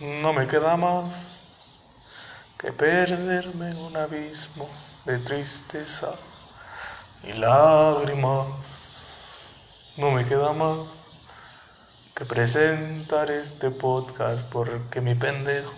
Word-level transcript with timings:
No 0.00 0.32
me 0.32 0.46
queda 0.46 0.76
más 0.76 1.76
que 2.58 2.72
perderme 2.72 3.70
en 3.70 3.76
un 3.78 3.96
abismo 3.96 4.68
de 5.04 5.18
tristeza 5.18 6.12
y 7.22 7.32
lágrimas. 7.32 9.48
No 9.96 10.10
me 10.12 10.24
queda 10.24 10.52
más 10.52 11.10
que 12.14 12.24
presentar 12.24 13.30
este 13.30 13.70
podcast 13.70 14.44
porque 14.46 15.00
mi 15.00 15.14
pendejo 15.14 15.72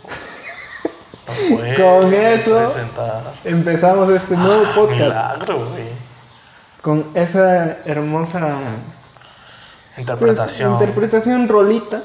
no 1.27 1.33
puede 1.57 1.77
Con 1.77 2.15
eso 2.15 2.57
presentar. 2.57 3.23
empezamos 3.45 4.11
este 4.11 4.37
nuevo 4.37 4.65
Ah, 4.67 4.73
podcast 4.75 5.01
Milagro, 5.01 5.69
güey. 5.71 5.89
con 6.83 7.11
esa 7.15 7.79
hermosa 7.85 8.59
pues, 9.89 9.99
Interpretación 9.99 10.73
interpretación 10.73 11.49
rolita 11.49 12.03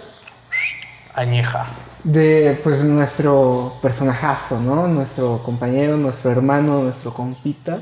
añeja. 1.16 1.66
de 2.04 2.60
pues 2.64 2.84
nuestro 2.84 3.74
personajazo, 3.82 4.60
¿no? 4.60 4.88
Nuestro 4.88 5.42
compañero, 5.44 5.98
nuestro 5.98 6.32
hermano, 6.32 6.84
nuestro 6.84 7.14
compita, 7.14 7.80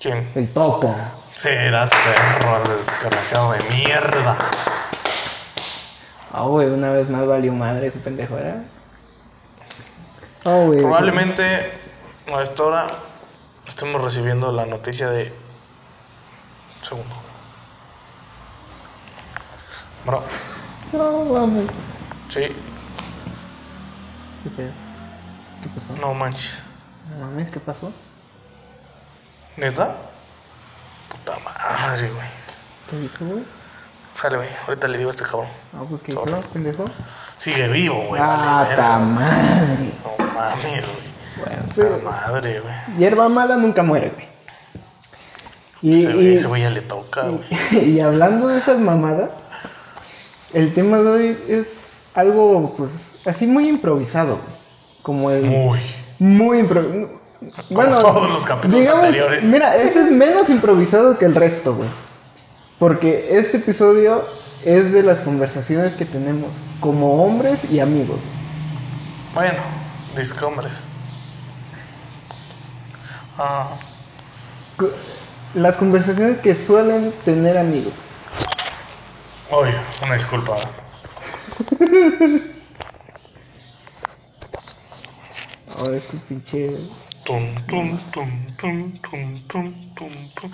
¿Quién? 0.00 0.28
el 0.34 0.52
topo. 0.52 0.94
Serás 1.34 1.90
perro 1.90 2.74
desgraciado 2.76 3.52
de 3.52 3.58
mierda. 3.70 4.36
Ah, 6.32 6.42
güey, 6.44 6.68
una 6.68 6.90
vez 6.90 7.08
más 7.08 7.26
valió 7.26 7.52
madre 7.52 7.88
ese 7.88 7.98
pendejo, 7.98 8.34
¿verdad? 8.34 8.62
Ah, 10.44 10.62
güey. 10.66 10.78
Probablemente 10.80 11.72
a 12.32 12.42
esta 12.42 12.62
hora 12.62 12.86
estemos 13.66 14.02
recibiendo 14.02 14.52
la 14.52 14.64
noticia 14.66 15.08
de. 15.10 15.32
Segundo. 16.82 17.14
Bro, 20.04 20.22
No, 20.92 21.24
vamos. 21.32 21.64
Sí, 22.28 22.40
¿Qué 24.42 24.50
pedo? 24.56 24.70
¿Qué 25.62 25.68
pasó? 25.74 25.96
no 26.00 26.14
manches. 26.14 26.64
No 27.10 27.18
mames, 27.26 27.50
¿qué 27.50 27.60
pasó? 27.60 27.92
¿Neta? 29.56 29.96
Puta 31.08 31.38
madre, 31.44 32.10
güey. 32.10 32.26
¿Qué 32.90 32.98
dijo, 32.98 33.24
güey? 33.24 33.44
Sale, 34.14 34.36
güey. 34.36 34.48
Ahorita 34.66 34.88
le 34.88 34.98
digo 34.98 35.10
a 35.10 35.12
este 35.12 35.24
cabrón. 35.24 35.48
Ah, 35.74 35.82
pues 35.88 36.02
¿qué 36.02 36.12
dijo, 36.12 36.24
pendejo? 36.52 36.84
Sigue 37.36 37.68
vivo, 37.68 38.06
güey. 38.08 38.20
ah, 38.22 38.62
vale, 38.64 38.76
ta 38.76 38.98
madre. 38.98 39.92
No 40.18 40.26
mames, 40.32 40.88
güey. 40.88 41.06
Bueno, 41.44 41.62
pero 41.74 41.98
madre, 42.00 42.60
güey. 42.60 42.74
hierba 42.98 43.28
mala 43.28 43.56
nunca 43.56 43.82
muere, 43.82 44.10
güey. 44.10 44.26
Y, 45.82 45.98
Ese 46.00 46.12
güey 46.14 46.26
y- 46.28 46.34
ese 46.34 46.46
güey 46.46 46.62
ya 46.62 46.70
le 46.70 46.80
toca, 46.82 47.22
güey. 47.22 47.44
y 47.84 48.00
hablando 48.00 48.48
de 48.48 48.58
esas 48.58 48.78
mamadas, 48.78 49.30
el 50.54 50.72
tema 50.72 50.98
de 50.98 51.08
hoy 51.08 51.44
es 51.48 51.95
algo, 52.16 52.74
pues, 52.76 53.12
así 53.24 53.46
muy 53.46 53.68
improvisado. 53.68 54.40
Como 55.02 55.30
el... 55.30 55.44
Muy. 55.44 55.78
Muy 56.18 56.58
improvisado. 56.60 57.08
Como 57.72 57.98
todos 57.98 58.28
los 58.30 58.44
capítulos 58.44 58.88
anteriores. 58.88 59.44
Mira, 59.44 59.76
este 59.76 60.00
es 60.00 60.10
menos 60.10 60.48
improvisado 60.50 61.16
que 61.18 61.26
el 61.26 61.34
resto, 61.34 61.76
güey. 61.76 61.88
Porque 62.78 63.38
este 63.38 63.58
episodio 63.58 64.24
es 64.64 64.92
de 64.92 65.02
las 65.02 65.20
conversaciones 65.20 65.94
que 65.94 66.04
tenemos 66.06 66.50
como 66.80 67.24
hombres 67.24 67.70
y 67.70 67.78
amigos. 67.80 68.18
Bueno, 69.34 69.58
discombres. 70.16 70.82
Ah, 73.38 73.78
Co- 74.76 74.90
Las 75.54 75.76
conversaciones 75.76 76.38
que 76.38 76.56
suelen 76.56 77.12
tener 77.24 77.56
amigos. 77.58 77.92
oye, 79.50 79.74
una 80.02 80.14
disculpa. 80.14 80.56
Oh, 85.78 85.90
este 85.92 86.16
pinche. 86.28 86.78
Tum, 87.24 87.54
tum, 87.66 87.98
tum, 88.12 88.30
tum, 88.56 88.92
tum, 89.02 89.42
tum, 89.48 89.72
tum, 89.94 90.12
tum. 90.34 90.50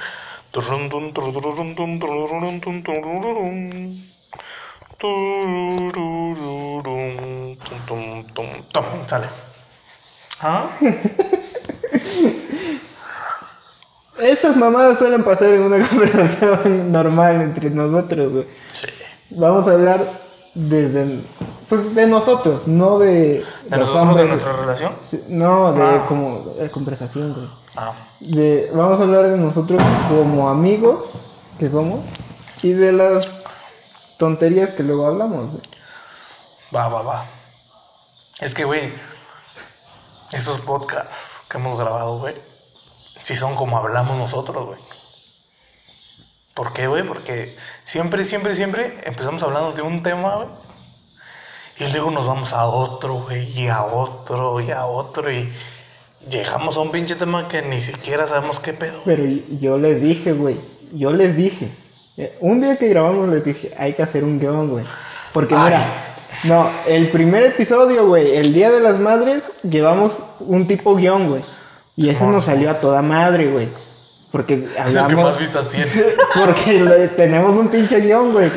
Turrun, 0.51 0.89
tum, 0.91 1.13
turururun, 1.13 1.75
tum, 1.77 1.99
turururun, 2.01 2.61
tum, 2.61 2.83
turururun. 2.83 3.97
Turururun, 4.99 5.93
tum, 7.59 7.79
tum, 7.87 8.25
tum, 8.35 8.49
tum. 8.73 8.85
Sale. 9.07 9.29
¿Ah? 10.41 10.67
Estas 14.19 14.57
mamadas 14.57 14.99
suelen 14.99 15.23
pasar 15.25 15.55
en 15.55 15.63
una 15.63 15.87
conversación 15.89 16.91
normal 16.91 17.43
entre 17.43 17.71
nosotros, 17.71 18.33
güey. 18.33 18.47
Sí. 18.73 18.87
Vamos 19.31 19.69
a 19.69 19.73
hablar 19.73 20.32
desde. 20.55 21.23
Pues 21.69 21.95
de 21.95 22.07
nosotros, 22.07 22.67
no 22.67 22.99
de. 22.99 23.45
¿De 23.69 23.77
los 23.77 23.89
nosotros, 23.89 23.95
de 23.95 24.01
hombres. 24.11 24.29
nuestra 24.29 24.53
relación? 24.53 24.93
No, 25.29 25.73
de 25.73 25.83
Ah. 25.83 26.05
como 26.09 26.41
de 26.59 26.71
conversación, 26.71 27.35
güey. 27.35 27.49
Ah, 27.77 27.93
De, 28.21 28.71
vamos 28.75 29.01
a 29.01 29.05
hablar 29.05 29.29
de 29.29 29.39
nosotros 29.39 29.83
como 30.09 30.49
amigos 30.51 31.05
que 31.59 31.71
somos 31.71 32.01
y 32.63 32.73
de 32.73 32.93
las 32.93 33.27
tonterías 34.19 34.71
que 34.73 34.83
luego 34.83 35.07
hablamos. 35.07 35.47
güey. 35.53 35.63
va, 36.75 36.89
va, 36.89 37.03
va. 37.03 37.25
Es 38.41 38.55
que, 38.55 38.65
güey, 38.65 38.93
estos 40.33 40.59
podcasts 40.61 41.43
que 41.49 41.57
hemos 41.59 41.79
grabado, 41.79 42.19
güey, 42.19 42.35
sí 43.23 43.35
son 43.37 43.55
como 43.57 43.79
hablamos 43.79 44.17
nosotros, 44.19 44.67
güey. 44.67 44.79
¿Por 46.55 46.73
qué, 46.73 46.87
güey? 46.87 47.03
Porque 47.07 47.57
siempre, 47.85 48.25
siempre, 48.25 48.55
siempre 48.55 48.99
empezamos 49.05 49.43
hablando 49.43 49.73
de 49.73 49.83
un 49.83 50.03
tema, 50.03 50.37
güey. 50.37 50.49
Y 51.79 51.93
luego 51.93 52.11
nos 52.11 52.27
vamos 52.27 52.53
a 52.53 52.67
otro, 52.67 53.15
güey, 53.23 53.49
y 53.59 53.69
a 53.69 53.83
otro, 53.83 54.61
y 54.61 54.71
a 54.71 54.85
otro, 54.85 55.33
y 55.33 55.51
llegamos 56.29 56.77
a 56.77 56.81
un 56.81 56.91
pinche 56.93 57.17
tema 57.17 57.49
que 57.49 57.63
ni 57.63 57.81
siquiera 57.81 58.27
sabemos 58.27 58.61
qué 58.61 58.73
pedo. 58.75 59.01
Pero 59.05 59.25
yo 59.59 59.79
les 59.79 60.01
dije, 60.01 60.33
güey, 60.33 60.61
yo 60.93 61.13
les 61.13 61.35
dije. 61.37 61.71
eh, 62.19 62.37
Un 62.41 62.61
día 62.61 62.77
que 62.77 62.89
grabamos 62.89 63.29
les 63.31 63.45
dije, 63.45 63.73
hay 63.79 63.95
que 63.95 64.03
hacer 64.03 64.23
un 64.23 64.39
guion, 64.39 64.69
güey. 64.69 64.85
Porque 65.33 65.55
Ay. 65.57 65.65
mira, 65.65 65.93
no, 66.45 66.71
el 66.87 67.09
primer 67.09 67.43
episodio, 67.45 68.07
güey, 68.07 68.37
el 68.37 68.53
Día 68.53 68.71
de 68.71 68.81
las 68.81 68.99
Madres, 69.01 69.43
llevamos 69.63 70.19
un 70.41 70.67
tipo 70.69 70.95
guion, 70.95 71.31
güey. 71.31 71.43
Y 71.97 72.11
ese 72.11 72.19
Simón, 72.19 72.35
nos 72.35 72.45
salió 72.45 72.71
a 72.71 72.81
toda 72.81 73.01
madre, 73.03 73.51
güey. 73.51 73.69
Porque 74.33 74.55
Es 74.55 74.87
el 74.87 74.93
que 74.95 74.99
hablamos... 74.99 75.25
más 75.27 75.39
vistas 75.39 75.69
tiene. 75.69 75.91
Porque 76.35 76.81
le- 76.83 77.09
tenemos 77.09 77.55
un 77.57 77.69
pinche 77.69 78.01
guion, 78.01 78.33
güey. 78.33 78.51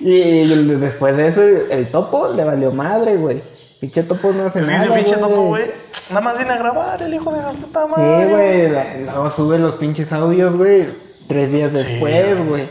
Y, 0.00 0.46
después 0.76 1.16
de 1.16 1.28
eso, 1.28 1.42
el 1.42 1.90
topo 1.90 2.28
le 2.28 2.44
valió 2.44 2.72
madre, 2.72 3.16
güey. 3.16 3.42
Pinche 3.80 4.02
topo 4.04 4.32
no 4.32 4.46
hace 4.46 4.60
Es 4.60 4.68
nada. 4.70 4.94
pinche 4.94 5.16
topo, 5.16 5.42
güey, 5.48 5.70
nada 6.08 6.20
más 6.20 6.36
viene 6.36 6.52
a 6.52 6.56
grabar 6.56 7.00
el 7.02 7.14
hijo 7.14 7.32
de 7.32 7.42
su 7.42 7.50
puta 7.54 7.84
Sí, 7.84 7.90
madre. 7.96 8.26
güey. 8.30 8.68
la- 8.70 8.94
Luego 9.12 9.30
sube 9.30 9.58
los 9.58 9.74
pinches 9.76 10.12
audios, 10.12 10.56
güey. 10.56 10.88
Tres 11.28 11.52
días 11.52 11.70
Sí, 11.78 11.84
después, 11.86 12.36
güey. 12.38 12.48
güey. 12.48 12.68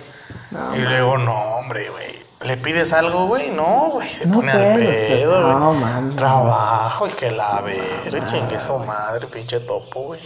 No, 0.52 0.76
Y 0.76 0.82
luego, 0.82 1.18
no, 1.18 1.34
hombre, 1.58 1.90
güey. 1.90 2.18
¿Le 2.42 2.58
pides 2.58 2.92
algo, 2.94 3.28
güey? 3.28 3.52
No, 3.52 3.90
güey. 3.94 4.08
Se 4.10 4.26
No 4.26 4.36
pone 4.36 4.52
al 4.52 4.74
puedo, 4.74 4.90
pedo, 4.90 5.42
no, 5.60 5.70
güey. 5.70 5.80
mami. 5.82 6.16
Trabajo 6.16 7.08
y 7.08 7.12
que 7.12 7.32
la 7.32 7.62
ver, 7.62 8.26
chingue 8.26 8.58
su 8.60 8.78
madre, 8.80 9.28
pinche 9.28 9.60
topo, 9.62 10.02
güey. 10.08 10.20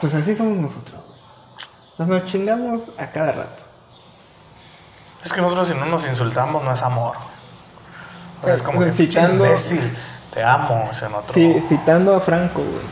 Pues 0.00 0.14
así 0.14 0.34
somos 0.36 0.56
nosotros. 0.58 1.00
Pues 1.96 2.08
nos 2.08 2.24
chingamos 2.24 2.84
a 2.98 3.06
cada 3.10 3.32
rato. 3.32 3.62
Es 5.24 5.32
que 5.32 5.40
nosotros 5.40 5.68
si 5.68 5.74
no 5.74 5.86
nos 5.86 6.06
insultamos 6.06 6.62
no 6.62 6.72
es 6.72 6.82
amor. 6.82 7.16
O 8.42 8.46
sea, 8.46 8.54
es 8.54 8.62
como 8.62 8.80
que 8.80 8.92
Citando- 8.92 9.44
imbécil. 9.46 9.96
Te 10.32 10.42
amo, 10.42 10.88
ese 10.90 11.06
en 11.06 11.14
otro. 11.14 11.32
Sí, 11.32 11.60
citando 11.68 12.14
a 12.14 12.20
Franco, 12.20 12.60
güey. 12.62 12.84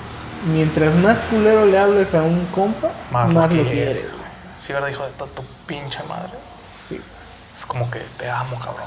Mientras 0.55 0.95
más 0.97 1.21
culero 1.23 1.67
le 1.67 1.79
hables 1.79 2.15
a 2.15 2.23
un 2.23 2.47
compa, 2.47 2.91
Más, 3.11 3.33
más, 3.35 3.53
lo 3.53 3.63
quieres, 3.65 3.73
quieres. 3.73 4.13
güey. 4.13 4.25
Sí, 4.61 4.73
¿verdad, 4.73 4.89
hijo 4.89 5.05
de 5.05 5.11
toda 5.11 5.31
tu 5.33 5.43
pinche 5.67 6.03
madre? 6.05 6.31
Sí. 6.89 7.01
Es 7.55 7.67
como 7.67 7.91
que 7.91 7.99
te 8.17 8.31
amo, 8.31 8.57
cabrón. 8.61 8.87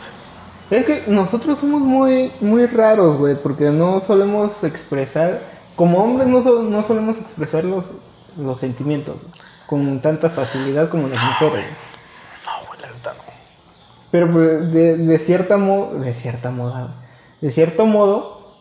Sí. 0.00 0.74
Es 0.74 0.84
que 0.84 1.04
nosotros 1.06 1.60
somos 1.60 1.80
muy, 1.80 2.32
muy 2.40 2.66
raros, 2.66 3.16
güey, 3.18 3.40
porque 3.40 3.70
no 3.70 4.00
solemos 4.00 4.64
expresar, 4.64 5.40
como 5.80 6.04
hombres 6.04 6.28
no, 6.28 6.42
so- 6.42 6.62
no 6.62 6.82
solemos 6.82 7.18
expresar 7.18 7.64
los, 7.64 7.86
los 8.36 8.60
sentimientos 8.60 9.16
con 9.66 10.02
tanta 10.02 10.28
facilidad 10.28 10.90
como 10.90 11.08
las 11.08 11.18
mujeres. 11.24 11.64
No, 12.44 12.66
güey, 12.68 12.80
la 12.82 12.90
neta 12.90 13.14
no. 13.14 13.22
Pero 14.10 14.28
pues 14.28 14.70
de, 14.74 14.98
de 14.98 15.18
cierta 15.18 15.56
modo, 15.56 15.98
de 15.98 16.12
cierta 16.12 16.50
moda, 16.50 16.96
de 17.40 17.50
cierto 17.50 17.86
modo, 17.86 18.58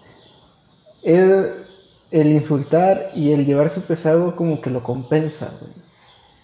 el, 1.04 1.66
el 2.12 2.28
insultar 2.32 3.10
y 3.14 3.34
el 3.34 3.46
llevarse 3.46 3.82
pesado 3.82 4.38
como 4.38 4.62
que 4.62 4.70
lo 4.70 4.82
compensa, 4.82 5.52
güey. 5.60 5.74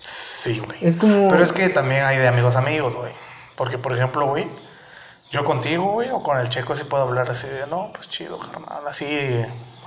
Sí, 0.01 0.60
güey. 0.60 0.77
Es 0.81 0.98
como... 0.98 1.30
Pero 1.30 1.42
es 1.42 1.54
que 1.54 1.69
también 1.69 2.04
hay 2.04 2.18
de 2.18 2.27
amigos 2.27 2.57
a 2.57 2.60
amigos, 2.60 2.98
güey. 2.98 3.13
Porque, 3.56 3.77
por 3.77 3.94
ejemplo, 3.94 4.27
güey, 4.27 4.50
yo 5.31 5.45
contigo, 5.45 5.94
güey, 5.94 6.10
o 6.10 6.22
con 6.22 6.38
el 6.38 6.50
checo 6.50 6.75
sí 6.75 6.83
puedo 6.83 7.04
hablar 7.04 7.31
así 7.31 7.48
de, 7.48 7.66
no, 7.66 7.92
pues 7.94 8.10
chido, 8.10 8.38
carnal, 8.39 8.86
así, 8.86 9.06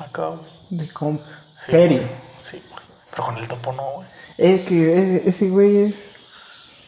acá, 0.00 0.28
güey. 0.28 0.57
De 0.70 0.88
comp... 0.92 1.20
Sí, 1.64 1.70
Serio. 1.72 1.98
güey. 2.00 2.10
Sí, 2.42 2.62
güey. 2.70 2.82
Pero 3.10 3.22
con 3.24 3.36
el 3.36 3.48
topo 3.48 3.72
no, 3.72 3.82
güey. 3.96 4.08
Es 4.36 4.60
que 4.62 4.94
ese, 4.96 5.28
ese 5.28 5.48
güey 5.48 5.76
es... 5.88 5.94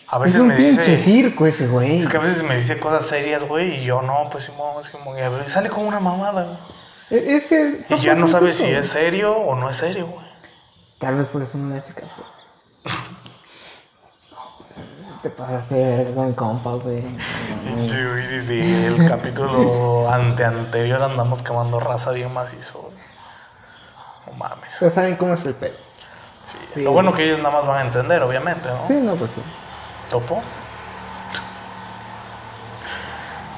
A 0.08 0.16
Es 0.16 0.22
veces 0.22 0.40
un 0.40 0.48
me 0.48 0.56
pinche 0.56 0.82
dice. 0.82 1.02
circo 1.02 1.46
ese 1.46 1.68
güey. 1.68 2.00
Es 2.00 2.08
que 2.08 2.16
a 2.16 2.20
veces 2.20 2.42
me 2.42 2.56
dice 2.56 2.78
cosas 2.80 3.06
serias, 3.06 3.44
güey, 3.46 3.80
y 3.80 3.84
yo 3.84 4.02
no, 4.02 4.28
pues. 4.30 4.50
Y 4.50 5.20
a 5.20 5.28
veces 5.28 5.52
sale 5.52 5.68
como 5.70 5.86
una 5.86 6.00
mamada, 6.00 6.42
güey. 7.10 7.20
E- 7.22 7.36
Es 7.36 7.44
que. 7.44 7.84
Y 7.90 7.96
ya 8.00 8.14
no 8.16 8.26
sabes 8.26 8.56
si 8.56 8.64
es 8.66 8.88
serio 8.88 9.36
o 9.36 9.54
no 9.54 9.70
es 9.70 9.76
serio, 9.76 10.08
güey. 10.08 10.26
Tal 10.98 11.14
vez 11.16 11.26
por 11.28 11.42
eso 11.42 11.58
no 11.58 11.70
le 11.72 11.78
hace 11.78 11.94
caso. 11.94 12.24
Te 15.22 15.30
pasaste 15.30 15.74
de 15.74 15.96
verga 15.98 16.14
con 16.14 16.26
mi 16.28 16.34
compa, 16.34 16.72
güey. 16.74 17.02
Sí, 17.64 17.94
güey, 18.10 18.26
dice, 18.26 18.86
el 18.86 19.06
capítulo 19.08 20.10
ante 20.10 20.44
anterior 20.44 21.02
andamos 21.02 21.42
quemando 21.42 21.78
raza 21.78 22.10
bien 22.12 22.32
macizo, 22.32 22.80
güey. 22.80 22.94
Mames. 24.40 24.76
Pero 24.78 24.90
saben 24.92 25.16
cómo 25.16 25.34
es 25.34 25.44
el 25.46 25.54
pedo. 25.54 25.76
Sí. 26.44 26.58
Sí, 26.74 26.82
Lo 26.82 26.92
bueno 26.92 27.12
que 27.12 27.24
ellos 27.24 27.38
nada 27.38 27.50
más 27.58 27.66
van 27.66 27.78
a 27.78 27.82
entender, 27.82 28.22
obviamente, 28.22 28.68
¿no? 28.68 28.86
Sí, 28.88 28.94
no, 28.94 29.14
pues 29.16 29.32
sí. 29.32 29.42
¿Topo? 30.08 30.42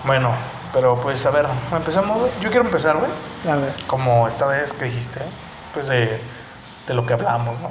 Bueno, 0.05 0.32
pero 0.73 0.96
pues 0.96 1.25
a 1.26 1.31
ver, 1.31 1.46
empezamos, 1.73 2.19
güey. 2.19 2.31
Yo 2.40 2.50
quiero 2.50 2.64
empezar, 2.64 2.96
güey. 2.96 3.11
A 3.50 3.56
ver. 3.56 3.73
Como 3.87 4.26
esta 4.26 4.46
vez 4.46 4.73
que 4.73 4.87
dijiste, 4.87 5.20
pues 5.73 5.88
de, 5.88 6.20
de 6.87 6.94
lo 6.94 7.06
que 7.06 7.14
hablamos, 7.14 7.61
¿no? 7.61 7.70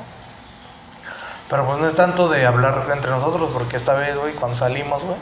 Pero 1.50 1.66
pues 1.66 1.80
no 1.80 1.88
es 1.88 1.94
tanto 1.96 2.30
de 2.30 2.46
hablar 2.46 2.86
entre 2.94 3.12
nosotros, 3.12 3.50
porque 3.52 3.76
esta 3.76 3.94
vez, 3.94 4.18
güey, 4.18 4.34
cuando 4.34 4.56
salimos, 4.56 5.04
güey, 5.04 5.18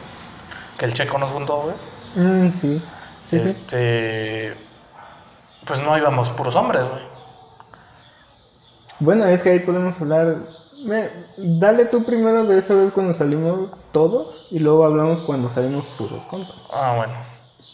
que 0.77 0.85
el 0.85 0.93
checo 0.93 1.17
nos 1.17 1.31
juntó, 1.31 1.61
güey, 1.61 1.75
Mm, 2.15 2.53
sí. 2.53 2.83
Sí, 3.23 3.37
sí. 3.39 3.45
este. 3.45 4.57
Pues 5.65 5.79
no 5.81 5.95
íbamos 5.97 6.29
puros 6.31 6.55
hombres, 6.55 6.83
güey. 6.89 7.03
Bueno, 8.99 9.25
es 9.25 9.43
que 9.43 9.49
ahí 9.51 9.59
podemos 9.59 9.99
hablar. 10.01 10.37
Dale 11.37 11.85
tú 11.85 12.03
primero 12.03 12.45
de 12.45 12.59
esa 12.59 12.73
vez 12.75 12.91
cuando 12.91 13.13
salimos 13.13 13.69
todos 13.91 14.47
y 14.51 14.59
luego 14.59 14.85
hablamos 14.85 15.21
cuando 15.21 15.49
salimos 15.49 15.85
puros 15.97 16.25
compas. 16.25 16.55
Ah, 16.71 16.93
bueno. 16.97 17.13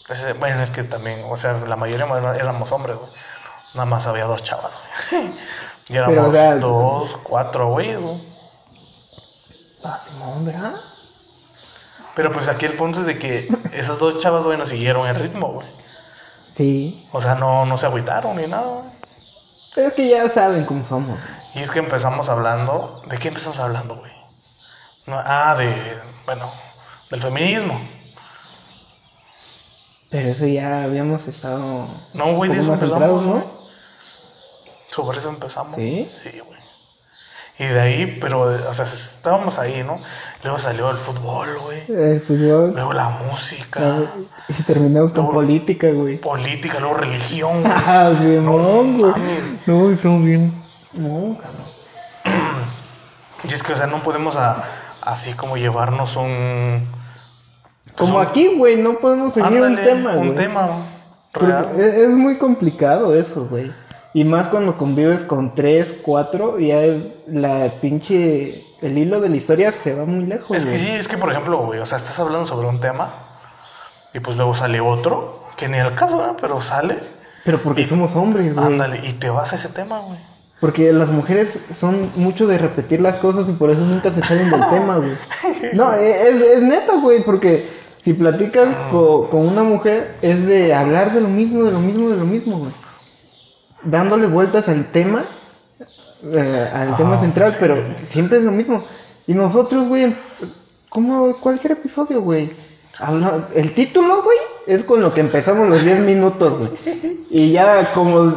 Ese- 0.09 0.33
bueno, 0.33 0.61
es 0.61 0.69
que 0.71 0.83
también, 0.83 1.23
o 1.29 1.37
sea, 1.37 1.53
la 1.67 1.75
mayoría 1.75 2.05
éramos 2.37 2.71
hombres, 2.71 2.97
güey. 2.97 3.09
Nada 3.73 3.85
más 3.85 4.07
había 4.07 4.25
dos 4.25 4.41
chavas, 4.43 4.77
güey. 5.11 5.31
y 5.89 5.97
éramos 5.97 6.15
Pero, 6.15 6.29
o 6.29 6.31
sea, 6.31 6.55
dos, 6.57 7.17
cuatro, 7.23 7.69
güey, 7.69 7.95
güey. 7.95 8.21
Ah, 9.83 9.99
Simón, 10.03 10.45
¿verdad? 10.45 10.73
Pero 12.15 12.31
pues 12.31 12.47
aquí 12.47 12.65
el 12.65 12.73
punto 12.73 13.01
es 13.01 13.05
de 13.05 13.19
que 13.19 13.47
esas 13.73 13.99
dos 13.99 14.17
chavas, 14.19 14.45
güey, 14.45 14.57
nos 14.57 14.69
siguieron 14.69 15.07
el 15.07 15.15
ritmo, 15.15 15.51
güey. 15.53 15.67
Sí. 16.53 17.07
O 17.11 17.19
sea, 17.19 17.35
no, 17.35 17.65
no 17.65 17.77
se 17.77 17.85
agüitaron 17.85 18.37
ni 18.37 18.47
nada, 18.47 18.65
güey. 18.65 18.85
Es 19.75 19.93
que 19.93 20.07
ya 20.09 20.29
saben 20.29 20.65
cómo 20.65 20.85
somos. 20.85 21.19
Y 21.53 21.59
es 21.59 21.71
que 21.71 21.79
empezamos 21.79 22.29
hablando. 22.29 23.01
¿De 23.07 23.17
qué 23.17 23.27
empezamos 23.29 23.59
hablando, 23.59 23.95
güey? 23.95 24.11
No, 25.05 25.21
ah, 25.23 25.55
de. 25.57 25.99
Bueno, 26.25 26.51
del 27.09 27.21
feminismo. 27.21 27.79
Pero 30.09 30.29
eso 30.29 30.45
ya 30.45 30.83
habíamos 30.83 31.27
estado. 31.27 31.87
No, 32.13 32.33
güey, 32.35 32.51
de 32.51 32.59
eso 32.59 32.73
empezamos. 32.73 33.25
¿no? 33.25 33.43
Sobre 34.91 35.17
eso 35.17 35.29
empezamos. 35.29 35.75
Sí. 35.75 36.09
Sí, 36.23 36.39
güey. 36.39 36.59
Y 37.57 37.63
de 37.63 37.79
ahí, 37.79 38.17
pero, 38.19 38.41
o 38.41 38.73
sea, 38.73 38.83
estábamos 38.83 39.59
ahí, 39.59 39.81
¿no? 39.85 39.97
Luego 40.43 40.59
salió 40.59 40.91
el 40.91 40.97
fútbol, 40.97 41.47
güey. 41.63 41.83
El 41.87 42.19
fútbol. 42.19 42.73
Luego 42.73 42.91
la 42.93 43.07
música, 43.09 43.79
Ah, 43.81 43.99
Y 44.49 44.61
terminamos 44.63 45.13
con 45.13 45.31
política, 45.31 45.89
güey. 45.91 46.17
política, 46.17 46.79
luego 46.79 46.95
religión, 46.95 47.61
güey. 47.61 47.73
Ah, 47.87 48.11
güey. 48.19 48.39
No, 48.41 49.89
estamos 49.89 50.23
bien. 50.23 50.53
No, 50.93 51.37
cabrón. 51.37 51.65
Y 53.49 53.53
es 53.53 53.61
que, 53.63 53.73
o 53.73 53.75
sea, 53.75 53.87
no 53.87 54.01
podemos 54.01 54.37
a- 54.37 54.63
así 55.01 55.33
como 55.33 55.55
llevarnos 55.55 56.15
un. 56.17 56.87
pues, 57.95 58.09
Como 58.09 58.19
un- 58.19 58.25
aquí, 58.25 58.47
güey, 58.57 58.75
no 58.75 58.95
podemos 58.97 59.33
seguir 59.33 59.51
un 59.59 59.63
ándale, 59.65 59.87
tema, 59.87 60.11
Un 60.15 60.35
tema 60.35 60.69
Porque 61.31 61.47
real. 61.47 61.79
Es, 61.79 61.93
es 61.95 62.09
muy 62.09 62.37
complicado 62.37 63.15
eso, 63.15 63.45
güey. 63.47 63.71
Y 64.15 64.23
más 64.23 64.47
cuando 64.47 64.77
convives 64.77 65.25
con 65.25 65.53
tres, 65.55 65.93
cuatro, 66.01 66.57
ya 66.57 66.81
es 66.83 67.03
la 67.27 67.73
pinche. 67.81 68.63
El 68.81 68.97
hilo 68.97 69.19
de 69.19 69.27
la 69.29 69.35
historia 69.35 69.71
se 69.73 69.93
va 69.93 70.05
muy 70.05 70.25
lejos, 70.25 70.55
Es 70.55 70.63
que 70.65 70.71
güey. 70.71 70.81
sí, 70.83 70.89
es 70.89 71.07
que 71.09 71.17
por 71.17 71.31
ejemplo, 71.31 71.65
güey, 71.65 71.79
o 71.81 71.85
sea, 71.85 71.97
estás 71.97 72.17
hablando 72.19 72.45
sobre 72.45 72.67
un 72.67 72.79
tema 72.79 73.13
y 74.13 74.19
pues 74.21 74.37
luego 74.37 74.53
sale 74.55 74.79
otro, 74.79 75.43
que 75.57 75.67
ni 75.67 75.77
al 75.77 75.95
caso, 75.95 76.17
¿verdad? 76.19 76.35
Pero 76.39 76.61
sale, 76.61 76.97
Pero 77.43 77.61
porque 77.61 77.85
somos 77.85 78.15
hombres, 78.15 78.53
güey. 78.55 78.65
ándale, 78.65 78.99
y 79.05 79.11
te 79.13 79.29
vas 79.29 79.51
a 79.53 79.55
ese 79.57 79.69
tema, 79.69 79.99
güey. 79.99 80.19
Porque 80.61 80.93
las 80.93 81.09
mujeres 81.09 81.59
son 81.77 82.09
mucho 82.15 82.47
de 82.47 82.57
repetir 82.57 83.01
las 83.01 83.17
cosas 83.19 83.49
y 83.49 83.53
por 83.53 83.69
eso 83.69 83.81
nunca 83.81 84.13
se 84.13 84.21
salen 84.23 84.49
del 84.49 84.69
tema, 84.69 84.97
güey. 84.97 85.11
No, 85.73 85.93
e, 85.93 86.11
es, 86.29 86.35
es 86.41 86.61
neta, 86.61 86.95
güey, 87.01 87.23
porque 87.23 87.67
si 88.03 88.13
platicas 88.13 88.67
co- 88.91 89.29
con, 89.29 89.45
una 89.47 89.63
mujer 89.63 90.15
es 90.21 90.45
de 90.47 90.73
hablar 90.73 91.13
de 91.13 91.19
lo 91.21 91.27
mismo, 91.27 91.63
de 91.65 91.71
lo 91.71 91.79
mismo, 91.79 92.09
de 92.09 92.15
lo 92.17 92.25
mismo, 92.25 92.59
güey. 92.59 92.71
Dándole 93.85 94.27
vueltas 94.27 94.67
al 94.69 94.91
tema, 94.91 95.25
eh, 96.23 96.69
al 96.73 96.93
Ah, 96.93 96.97
tema 96.97 97.19
central, 97.19 97.51
sí. 97.51 97.57
pero 97.59 97.77
siempre 98.07 98.39
es 98.39 98.43
lo 98.43 98.51
mismo. 98.51 98.83
Y 99.27 99.33
nosotros, 99.33 99.87
güey, 99.87 100.15
como 100.89 101.37
cualquier 101.39 101.73
episodio, 101.73 102.21
güey. 102.21 102.55
El 103.53 103.73
título, 103.73 104.23
güey, 104.23 104.37
es 104.67 104.83
con 104.83 105.01
lo 105.01 105.13
que 105.13 105.21
empezamos 105.21 105.67
los 105.67 105.83
10 105.83 105.99
minutos, 106.01 106.57
güey. 106.57 107.25
Y 107.29 107.51
ya 107.51 107.91
como 107.93 108.31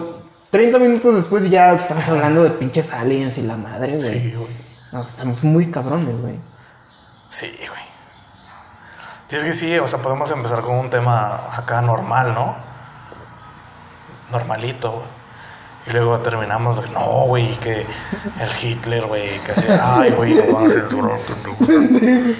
30 0.50 0.78
minutos 0.78 1.14
después 1.14 1.48
ya 1.48 1.74
estamos 1.74 2.08
hablando 2.08 2.42
de 2.42 2.50
pinches 2.50 2.92
aliens 2.92 3.38
y 3.38 3.42
la 3.42 3.56
madre, 3.56 3.96
güey. 3.96 4.00
Sí, 4.00 4.32
güey. 4.36 4.48
No, 4.92 5.02
estamos 5.02 5.44
muy 5.44 5.70
cabrones, 5.70 6.20
güey. 6.20 6.40
Sí, 7.28 7.46
güey. 7.58 7.88
Y 9.30 9.34
es 9.36 9.44
que 9.44 9.52
sí, 9.52 9.78
o 9.78 9.86
sea, 9.86 10.00
podemos 10.00 10.30
empezar 10.30 10.62
con 10.62 10.74
un 10.76 10.88
tema 10.90 11.54
acá 11.56 11.80
normal, 11.82 12.34
¿no? 12.34 12.56
Normalito, 14.32 14.92
güey. 14.92 15.17
Y 15.88 15.92
luego 15.92 16.18
terminamos 16.20 16.82
de, 16.82 16.88
no, 16.90 17.24
güey, 17.26 17.56
que 17.56 17.80
el 18.40 18.50
Hitler, 18.62 19.06
güey, 19.06 19.28
que 19.40 19.52
así, 19.52 19.66
ay, 19.80 20.10
güey, 20.10 20.34
lo 20.34 20.52
van 20.52 20.66
a 20.66 20.70
censurar. 20.70 21.18
pendejo". 21.66 22.36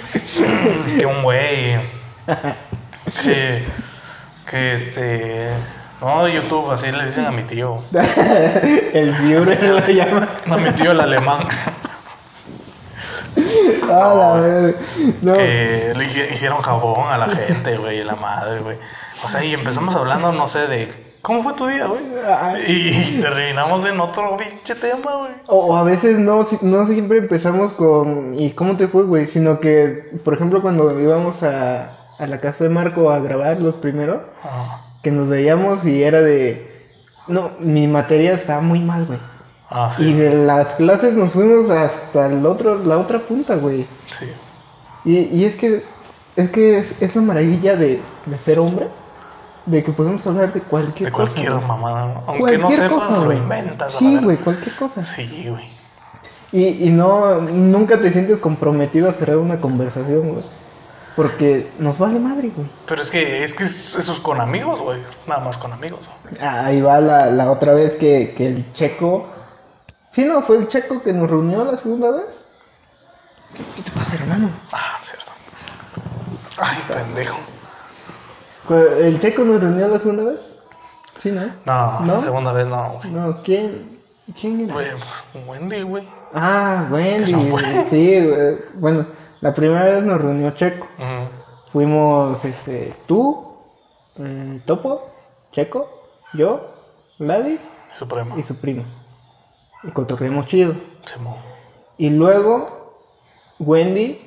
que 0.99 1.05
un 1.05 1.23
güey, 1.23 1.79
que, 3.23 3.63
que 4.45 4.73
este, 4.73 5.49
no, 6.01 6.27
YouTube, 6.27 6.71
así 6.71 6.91
le 6.91 7.03
dicen 7.05 7.25
a 7.25 7.31
mi 7.31 7.43
tío. 7.43 7.81
el 7.91 9.15
Führer 9.15 9.63
lo 9.63 9.87
llama. 9.87 10.27
A 10.49 10.57
mi 10.57 10.69
tío 10.71 10.91
el 10.91 11.01
alemán. 11.01 11.39
Ah, 13.91 14.35
verga. 14.39 14.77
No. 15.21 15.33
que 15.33 15.93
le 15.95 16.05
hici- 16.05 16.31
hicieron 16.31 16.61
jabón 16.61 17.11
a 17.11 17.17
la 17.17 17.29
gente, 17.29 17.77
güey, 17.77 18.03
la 18.03 18.15
madre, 18.15 18.59
güey. 18.59 18.77
O 19.23 19.27
sea, 19.27 19.43
y 19.43 19.53
empezamos 19.53 19.95
hablando, 19.95 20.31
no 20.31 20.47
sé, 20.47 20.67
de 20.67 21.08
cómo 21.21 21.43
fue 21.43 21.53
tu 21.53 21.67
día, 21.67 21.85
güey. 21.87 22.03
Y 22.67 23.19
terminamos 23.21 23.85
en 23.85 23.99
otro 23.99 24.35
pinche 24.37 24.75
tema, 24.75 25.15
güey. 25.15 25.31
O, 25.47 25.67
o 25.67 25.75
a 25.77 25.83
veces 25.83 26.17
no, 26.19 26.45
no 26.61 26.85
siempre 26.87 27.19
empezamos 27.19 27.73
con 27.73 28.39
¿y 28.39 28.51
cómo 28.51 28.77
te 28.77 28.87
fue, 28.87 29.03
güey? 29.03 29.27
Sino 29.27 29.59
que, 29.59 30.09
por 30.23 30.33
ejemplo, 30.33 30.61
cuando 30.61 30.99
íbamos 30.99 31.43
a, 31.43 31.97
a 32.17 32.27
la 32.27 32.39
casa 32.39 32.63
de 32.65 32.69
Marco 32.69 33.09
a 33.11 33.19
grabar 33.19 33.59
los 33.59 33.75
primeros, 33.75 34.21
Ah, 34.43 34.81
que 35.03 35.11
nos 35.11 35.27
veíamos 35.29 35.85
y 35.85 36.03
era 36.03 36.21
de, 36.21 36.67
no, 37.27 37.51
mi 37.59 37.87
materia 37.87 38.33
estaba 38.33 38.61
muy 38.61 38.79
mal, 38.81 39.05
güey. 39.05 39.19
ah, 39.69 39.95
Y 39.97 40.13
sí. 40.13 40.13
de 40.13 40.31
las 40.45 40.75
clases 40.75 41.13
nos 41.15 41.31
fuimos 41.31 41.69
hasta 41.69 42.27
el 42.27 42.45
otro, 42.45 42.79
la 42.83 42.97
otra 42.97 43.19
punta, 43.19 43.55
güey. 43.55 43.87
Sí. 44.09 44.25
Y, 45.03 45.17
y 45.19 45.45
es 45.45 45.55
que 45.55 45.83
es 46.35 46.49
que 46.51 46.77
es, 46.79 46.95
es 47.01 47.15
la 47.15 47.21
maravilla 47.21 47.75
de, 47.75 48.01
de 48.25 48.37
ser 48.37 48.59
hombres, 48.59 48.91
de 49.69 49.83
que 49.83 49.91
podemos 49.91 50.25
hablar 50.27 50.51
de 50.53 50.61
cualquier 50.61 51.09
De 51.09 51.11
cosa. 51.11 51.33
cualquier 51.33 51.53
güey. 51.53 51.65
mamada. 51.67 52.23
Aunque 52.27 52.39
Cualquier 52.39 52.59
no 52.61 52.71
sepas, 52.71 53.03
cosa, 53.07 53.19
lo 53.25 53.33
inventas. 53.33 53.93
Sí, 53.93 54.17
güey, 54.21 54.37
cualquier 54.37 54.75
cosa. 54.75 55.05
Sí, 55.05 55.47
güey. 55.49 55.69
Y, 56.51 56.87
y 56.87 56.89
no, 56.89 57.41
nunca 57.41 58.01
te 58.01 58.11
sientes 58.11 58.39
comprometido 58.39 59.09
a 59.09 59.13
cerrar 59.13 59.37
una 59.37 59.61
conversación, 59.61 60.29
güey. 60.33 60.43
Porque 61.15 61.69
nos 61.79 61.97
vale 61.99 62.19
madre, 62.19 62.49
güey. 62.55 62.67
Pero 62.87 63.01
es 63.01 63.11
que, 63.11 63.43
es 63.43 63.53
que 63.53 63.63
es- 63.65 63.95
eso 63.95 64.13
es 64.13 64.19
con 64.19 64.39
amigos, 64.41 64.81
güey. 64.81 65.01
Nada 65.27 65.41
más 65.43 65.57
con 65.57 65.71
amigos. 65.73 66.09
güey. 66.23 66.35
Ahí 66.47 66.81
va 66.81 66.99
la, 67.01 67.27
la 67.27 67.51
otra 67.51 67.73
vez 67.73 67.95
que, 67.95 68.33
que 68.35 68.47
el 68.47 68.73
checo. 68.73 69.27
Sí, 70.11 70.23
no, 70.25 70.41
fue 70.41 70.57
el 70.57 70.67
checo 70.69 71.03
que 71.03 71.13
nos 71.13 71.29
reunió 71.29 71.63
la 71.65 71.77
segunda 71.77 72.09
vez. 72.11 72.45
¿Qué, 73.53 73.63
qué 73.75 73.81
te 73.83 73.91
pasa, 73.91 74.15
hermano? 74.15 74.49
Ah, 74.71 74.97
cierto. 75.01 75.31
Ay, 76.57 76.77
pendejo. 76.87 77.37
¿El 78.69 79.19
checo 79.19 79.43
nos 79.43 79.61
reunió 79.61 79.87
la 79.87 79.99
segunda 79.99 80.23
vez? 80.23 80.57
Sí, 81.17 81.31
¿no? 81.31 81.41
No, 81.65 81.99
¿No? 82.01 82.13
la 82.13 82.19
segunda 82.19 82.51
vez 82.51 82.67
no, 82.67 82.93
güey. 82.93 83.09
No, 83.11 83.41
¿quién? 83.43 83.99
¿Quién 84.39 84.61
era? 84.61 84.73
Güey, 84.73 84.87
Wendy, 85.47 85.81
güey. 85.81 86.07
Ah, 86.33 86.87
Wendy. 86.91 87.31
No. 87.31 87.39
Sí, 87.89 88.25
güey. 88.27 88.57
Bueno, 88.75 89.05
la 89.41 89.53
primera 89.55 89.85
vez 89.85 90.03
nos 90.03 90.21
reunió 90.21 90.51
Checo. 90.51 90.85
Ujú. 90.97 91.29
Fuimos, 91.73 92.45
este, 92.45 92.93
tú, 93.07 93.55
eh, 94.17 94.61
Topo, 94.65 95.09
Checo, 95.51 95.89
yo, 96.33 96.73
Gladys 97.19 97.59
Supremo. 97.95 98.37
y 98.37 98.43
su 98.43 98.55
primo. 98.55 98.83
Y 99.83 99.91
cotorreamos 99.91 100.45
chido. 100.47 100.75
Y 101.97 102.09
luego, 102.11 102.95
Wendy, 103.59 104.19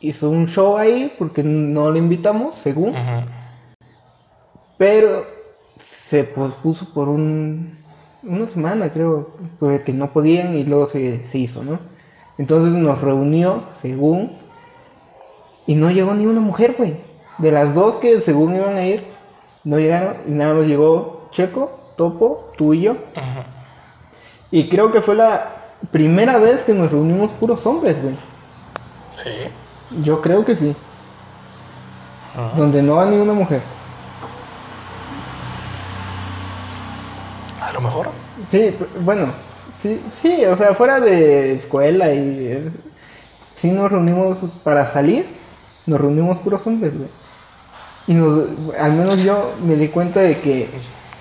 hizo 0.00 0.30
un 0.30 0.46
show 0.46 0.76
ahí 0.78 1.14
porque 1.18 1.42
no 1.42 1.90
le 1.90 1.98
invitamos, 1.98 2.56
según. 2.58 2.90
Ujú. 2.90 3.24
Pero 4.80 5.26
se 5.76 6.24
pospuso 6.24 6.86
por 6.94 7.10
un, 7.10 7.76
una 8.22 8.48
semana, 8.48 8.90
creo, 8.90 9.28
pues, 9.58 9.84
que 9.84 9.92
no 9.92 10.10
podían 10.10 10.56
y 10.56 10.64
luego 10.64 10.86
se, 10.86 11.22
se 11.22 11.36
hizo, 11.36 11.62
¿no? 11.62 11.78
Entonces 12.38 12.72
nos 12.72 12.98
reunió, 13.02 13.64
según, 13.76 14.38
y 15.66 15.74
no 15.74 15.90
llegó 15.90 16.14
ni 16.14 16.24
una 16.24 16.40
mujer, 16.40 16.76
güey. 16.78 16.98
De 17.36 17.52
las 17.52 17.74
dos 17.74 17.96
que 17.96 18.22
según 18.22 18.54
iban 18.54 18.74
a 18.76 18.86
ir, 18.86 19.04
no 19.64 19.78
llegaron 19.78 20.16
y 20.26 20.30
nada 20.30 20.54
más 20.54 20.64
llegó 20.64 21.28
Checo, 21.30 21.92
Topo, 21.98 22.50
tú 22.56 22.72
y 22.72 22.80
yo. 22.80 22.92
Ujú. 22.92 23.42
Y 24.50 24.70
creo 24.70 24.90
que 24.92 25.02
fue 25.02 25.14
la 25.14 25.56
primera 25.90 26.38
vez 26.38 26.62
que 26.62 26.72
nos 26.72 26.90
reunimos 26.90 27.30
puros 27.32 27.66
hombres, 27.66 28.02
güey. 28.02 28.14
Sí. 29.12 30.00
Yo 30.02 30.22
creo 30.22 30.42
que 30.42 30.56
sí. 30.56 30.74
Donde 32.56 32.82
no 32.82 32.96
va 32.96 33.04
ni 33.04 33.18
una 33.18 33.34
mujer. 33.34 33.60
A 37.60 37.72
lo 37.72 37.80
mejor. 37.80 38.10
Sí, 38.48 38.74
bueno, 39.02 39.32
sí, 39.80 40.02
sí, 40.10 40.44
o 40.44 40.56
sea, 40.56 40.74
fuera 40.74 41.00
de 41.00 41.52
escuela 41.52 42.12
y 42.12 42.46
eh, 42.46 42.70
sí 43.54 43.70
nos 43.70 43.90
reunimos 43.90 44.38
para 44.64 44.86
salir, 44.86 45.26
nos 45.86 46.00
reunimos 46.00 46.38
puros 46.38 46.66
hombres, 46.66 46.96
güey. 46.96 47.10
Y 48.06 48.14
nos, 48.14 48.48
al 48.78 48.92
menos 48.92 49.22
yo 49.22 49.54
me 49.62 49.76
di 49.76 49.88
cuenta 49.88 50.20
de 50.20 50.38
que 50.38 50.68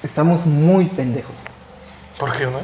estamos 0.02 0.46
muy 0.46 0.86
pendejos. 0.86 1.36
¿Por 2.18 2.32
qué, 2.36 2.46
güey? 2.46 2.64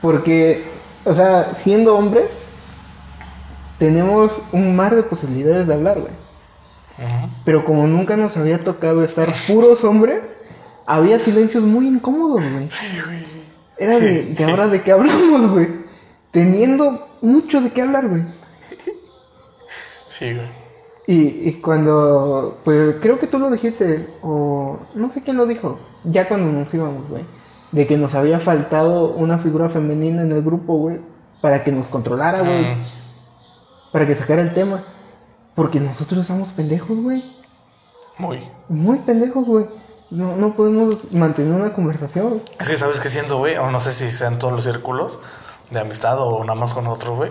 Porque, 0.00 0.64
o 1.04 1.14
sea, 1.14 1.54
siendo 1.54 1.96
hombres, 1.96 2.38
tenemos 3.78 4.40
un 4.52 4.76
mar 4.76 4.94
de 4.94 5.02
posibilidades 5.02 5.66
de 5.66 5.74
hablar, 5.74 6.00
güey. 6.00 6.12
Pero 7.44 7.64
como 7.64 7.86
nunca 7.86 8.16
nos 8.16 8.36
había 8.36 8.62
tocado 8.62 9.02
estar 9.02 9.32
puros 9.46 9.84
hombres, 9.84 10.29
había 10.96 11.18
silencios 11.20 11.62
muy 11.64 11.86
incómodos, 11.88 12.42
güey. 12.52 12.70
Sí, 12.70 12.86
güey. 13.04 13.22
Era 13.78 13.98
de, 13.98 14.24
¿de 14.34 14.44
ahora 14.44 14.68
de 14.68 14.82
qué 14.82 14.92
hablamos, 14.92 15.50
güey? 15.50 15.68
Teniendo 16.30 17.08
mucho 17.22 17.60
de 17.60 17.70
qué 17.70 17.82
hablar, 17.82 18.08
güey. 18.08 18.22
Sí, 20.08 20.34
güey. 20.34 20.48
Y, 21.06 21.48
y 21.48 21.52
cuando, 21.60 22.58
pues 22.64 22.96
creo 23.00 23.18
que 23.18 23.26
tú 23.26 23.38
lo 23.38 23.50
dijiste, 23.50 24.06
o 24.22 24.78
no 24.94 25.10
sé 25.10 25.22
quién 25.22 25.36
lo 25.36 25.46
dijo, 25.46 25.80
ya 26.04 26.28
cuando 26.28 26.52
nos 26.52 26.72
íbamos, 26.72 27.08
güey, 27.08 27.24
de 27.72 27.86
que 27.86 27.96
nos 27.96 28.14
había 28.14 28.38
faltado 28.38 29.12
una 29.14 29.38
figura 29.38 29.68
femenina 29.68 30.22
en 30.22 30.30
el 30.30 30.42
grupo, 30.42 30.76
güey, 30.76 31.00
para 31.40 31.64
que 31.64 31.72
nos 31.72 31.88
controlara, 31.88 32.42
güey, 32.42 32.64
Mm. 32.76 32.78
para 33.92 34.06
que 34.06 34.14
sacara 34.14 34.42
el 34.42 34.52
tema. 34.54 34.84
Porque 35.56 35.80
nosotros 35.80 36.26
somos 36.26 36.52
pendejos, 36.52 36.96
güey. 37.00 37.24
Muy. 38.18 38.40
Muy 38.68 38.98
pendejos, 38.98 39.44
güey. 39.46 39.66
No, 40.10 40.36
no 40.36 40.54
podemos 40.54 41.12
mantener 41.12 41.52
una 41.52 41.72
conversación. 41.72 42.42
Es 42.58 42.68
que, 42.68 42.76
¿sabes 42.78 42.98
qué 43.00 43.08
siento, 43.08 43.38
güey? 43.38 43.56
O 43.56 43.70
no 43.70 43.78
sé 43.80 43.92
si 43.92 44.10
sean 44.10 44.38
todos 44.38 44.52
los 44.52 44.64
círculos 44.64 45.18
de 45.70 45.80
amistad 45.80 46.18
o 46.18 46.42
nada 46.44 46.58
más 46.58 46.74
con 46.74 46.86
otros, 46.88 47.16
güey. 47.16 47.30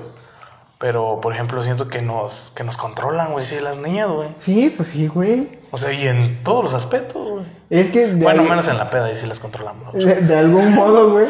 Pero, 0.78 1.20
por 1.22 1.34
ejemplo, 1.34 1.62
siento 1.62 1.90
que 1.90 2.02
nos, 2.02 2.54
que 2.56 2.64
nos 2.64 2.78
controlan, 2.78 3.34
güey, 3.34 3.46
sí, 3.46 3.60
las 3.60 3.78
niñas, 3.78 4.08
güey. 4.08 4.30
Sí, 4.38 4.74
pues 4.78 4.88
sí, 4.90 5.08
güey. 5.08 5.60
O 5.72 5.78
sea, 5.78 5.92
y 5.92 6.08
en 6.08 6.42
todos 6.44 6.64
los 6.64 6.74
aspectos, 6.74 7.28
güey. 7.30 7.46
Es 7.70 7.90
que... 7.90 8.08
de 8.08 8.24
Bueno, 8.24 8.44
ahí- 8.44 8.50
menos 8.50 8.68
en 8.70 8.78
la 8.78 8.90
peda, 8.90 9.12
y 9.12 9.16
sí 9.16 9.26
las 9.28 9.42
controlamos. 9.42 9.94
De, 9.94 10.16
de 10.16 10.36
algún 10.38 10.74
modo, 10.74 11.12
güey, 11.12 11.28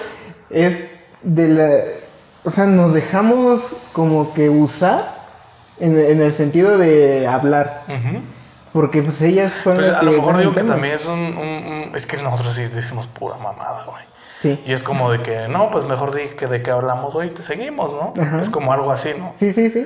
es 0.52 0.78
de 1.24 1.48
la... 1.48 1.70
O 2.44 2.52
sea, 2.52 2.68
nos 2.68 2.94
dejamos 2.94 3.90
como 3.94 4.32
que 4.36 4.50
usar 4.52 5.04
en, 5.80 5.98
en 6.00 6.22
el 6.22 6.34
sentido 6.36 6.78
de 6.78 7.26
hablar. 7.28 7.86
Ujú. 7.88 8.22
Porque 8.74 9.02
pues 9.02 9.22
ellas 9.22 9.52
son 9.64 9.76
Pues 9.76 9.90
a 9.90 10.04
lo 10.04 10.12
mejor 10.12 10.38
digo 10.38 10.54
que 10.54 10.64
también 10.64 10.94
es 10.96 11.06
un, 11.06 11.20
un- 11.20 11.38
un- 11.38 11.92
Es 11.96 12.06
que 12.06 12.18
nosotros 12.22 12.54
sí 12.54 12.64
decimos 12.64 13.08
pura 13.08 13.36
mamada, 13.38 13.84
güey. 13.86 14.04
Sí, 14.42 14.62
Y 14.66 14.72
es 14.72 14.84
como 14.84 15.12
de 15.12 15.22
que, 15.22 15.48
no, 15.50 15.70
pues 15.70 15.86
mejor 15.86 16.16
di 16.16 16.30
que 16.36 16.48
de 16.48 16.62
qué 16.62 16.72
hablamos, 16.72 17.14
güey, 17.14 17.34
te 17.34 17.44
seguimos, 17.44 17.92
¿no? 17.94 18.14
Ajá. 18.22 18.40
Es 18.42 18.50
como 18.50 18.72
algo 18.72 18.92
así, 18.92 19.10
¿no? 19.18 19.34
sí, 19.36 19.52
sí, 19.52 19.70
sí. 19.70 19.86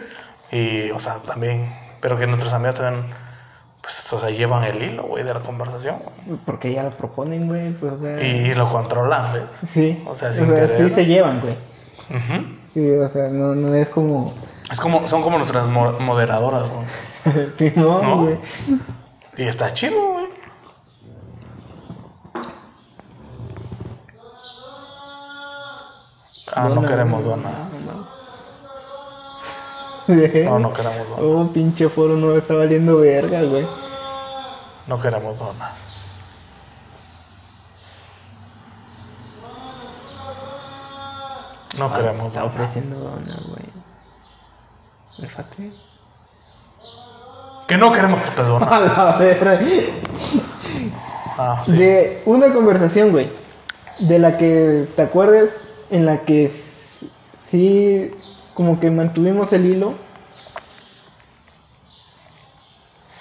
Y, 0.52 0.92
o 0.92 1.00
sea, 1.00 1.16
también... 1.16 1.74
Pero 2.02 2.18
que 2.18 2.28
nuestros 2.28 2.54
amigos 2.54 2.76
también, 2.76 3.06
pues, 3.82 4.14
o 4.14 4.20
sea, 4.20 4.30
llevan 4.30 4.64
el 4.66 4.84
hilo, 4.84 5.04
güey, 5.08 5.24
de 5.24 5.34
la 5.34 5.40
conversación, 5.40 5.96
güey. 6.26 6.38
Porque 6.46 6.72
ya 6.74 6.84
lo 6.84 6.92
proponen, 6.92 7.48
güey, 7.48 7.72
pues 7.74 7.94
o 7.94 8.00
sea... 8.02 8.22
Y 8.22 8.54
lo 8.54 8.70
controlan, 8.70 9.34
¿ves? 9.34 9.44
Sí, 9.72 10.04
o 10.06 10.16
sea, 10.16 10.32
sin 10.34 10.48
querer. 10.54 10.78
sí 10.78 10.90
se 10.94 11.06
llevan, 11.06 11.42
güey. 11.42 11.54
Ujú. 12.10 12.46
Sí, 12.74 12.92
o 12.92 13.10
sea, 13.10 13.30
no, 13.30 13.56
no 13.56 13.74
es 13.74 13.90
como... 13.90 14.34
Es 14.74 14.82
como, 14.82 15.08
son 15.08 15.22
como 15.22 15.38
nuestras 15.38 15.68
mo- 15.68 15.92
moderadoras, 16.00 16.72
güey. 16.72 16.88
no, 17.76 18.02
¿No? 18.02 18.22
güey. 18.24 18.40
Y 19.38 19.44
está 19.44 19.72
chido, 19.72 20.14
güey. 20.14 20.26
Ah, 26.56 26.70
no 26.70 26.76
Dona, 26.76 26.88
queremos 26.88 27.24
donas. 27.24 27.54
no, 30.08 30.16
No, 30.46 30.60
no 30.60 30.74
queremos 30.74 31.08
donas. 31.10 31.20
Oh, 31.24 31.50
pinche 31.54 31.90
foro 31.90 32.16
no 32.16 32.36
está 32.36 32.56
valiendo 32.56 32.98
verga, 32.98 33.42
güey. 33.44 33.66
No 34.88 35.00
queremos 35.00 35.40
donas. 35.40 35.94
No 41.78 41.92
queremos 41.92 42.28
Está 42.28 42.42
donas. 42.42 42.56
ofreciendo 42.56 43.00
donas, 43.00 43.44
güey. 43.48 43.83
Que 47.68 47.78
no 47.78 47.92
queremos 47.92 48.20
putas 48.22 48.48
donas. 48.50 48.70
A 48.70 48.80
la 48.80 49.18
verga. 49.18 49.60
Ah, 51.38 51.62
sí. 51.66 51.76
De 51.78 52.22
una 52.26 52.54
conversación, 52.54 53.12
güey. 53.12 53.32
De 54.00 54.20
la 54.20 54.38
que 54.38 54.88
te 54.96 55.02
acuerdes, 55.02 55.56
en 55.90 56.06
la 56.06 56.22
que 56.26 56.52
sí, 57.40 58.12
como 58.54 58.80
que 58.80 58.92
mantuvimos 58.92 59.54
el 59.54 59.66
hilo. 59.66 59.96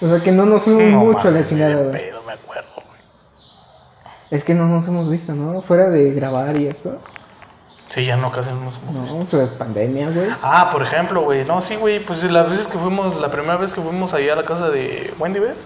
O 0.01 0.07
sea, 0.07 0.19
que 0.19 0.31
no 0.31 0.45
nos 0.45 0.63
fuimos 0.63 0.83
No 0.91 0.99
mucho 1.05 1.27
a 1.29 1.31
la 1.31 1.47
chingada, 1.47 1.75
güey. 1.75 1.91
pedo, 1.91 2.21
me 2.23 2.33
acuerdo, 2.33 2.69
güey. 2.75 2.99
Es 4.31 4.43
que 4.43 4.53
no 4.53 4.67
nos 4.67 4.87
hemos 4.87 5.09
visto, 5.09 5.33
¿no? 5.33 5.61
Fuera 5.61 5.89
de 5.89 6.11
grabar 6.13 6.57
y 6.57 6.67
esto. 6.67 6.99
Sí, 7.87 8.05
ya 8.05 8.17
no, 8.17 8.31
casi 8.31 8.51
no 8.51 8.61
nos 8.61 8.79
hemos 8.79 9.03
visto. 9.03 9.17
No, 9.17 9.25
pues 9.25 9.49
pandemia, 9.49 10.09
güey. 10.09 10.27
Ah, 10.41 10.69
por 10.71 10.81
ejemplo, 10.81 11.21
güey. 11.21 11.45
No, 11.45 11.61
sí, 11.61 11.75
güey. 11.75 12.03
Pues 12.03 12.23
las 12.31 12.49
veces 12.49 12.67
que 12.67 12.77
fuimos, 12.77 13.19
la 13.19 13.29
primera 13.29 13.57
vez 13.57 13.73
que 13.73 13.81
fuimos 13.81 14.13
allá 14.13 14.33
a 14.33 14.35
la 14.37 14.45
casa 14.45 14.69
de 14.69 15.13
Wendy, 15.19 15.39
¿ves? 15.39 15.57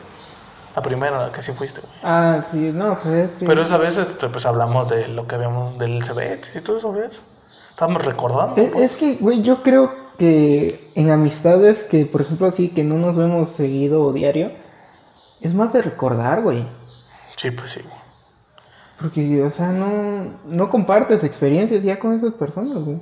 La 0.76 0.82
primera, 0.82 1.26
la 1.28 1.32
que 1.32 1.42
sí 1.42 1.52
fuiste, 1.54 1.82
güey. 1.82 1.94
Ah, 2.04 2.44
sí, 2.52 2.72
no, 2.74 3.00
pues 3.02 3.30
es 3.30 3.34
que... 3.34 3.46
Pero 3.46 3.64
esa 3.64 3.78
vez, 3.78 3.98
este, 3.98 4.30
pues 4.30 4.46
hablamos 4.46 4.90
de 4.90 5.08
lo 5.08 5.26
que 5.26 5.36
habíamos, 5.36 5.78
del 5.80 6.04
CBX 6.04 6.56
y 6.56 6.62
todo 6.62 6.78
eso, 6.78 6.92
¿ves? 6.92 7.22
Estábamos 7.70 8.06
recordando. 8.06 8.62
Es, 8.62 8.72
pues. 8.72 8.92
es 8.92 8.98
que, 8.98 9.16
güey, 9.16 9.42
yo 9.42 9.64
creo 9.64 9.92
que 10.18 10.92
en 10.96 11.12
amistades 11.12 11.84
que, 11.84 12.06
por 12.06 12.22
ejemplo, 12.22 12.48
así, 12.48 12.70
que 12.70 12.84
no 12.84 12.96
nos 12.96 13.16
vemos 13.16 13.52
seguido 13.52 14.04
o 14.04 14.14
diario, 14.14 14.52
es 15.42 15.54
más 15.54 15.74
de 15.74 15.82
recordar, 15.82 16.42
güey. 16.42 16.68
Sí, 17.36 17.52
pues 17.52 17.72
sí, 17.72 17.82
güey. 17.82 17.97
Porque, 19.00 19.44
o 19.44 19.51
sea, 19.51 19.68
no, 19.68 20.32
no 20.48 20.70
compartes 20.70 21.24
experiencias 21.24 21.84
ya 21.84 22.00
con 22.00 22.13
esas 22.13 22.34
personas, 22.34 22.84
güey. 22.84 23.00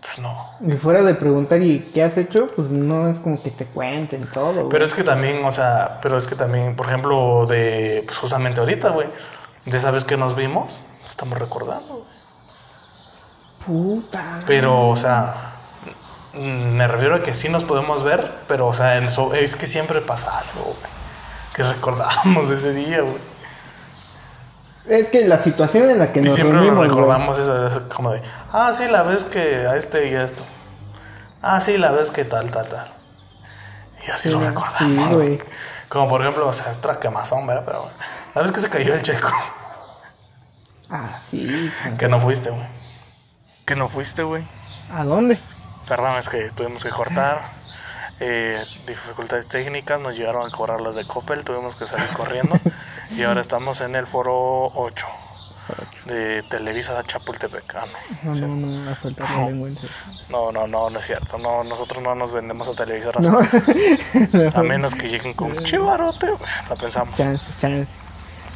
Pues 0.00 0.18
no. 0.18 0.34
Y 0.66 0.78
fuera 0.78 1.02
de 1.02 1.14
preguntar, 1.14 1.60
¿y 1.60 1.90
qué 1.92 2.02
has 2.02 2.16
hecho? 2.16 2.46
Pues 2.56 2.70
no 2.70 3.06
es 3.08 3.20
como 3.20 3.42
que 3.42 3.50
te 3.50 3.66
cuenten 3.66 4.26
todo, 4.32 4.52
güey. 4.54 4.68
Pero 4.70 4.84
es 4.86 4.94
que 4.94 5.02
también, 5.04 5.44
o 5.44 5.52
sea, 5.52 5.98
pero 6.02 6.16
es 6.16 6.26
que 6.26 6.36
también, 6.36 6.74
por 6.74 6.86
ejemplo, 6.86 7.44
de, 7.46 8.02
pues 8.06 8.16
justamente 8.16 8.60
ahorita, 8.60 8.88
güey. 8.90 9.08
De 9.66 9.76
esa 9.76 9.90
vez 9.90 10.04
que 10.04 10.16
nos 10.16 10.34
vimos, 10.34 10.80
estamos 11.06 11.38
recordando, 11.38 11.96
güey. 11.96 12.06
Puta. 13.66 14.40
Pero, 14.46 14.88
o 14.88 14.96
sea, 14.96 15.52
me 16.32 16.88
refiero 16.88 17.16
a 17.16 17.20
que 17.20 17.34
sí 17.34 17.48
nos 17.50 17.64
podemos 17.64 18.02
ver, 18.02 18.32
pero, 18.48 18.68
o 18.68 18.72
sea, 18.72 18.96
en 18.96 19.08
so- 19.10 19.34
es 19.34 19.54
que 19.56 19.66
siempre 19.66 20.00
pasa 20.00 20.38
algo, 20.38 20.64
güey. 20.64 20.92
Que 21.54 21.62
recordamos 21.62 22.48
ese 22.50 22.72
día, 22.72 23.02
güey. 23.02 23.18
Es 24.90 25.08
que 25.08 25.24
la 25.26 25.38
situación 25.42 25.88
en 25.88 26.00
la 26.00 26.12
que 26.12 26.18
Y 26.20 26.24
nos 26.24 26.34
siempre 26.34 26.54
reunimos, 26.56 26.78
güey. 26.78 26.88
recordamos 26.88 27.38
eso, 27.38 27.66
eso 27.66 27.88
como 27.88 28.10
de, 28.12 28.20
ah, 28.52 28.72
sí, 28.74 28.88
la 28.88 29.04
vez 29.04 29.24
que 29.24 29.66
a 29.66 29.76
este 29.76 30.08
y 30.08 30.14
a 30.16 30.24
esto. 30.24 30.44
Ah, 31.40 31.60
sí, 31.60 31.78
la 31.78 31.92
vez 31.92 32.10
que 32.10 32.24
tal, 32.24 32.50
tal, 32.50 32.66
tal. 32.68 32.92
Y 34.06 34.10
así 34.10 34.30
lo 34.30 34.40
recordamos. 34.40 35.08
sí, 35.08 35.14
güey. 35.14 35.42
Como 35.88 36.08
por 36.08 36.20
ejemplo, 36.22 36.46
o 36.48 36.52
sea, 36.52 36.72
otra 36.72 36.98
quemazón, 36.98 37.46
¿verdad? 37.46 37.62
Pero 37.64 37.88
la 38.34 38.42
vez 38.42 38.50
que 38.50 38.60
se 38.60 38.68
cayó 38.68 38.94
el 38.94 39.02
checo. 39.02 39.30
Ah, 40.90 41.20
sí. 41.30 41.70
güey. 41.84 41.96
Que 41.96 42.08
no 42.08 42.20
fuiste, 42.20 42.50
güey. 42.50 42.66
Que 43.64 43.76
no 43.76 43.88
fuiste, 43.88 44.24
güey. 44.24 44.44
¿A 44.92 45.04
dónde? 45.04 45.38
Perdón, 45.86 46.16
es 46.16 46.28
que 46.28 46.50
tuvimos 46.50 46.82
que 46.82 46.90
cortar. 46.90 47.59
Eh, 48.20 48.62
dificultades 48.86 49.46
técnicas, 49.48 49.98
nos 50.00 50.16
llegaron 50.16 50.46
a 50.46 50.50
cobrar 50.50 50.80
las 50.80 50.94
de 50.94 51.06
Coppel, 51.06 51.44
tuvimos 51.44 51.74
que 51.76 51.86
salir 51.86 52.08
corriendo. 52.10 52.56
y 53.10 53.22
ahora 53.22 53.40
estamos 53.40 53.80
en 53.80 53.94
el 53.96 54.06
foro 54.06 54.66
8 54.74 55.06
de 56.06 56.42
Televisa 56.50 57.00
Chapultepec. 57.04 57.74
Ah, 57.76 57.84
no. 58.24 58.30
No, 58.30 58.36
Sí. 58.36 58.42
no, 58.42 58.84
la 58.84 58.96
No. 60.28 60.52
no, 60.52 60.66
no, 60.66 60.90
no, 60.90 60.98
es 60.98 61.06
cierto. 61.06 61.38
No, 61.38 61.62
nosotros 61.64 62.02
no 62.02 62.14
nos 62.16 62.32
vendemos 62.32 62.68
a 62.68 62.72
televisoras. 62.72 63.22
No. 63.28 63.38
A 64.54 64.62
menos 64.62 64.94
que 64.96 65.08
lleguen 65.08 65.34
con 65.34 65.56
chivarote, 65.62 66.26
la 66.68 66.76
pensamos. 66.76 67.16
Chance, 67.16 67.42
chance. 67.60 67.90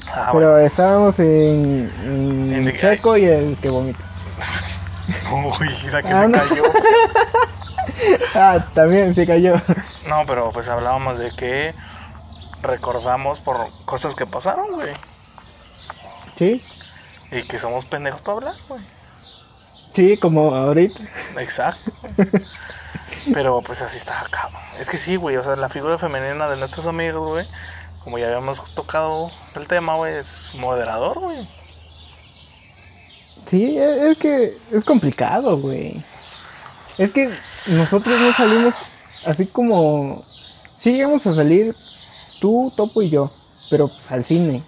Ah, 0.09 0.31
Pero 0.33 0.51
bueno. 0.53 0.67
estábamos 0.67 1.19
en, 1.21 1.91
en 2.05 2.53
En 2.53 2.65
the- 2.65 2.79
Checo 2.79 3.17
y 3.17 3.25
el 3.27 3.57
que 3.59 3.69
vomita. 3.71 4.05
Uy, 5.61 5.69
mira 5.85 6.03
que 6.03 6.09
Ah, 6.09 6.21
se 6.21 6.29
no. 6.29 6.39
cayó. 6.39 6.63
Ah, 8.35 8.59
también 8.75 9.15
se 9.15 9.27
cayó. 9.27 9.55
No, 10.09 10.25
pero 10.27 10.51
pues 10.51 10.69
hablábamos 10.69 11.19
de 11.19 11.31
que 11.33 11.75
recordamos 12.63 13.41
por 13.41 13.69
cosas 13.85 14.15
que 14.15 14.27
pasaron, 14.27 14.73
güey. 14.73 14.93
Sí, 16.37 16.63
Y 17.31 17.43
que 17.45 17.59
somos 17.59 17.85
pendejos 17.85 18.21
para 18.23 18.39
hablar, 18.39 18.55
güey. 18.69 18.83
sí, 19.95 20.17
como 20.17 20.55
ahorita. 20.55 21.01
Exacto. 21.39 21.93
Pero 23.33 23.61
pues 23.63 23.81
así 23.83 23.97
está 23.99 24.25
cabrón. 24.31 24.61
Es 24.79 24.91
que 24.91 24.99
sí, 24.99 25.17
güey. 25.17 25.37
O 25.37 25.43
sea, 25.45 25.57
la 25.57 25.69
figura 25.69 25.97
femenina 25.97 26.49
de 26.49 26.57
nuestros 26.57 26.87
amigos, 26.87 27.27
güey. 27.29 27.47
Como 28.03 28.19
ya 28.19 28.27
habíamos 28.27 28.75
tocado 28.75 29.31
el 29.55 29.67
tema, 29.69 29.95
güey, 29.95 30.17
es 30.17 30.53
moderador, 30.57 31.21
güey. 31.21 31.49
Sí, 33.49 33.79
es, 33.79 34.03
es 34.03 34.19
que 34.19 34.59
es 34.73 34.85
complicado, 34.85 35.57
güey. 35.59 36.03
Es 36.99 37.13
que 37.13 37.35
nosotros 37.67 38.21
no 38.21 38.33
salimos 38.33 38.75
así 39.27 39.47
como... 39.47 40.25
Sí 40.79 40.93
llegamos 40.93 41.27
a 41.27 41.35
salir 41.35 41.75
tú, 42.41 42.73
Topo 42.77 43.01
y 43.01 43.11
yo, 43.11 43.31
pero 43.71 43.89
pues 43.89 44.13
al 44.13 44.25
cine. 44.25 44.63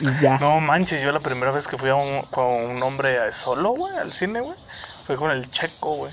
Y 0.00 0.22
ya. 0.22 0.38
No 0.38 0.60
manches, 0.60 1.02
yo 1.02 1.12
la 1.12 1.20
primera 1.20 1.50
vez 1.50 1.66
que 1.66 1.78
fui 1.78 1.88
a 1.88 1.94
un, 1.94 2.22
con 2.30 2.44
un 2.44 2.82
hombre 2.82 3.32
solo, 3.32 3.70
güey, 3.70 3.96
al 3.96 4.12
cine, 4.12 4.40
güey, 4.40 4.56
fue 5.04 5.16
con 5.16 5.30
el 5.30 5.50
checo, 5.50 5.96
güey. 5.96 6.12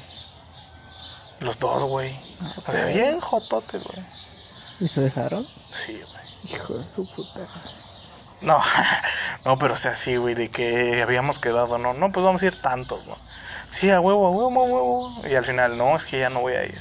Los 1.41 1.59
dos, 1.59 1.83
güey. 1.83 2.15
O 2.65 2.71
sea, 2.71 2.85
bien 2.85 3.19
jototes, 3.19 3.83
güey. 3.83 4.05
¿Y 4.79 4.87
se 4.87 5.01
besaron? 5.01 5.45
Sí, 5.69 5.93
güey. 5.93 6.55
Hijo 6.55 6.75
de 6.75 6.85
su 6.95 7.05
puta. 7.07 7.47
No, 8.41 8.59
no, 9.45 9.57
pero 9.57 9.75
sea, 9.75 9.95
sí, 9.95 10.17
güey, 10.17 10.35
de 10.35 10.49
que 10.49 11.01
habíamos 11.01 11.39
quedado, 11.39 11.77
no, 11.77 11.93
no, 11.93 12.11
pues 12.11 12.25
vamos 12.25 12.41
a 12.41 12.47
ir 12.47 12.55
tantos, 12.55 13.05
¿no? 13.05 13.17
Sí, 13.69 13.89
a 13.89 13.99
huevo, 13.99 14.27
a 14.27 14.31
huevo, 14.31 14.61
a 14.61 14.63
huevo. 14.63 15.27
Y 15.29 15.35
al 15.35 15.45
final, 15.45 15.77
no, 15.77 15.95
es 15.95 16.05
que 16.05 16.19
ya 16.19 16.29
no 16.29 16.41
voy 16.41 16.53
a 16.53 16.65
ir. 16.65 16.79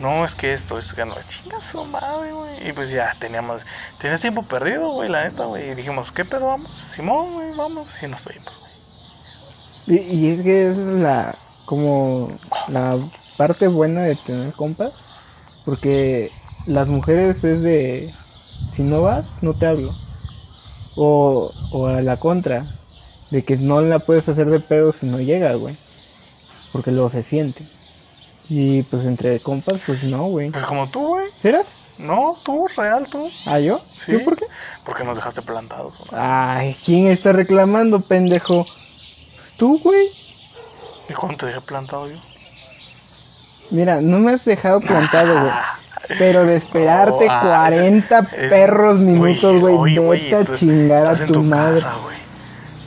No, 0.00 0.24
es 0.24 0.34
que 0.34 0.52
esto, 0.52 0.78
es 0.78 0.94
que 0.94 1.04
no, 1.04 1.14
chinga 1.26 1.60
su 1.60 1.84
madre, 1.84 2.32
güey. 2.32 2.68
Y 2.68 2.72
pues 2.72 2.90
ya 2.90 3.14
teníamos, 3.18 3.66
tenías 3.98 4.20
tiempo 4.20 4.42
perdido, 4.42 4.90
güey, 4.90 5.10
la 5.10 5.24
neta, 5.28 5.44
güey. 5.44 5.70
Y 5.70 5.74
dijimos, 5.74 6.10
¿qué 6.10 6.24
pedo 6.24 6.46
vamos? 6.46 6.76
Simón, 6.76 7.34
güey, 7.34 7.54
vamos. 7.54 8.02
Y 8.02 8.06
nos 8.06 8.20
fuimos, 8.20 8.52
güey. 8.58 9.98
Y, 9.98 10.16
y 10.16 10.30
es 10.30 10.42
que 10.42 10.70
es 10.70 10.76
la... 10.76 11.36
Como 11.66 12.32
la 12.68 12.96
parte 13.36 13.68
buena 13.68 14.00
de 14.02 14.16
tener 14.16 14.54
compas. 14.54 14.92
Porque 15.64 16.32
las 16.66 16.88
mujeres 16.88 17.44
es 17.44 17.62
de... 17.62 18.14
Si 18.74 18.82
no 18.82 19.02
vas, 19.02 19.26
no 19.42 19.54
te 19.54 19.66
hablo. 19.66 19.94
O, 20.96 21.52
o 21.72 21.86
a 21.86 22.00
la 22.02 22.18
contra. 22.18 22.66
De 23.30 23.44
que 23.44 23.56
no 23.56 23.80
la 23.80 24.00
puedes 24.00 24.28
hacer 24.28 24.50
de 24.50 24.60
pedo 24.60 24.92
si 24.92 25.06
no 25.06 25.20
llega, 25.20 25.54
güey. 25.54 25.76
Porque 26.72 26.90
luego 26.90 27.10
se 27.10 27.22
siente. 27.22 27.68
Y 28.48 28.82
pues 28.82 29.06
entre 29.06 29.40
compas, 29.40 29.80
pues 29.86 30.02
no, 30.02 30.24
güey. 30.24 30.50
Pues 30.50 30.64
como 30.64 30.88
tú, 30.88 31.06
güey. 31.06 31.30
¿Serás? 31.40 31.94
No, 31.98 32.36
tú, 32.42 32.66
real, 32.76 33.06
tú. 33.08 33.30
¿Ah, 33.46 33.60
yo? 33.60 33.82
Sí. 33.94 34.12
¿Yo 34.12 34.24
por 34.24 34.36
qué? 34.36 34.46
Porque 34.84 35.04
nos 35.04 35.16
dejaste 35.16 35.42
plantados. 35.42 36.02
Ay, 36.12 36.76
¿quién 36.84 37.06
está 37.08 37.32
reclamando, 37.32 38.00
pendejo? 38.00 38.66
Pues 39.36 39.52
tú, 39.52 39.78
güey. 39.80 40.08
¿Y 41.08 41.12
cuándo 41.12 41.38
te 41.38 41.46
dejé 41.46 41.60
plantado 41.60 42.08
yo? 42.08 42.16
Mira, 43.70 44.00
no 44.00 44.18
me 44.18 44.32
has 44.32 44.44
dejado 44.44 44.80
plantado, 44.80 45.40
güey. 45.40 45.52
Pero 46.18 46.44
de 46.44 46.56
esperarte 46.56 47.26
Oh, 47.26 47.30
ah, 47.30 47.66
40 47.68 48.18
es- 48.36 48.52
perros 48.52 48.98
minutos, 48.98 49.60
güey, 49.60 49.98
vete 49.98 50.36
a 50.36 50.40
es- 50.40 50.54
chingar 50.54 50.98
a 50.98 51.02
estás 51.02 51.20
en 51.22 51.26
tu 51.28 51.32
tu 51.34 51.42
madre. 51.42 51.74
casa, 51.76 51.92
güey. 52.02 52.16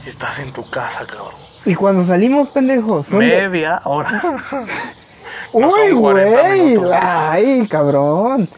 Estás 0.06 0.39
en 0.39 0.51
tu 0.51 0.70
casa, 0.70 1.05
cabrón. 1.05 1.33
Y 1.66 1.75
cuando 1.75 2.03
salimos, 2.05 2.50
pendejo, 2.50 3.03
son 3.03 3.20
de... 3.20 3.48
Media 3.48 3.81
hora. 3.86 4.22
no 5.53 5.68
Uy, 5.68 5.74
son 5.92 6.01
40 6.01 6.42
güey, 6.42 6.75
ay, 7.01 7.68
cabrón. 7.68 8.50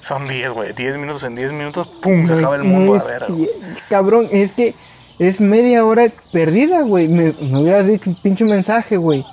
Son 0.00 0.26
10, 0.28 0.52
güey. 0.52 0.72
10 0.72 0.96
minutos 0.98 1.22
en 1.24 1.34
10 1.36 1.52
minutos, 1.52 1.86
¡pum! 2.02 2.26
Se 2.26 2.34
acaba 2.34 2.56
el 2.56 2.64
mundo 2.64 2.94
a 2.94 2.98
es 2.98 3.06
ver, 3.06 3.24
güey. 3.28 3.50
Cabrón, 3.88 4.28
es 4.30 4.52
que 4.52 4.74
es 5.18 5.40
media 5.40 5.84
hora 5.84 6.10
perdida, 6.32 6.82
güey. 6.82 7.08
Me, 7.08 7.34
me 7.40 7.60
hubieras 7.62 7.86
dicho 7.86 8.08
un 8.10 8.16
pinche 8.20 8.44
mensaje, 8.44 8.96
güey. 8.96 9.24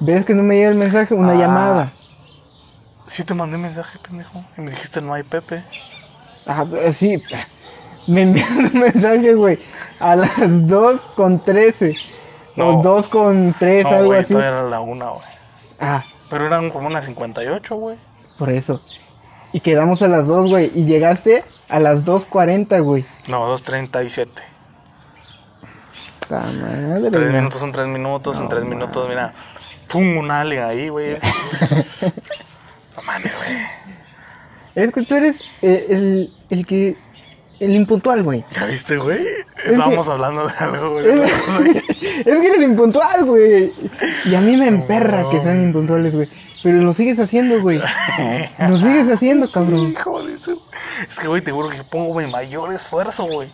¿Ves 0.00 0.24
que 0.24 0.34
no 0.34 0.42
me 0.42 0.56
llega 0.56 0.70
el 0.70 0.74
mensaje? 0.76 1.14
Una 1.14 1.32
Ah. 1.32 1.36
llamada. 1.36 1.92
Sí 3.06 3.22
te 3.24 3.34
mandé 3.34 3.58
mensaje, 3.58 3.98
pendejo. 3.98 4.44
Y 4.56 4.60
me 4.62 4.70
dijiste, 4.70 5.00
no 5.02 5.12
hay 5.14 5.22
Pepe. 5.22 5.64
Ah, 6.46 6.64
sí. 6.92 7.22
Me 8.06 8.22
enviaste 8.22 8.54
un 8.74 8.80
mensaje, 8.80 9.34
güey. 9.34 9.58
A 10.00 10.16
las 10.16 10.32
2 10.38 11.00
con 11.16 11.44
13. 11.44 11.94
No. 12.56 12.78
O 12.78 12.82
2 12.82 13.08
con 13.08 13.54
3, 13.58 13.84
No, 13.84 13.90
algo 13.90 14.06
güey, 14.06 14.20
así. 14.20 14.32
todavía 14.32 14.50
era 14.58 14.62
la 14.68 14.80
una, 14.80 15.10
güey. 15.10 15.26
Ah, 15.80 16.04
Pero 16.30 16.46
eran 16.46 16.70
como 16.70 16.86
unas 16.86 17.04
58, 17.06 17.74
güey. 17.76 17.96
por 18.38 18.50
eso. 18.50 18.80
Y 19.52 19.60
quedamos 19.60 20.02
a 20.02 20.08
las 20.08 20.26
2, 20.26 20.48
güey. 20.50 20.70
Y 20.74 20.84
llegaste 20.84 21.44
a 21.68 21.78
las 21.80 22.04
2.40, 22.04 22.82
güey. 22.82 23.04
No, 23.28 23.46
2.37. 23.54 24.28
Ta 26.28 26.40
madre, 26.40 27.10
3 27.10 27.12
güey. 27.12 27.32
minutos 27.32 27.60
son 27.60 27.70
3 27.72 27.86
minutos, 27.86 28.38
en 28.38 28.44
No 28.44 28.48
3 28.48 28.64
minutos, 28.64 29.08
mira. 29.08 29.32
¡Pum! 29.88 30.16
Un 30.16 30.30
alien 30.30 30.62
ahí, 30.62 30.88
güey. 30.88 31.18
no 32.96 33.02
mames, 33.02 33.32
güey. 33.36 33.56
Es 34.74 34.92
que 34.92 35.02
tú 35.02 35.14
eres 35.14 35.36
eh, 35.62 35.86
el, 35.88 36.32
el 36.50 36.66
que. 36.66 36.96
El 37.60 37.70
impuntual, 37.70 38.24
güey. 38.24 38.44
¿Ya 38.52 38.64
viste, 38.66 38.96
güey? 38.96 39.20
Estábamos 39.64 40.08
hablando 40.08 40.46
de 40.48 40.52
algo, 40.58 40.90
güey. 40.94 41.06
Es 42.18 42.24
que 42.24 42.46
eres 42.46 42.62
impuntual, 42.62 43.24
güey. 43.24 43.72
Y 44.24 44.34
a 44.34 44.40
mí 44.40 44.56
me 44.56 44.66
emperra 44.66 45.24
que 45.30 45.40
sean 45.40 45.62
impuntuales, 45.62 46.14
güey. 46.14 46.28
Pero 46.64 46.78
lo 46.78 46.92
sigues 46.94 47.18
haciendo, 47.20 47.60
güey. 47.62 47.78
Lo 48.58 48.76
sigues 48.78 49.08
haciendo, 49.08 49.50
cabrón. 49.52 49.92
Hijo 49.92 50.22
de 50.24 50.36
su- 50.38 50.60
Es 51.08 51.20
que, 51.20 51.28
güey, 51.28 51.42
te 51.42 51.52
juro 51.52 51.68
que 51.68 51.84
pongo 51.84 52.18
mi 52.18 52.26
mayor 52.26 52.72
esfuerzo, 52.72 53.24
güey. 53.26 53.48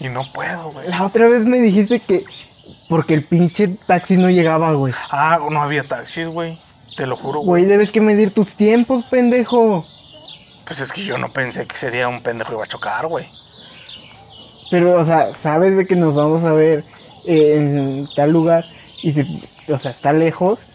Y 0.00 0.08
no 0.08 0.22
puedo, 0.32 0.72
güey. 0.72 0.88
La 0.88 1.02
otra 1.04 1.28
vez 1.28 1.44
me 1.44 1.58
dijiste 1.60 2.00
que. 2.00 2.24
Porque 2.88 3.14
el 3.14 3.24
pinche 3.24 3.68
taxi 3.86 4.16
no 4.16 4.30
llegaba, 4.30 4.72
güey. 4.72 4.94
Ah, 5.10 5.38
no 5.50 5.60
había 5.60 5.84
taxis, 5.84 6.26
güey. 6.28 6.58
Te 6.96 7.06
lo 7.06 7.16
juro, 7.16 7.40
güey. 7.40 7.62
Güey, 7.62 7.64
debes 7.64 7.90
que 7.90 8.00
medir 8.00 8.30
tus 8.32 8.54
tiempos, 8.56 9.04
pendejo. 9.06 9.86
Pues 10.64 10.80
es 10.80 10.92
que 10.92 11.04
yo 11.04 11.18
no 11.18 11.32
pensé 11.32 11.66
que 11.66 11.76
sería 11.76 12.08
un 12.08 12.22
pendejo 12.22 12.50
que 12.50 12.54
iba 12.56 12.62
a 12.64 12.66
chocar, 12.66 13.06
güey. 13.06 13.28
Pero, 14.70 14.98
o 14.98 15.04
sea, 15.04 15.34
sabes 15.34 15.76
de 15.76 15.86
que 15.86 15.96
nos 15.96 16.14
vamos 16.14 16.42
a 16.44 16.52
ver 16.52 16.84
eh, 17.26 17.54
en 17.56 18.08
tal 18.16 18.32
lugar. 18.32 18.64
Y, 19.02 19.12
si- 19.12 19.48
o 19.68 19.78
sea, 19.78 19.90
está 19.90 20.12
lejos. 20.12 20.66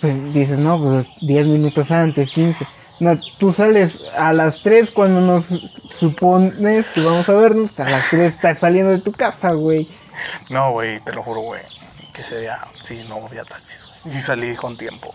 Pues 0.00 0.32
dices, 0.34 0.58
no, 0.58 0.80
pues 0.82 1.06
10 1.22 1.46
minutos 1.46 1.90
antes, 1.90 2.30
15. 2.30 2.66
No, 3.00 3.18
tú 3.38 3.52
sales 3.52 3.98
a 4.16 4.32
las 4.32 4.62
3 4.62 4.90
cuando 4.90 5.20
nos 5.20 5.46
supones 5.90 6.86
que 6.94 7.00
vamos 7.02 7.28
a 7.28 7.34
vernos. 7.34 7.78
A 7.78 7.88
las 7.88 8.08
3 8.10 8.22
estás 8.22 8.58
saliendo 8.58 8.90
de 8.92 9.00
tu 9.00 9.12
casa, 9.12 9.52
güey. 9.52 9.88
No, 10.50 10.70
güey, 10.72 10.98
te 11.00 11.12
lo 11.12 11.22
juro, 11.22 11.40
güey. 11.42 11.62
Que 12.14 12.22
sería. 12.22 12.58
Sí, 12.84 13.04
no 13.08 13.26
había 13.26 13.44
taxis, 13.44 13.84
güey. 13.84 13.96
Y 14.06 14.10
sí 14.16 14.22
salí 14.22 14.54
con 14.56 14.76
tiempo. 14.78 15.14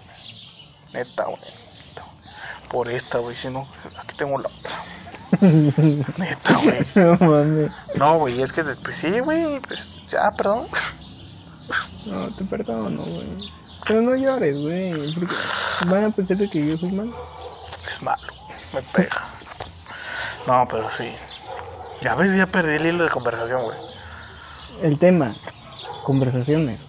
Neta, 0.94 1.26
güey. 1.26 1.42
Neta. 1.88 2.06
Por 2.70 2.90
esta, 2.90 3.20
güey. 3.20 3.36
Si 3.36 3.50
no, 3.50 3.68
aquí 3.98 4.16
tengo 4.16 4.38
la 4.38 4.50
otra. 4.50 4.72
Neta, 6.18 6.58
güey. 6.64 6.86
No 6.96 7.18
mames. 7.18 7.72
No, 7.96 8.20
güey, 8.20 8.42
es 8.42 8.52
que, 8.54 8.64
pues 8.64 8.96
sí, 8.96 9.20
güey. 9.20 9.60
Pues 9.62 10.02
ya, 10.08 10.32
perdón. 10.32 10.68
No, 12.06 12.34
te 12.36 12.44
perdono, 12.44 13.04
güey. 13.04 13.52
Pero 13.88 14.02
no 14.02 14.16
llores, 14.16 14.58
güey. 14.58 15.14
Porque 15.14 15.34
van 15.88 16.06
a 16.06 16.12
pensar 16.12 16.38
que 16.50 16.68
yo 16.68 16.78
soy 16.78 16.92
malo. 16.92 17.16
Es 17.88 18.02
malo. 18.02 18.28
Me 18.74 18.82
pega. 18.82 19.28
No, 20.48 20.68
pero 20.70 20.90
sí. 20.90 21.14
Ya 22.02 22.16
ves, 22.16 22.36
ya 22.36 22.48
perdí 22.48 22.76
el 22.76 22.86
hilo 22.88 23.04
de 23.04 23.10
conversación, 23.10 23.64
güey. 23.64 23.78
El 24.82 24.98
tema, 24.98 25.36
conversaciones. 26.04 26.80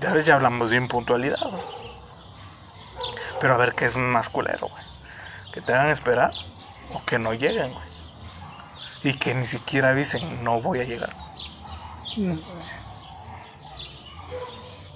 Ya 0.00 0.12
ves, 0.12 0.24
ya 0.24 0.36
hablamos 0.36 0.70
de 0.70 0.76
impuntualidad, 0.76 1.40
güey. 1.42 1.79
Pero 3.40 3.54
a 3.54 3.56
ver 3.56 3.74
qué 3.74 3.86
es 3.86 3.96
más 3.96 4.28
culero, 4.28 4.68
güey. 4.68 4.82
Que 5.52 5.60
te 5.60 5.72
hagan 5.72 5.88
esperar 5.88 6.30
o 6.94 7.02
que 7.04 7.18
no 7.18 7.32
lleguen, 7.34 7.72
güey. 7.72 7.84
Y 9.02 9.14
que 9.14 9.34
ni 9.34 9.46
siquiera 9.46 9.90
avisen, 9.90 10.44
no 10.44 10.60
voy 10.60 10.80
a 10.80 10.84
llegar. 10.84 11.10
No. 12.16 12.38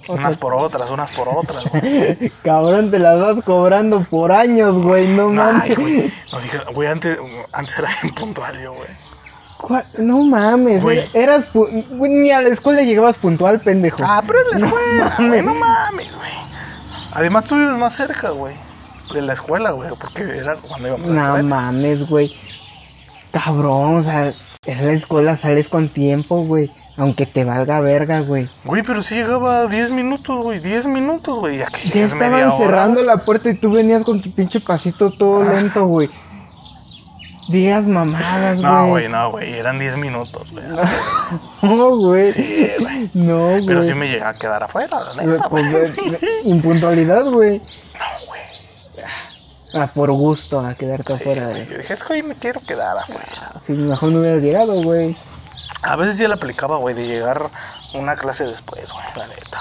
Unas 0.07 0.37
por 0.37 0.53
otras, 0.53 0.91
unas 0.91 1.09
por 1.11 1.27
otras, 1.27 1.63
güey. 1.71 2.29
Cabrón, 2.43 2.91
te 2.91 2.99
las 2.99 3.19
vas 3.19 3.43
cobrando 3.43 4.01
por 4.01 4.31
años, 4.31 4.75
güey. 4.79 5.07
No 5.07 5.29
Ay, 5.29 5.35
mames. 5.35 5.75
güey. 5.79 6.13
No 6.31 6.39
dije, 6.41 6.59
güey, 6.73 6.87
antes, 6.89 7.17
antes 7.51 7.79
era 7.79 7.89
impuntual 8.03 8.61
yo, 8.61 8.73
güey. 8.73 8.89
¿Cuál? 9.57 9.83
No 9.97 10.19
mames, 10.23 10.83
Güey. 10.83 10.99
era- 10.99 11.35
eras 11.37 11.45
güey, 11.53 12.11
ni 12.11 12.29
a 12.29 12.39
la 12.41 12.49
escuela 12.49 12.83
llegabas 12.83 13.17
puntual, 13.17 13.59
pendejo. 13.61 13.97
Ah, 14.05 14.21
pero 14.27 14.41
en 14.41 14.49
la 14.51 14.57
escuela, 14.57 15.15
No 15.17 15.27
güey, 15.27 15.41
no 15.41 15.53
mames, 15.55 16.15
güey. 16.15 16.29
Además, 17.15 17.45
tú 17.45 17.55
vives 17.55 17.77
más 17.77 17.95
cerca, 17.95 18.29
güey. 18.29 18.53
De 19.13 19.21
la 19.21 19.33
escuela, 19.33 19.71
güey, 19.71 19.89
porque 19.99 20.23
era 20.37 20.55
cuando 20.57 20.87
íbamos 20.89 21.09
a 21.11 21.13
la 21.13 21.41
No 21.41 21.49
mames, 21.49 22.07
güey. 22.09 22.33
Cabrón, 23.31 23.95
o 23.97 24.03
sea, 24.03 24.33
en 24.65 24.85
la 24.85 24.93
escuela 24.93 25.37
sales 25.37 25.69
con 25.69 25.89
tiempo, 25.89 26.43
güey. 26.43 26.71
Aunque 26.97 27.25
te 27.25 27.43
valga 27.43 27.81
verga, 27.81 28.21
güey. 28.21 28.49
Güey, 28.63 28.81
pero 28.81 29.01
sí 29.01 29.15
llegaba 29.15 29.59
a 29.59 29.67
10 29.67 29.91
minutos, 29.91 30.41
güey. 30.41 30.59
10 30.59 30.87
minutos, 30.87 31.37
güey. 31.39 31.57
Ya 31.57 31.67
media 31.93 32.03
estaban 32.05 32.33
hora. 32.43 32.57
cerrando 32.57 33.03
la 33.03 33.17
puerta 33.17 33.49
y 33.49 33.55
tú 33.55 33.69
venías 33.71 34.03
con 34.05 34.21
tu 34.21 34.31
pinche 34.31 34.61
pasito 34.61 35.11
todo 35.11 35.41
Ah. 35.41 35.53
lento, 35.55 35.85
güey. 35.87 36.09
Digas 37.47 37.85
mamadas, 37.85 38.55
güey. 38.55 38.63
No, 38.65 38.87
güey, 38.87 39.07
no, 39.09 39.31
güey. 39.31 39.53
Eran 39.53 39.77
10 39.77 39.97
minutos, 39.97 40.51
güey. 40.51 40.65
No, 41.61 41.95
güey. 41.97 42.31
Sí, 42.31 42.69
güey. 42.79 43.09
No, 43.13 43.39
güey. 43.49 43.65
Pero 43.65 43.83
sí 43.83 43.93
me 43.93 44.07
llegaba 44.07 44.31
a 44.31 44.33
quedar 44.35 44.63
afuera, 44.63 44.99
la 45.13 45.23
neta, 45.23 45.49
Pues, 45.49 45.71
güey. 45.71 46.15
eh, 46.21 46.41
impuntualidad, 46.45 47.25
güey. 47.25 47.59
No, 47.59 48.25
güey. 48.27 48.41
Ah, 49.73 49.91
por 49.93 50.11
gusto 50.11 50.59
a 50.61 50.73
quedarte 50.75 51.13
afuera 51.13 51.49
Güey. 51.49 51.67
Yo 51.67 51.77
dije, 51.77 51.93
es 51.93 52.03
que 52.03 52.13
hoy 52.13 52.23
me 52.23 52.35
quiero 52.35 52.61
quedar 52.61 52.97
afuera. 52.97 53.51
Ah, 53.53 53.59
Si 53.65 53.73
mejor 53.73 54.11
no 54.11 54.19
hubieras 54.19 54.41
llegado, 54.41 54.81
güey. 54.83 55.15
A 55.83 55.95
veces 55.97 56.17
sí 56.17 56.27
la 56.27 56.35
aplicaba, 56.35 56.77
güey, 56.77 56.95
de 56.95 57.05
llegar 57.07 57.49
una 57.93 58.15
clase 58.15 58.45
después, 58.45 58.91
güey, 58.91 59.05
la 59.17 59.27
neta, 59.27 59.59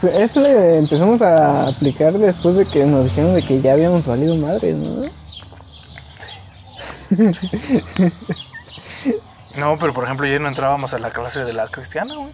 güey. 0.00 0.22
Eso 0.22 0.40
le 0.40 0.78
empezamos 0.78 1.20
a 1.22 1.68
aplicar 1.68 2.12
después 2.14 2.54
de 2.56 2.64
que 2.66 2.84
nos 2.84 3.04
dijeron 3.04 3.34
de 3.34 3.42
que 3.42 3.60
ya 3.60 3.72
habíamos 3.72 4.06
valido 4.06 4.34
madres, 4.36 4.76
¿no? 4.76 5.02
No, 9.56 9.76
pero 9.78 9.92
por 9.92 10.04
ejemplo, 10.04 10.26
ya 10.26 10.38
no 10.38 10.48
entrábamos 10.48 10.94
a 10.94 10.98
la 10.98 11.10
clase 11.10 11.44
de 11.44 11.52
la 11.52 11.66
cristiana, 11.68 12.14
güey. 12.16 12.32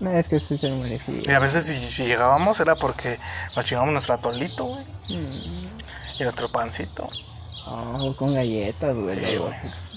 No, 0.00 0.10
es 0.10 0.28
que 0.28 0.40
sí 0.40 0.58
se 0.58 0.70
merecía. 0.70 1.22
Y 1.24 1.30
a 1.30 1.38
veces 1.38 1.64
si, 1.64 1.74
si 1.90 2.04
llegábamos 2.04 2.60
era 2.60 2.74
porque 2.74 3.18
nos 3.56 3.64
chingamos 3.64 3.92
nuestro 3.92 4.14
atolito, 4.14 4.64
güey. 4.64 4.84
Mm. 5.08 5.66
Y 6.18 6.22
nuestro 6.22 6.48
pancito. 6.48 7.08
Oh, 7.66 8.14
con 8.16 8.34
galletas, 8.34 8.94
güey. 8.96 9.24
Sí. 9.24 9.38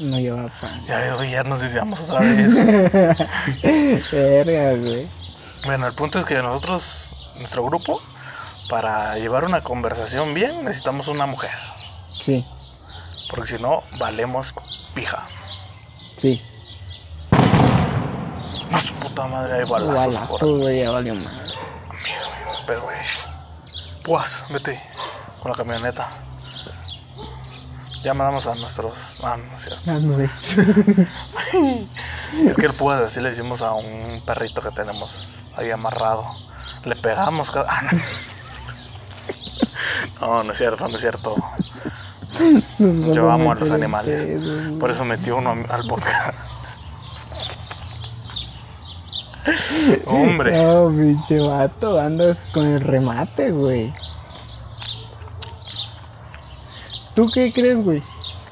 No 0.04 0.20
llevaba 0.20 0.50
pan. 0.62 0.86
Ya 0.86 1.00
ves, 1.00 1.14
güey, 1.16 1.32
ya 1.32 1.44
nos 1.44 1.60
desviamos 1.60 2.00
otra 2.02 2.20
vez. 2.20 2.54
Verga, 4.12 4.76
güey. 4.76 5.08
bueno, 5.66 5.88
el 5.88 5.94
punto 5.94 6.20
es 6.20 6.26
que 6.26 6.36
nosotros, 6.36 7.10
nuestro 7.38 7.66
grupo, 7.66 8.02
para 8.70 9.18
llevar 9.18 9.44
una 9.46 9.64
conversación 9.64 10.34
bien, 10.34 10.64
necesitamos 10.64 11.08
una 11.08 11.26
mujer. 11.26 11.58
Sí, 12.22 12.46
Porque 13.34 13.58
si 13.58 13.62
no, 13.62 13.84
valemos 13.98 14.54
pija. 14.94 15.26
sí. 16.18 16.42
No, 18.70 18.80
su 18.80 18.94
puta 18.96 19.26
madre, 19.28 19.54
hay 19.54 19.64
balazos 19.70 20.16
por 20.18 20.28
Balazo, 20.42 20.58
güey, 20.58 20.84
ya 20.84 20.92
valió 20.92 21.16
madre. 21.16 21.54
Pero, 22.68 22.82
güey. 22.84 22.98
Pues, 24.04 24.44
vete 24.50 24.82
con 25.42 25.52
la 25.52 25.58
camioneta. 25.58 26.10
Ya 28.04 28.14
mandamos 28.14 28.46
a 28.48 28.56
nuestros. 28.56 29.20
Ah, 29.24 29.38
no 29.38 29.56
es 29.56 29.62
cierto. 29.64 29.84
Ah, 29.88 30.00
no. 30.00 30.18
Es 32.50 32.58
que 32.58 32.66
el 32.66 32.74
Púas 32.74 33.00
así 33.02 33.22
le 33.22 33.30
hicimos 33.30 33.62
a 33.62 33.74
un 33.74 34.22
perrito 34.26 34.62
que 34.62 34.72
tenemos 34.72 35.44
ahí 35.56 35.72
amarrado. 35.72 36.26
Le 36.84 36.96
pegamos 36.96 37.52
cada. 37.52 37.68
Ah, 37.80 37.92
no. 37.92 38.00
No, 40.20 40.44
no 40.44 40.52
es 40.52 40.58
cierto, 40.58 40.88
no 40.88 40.96
es 40.96 41.02
cierto. 41.02 41.36
Yo 43.14 43.30
amo 43.32 43.52
a 43.52 43.56
los 43.56 43.72
animales. 43.72 44.28
Por 44.80 44.90
eso 44.92 45.06
metió 45.06 45.38
uno 45.38 45.52
al 45.70 45.88
podcast. 45.88 46.34
Hombre. 50.06 50.56
No, 50.56 50.90
pinche 50.90 51.40
vato, 51.42 52.00
andas 52.00 52.38
con 52.54 52.66
el 52.66 52.82
remate, 52.82 53.52
güey. 53.52 53.94
¿Tú 57.14 57.30
qué 57.34 57.52
crees, 57.54 57.84
güey? 57.84 58.02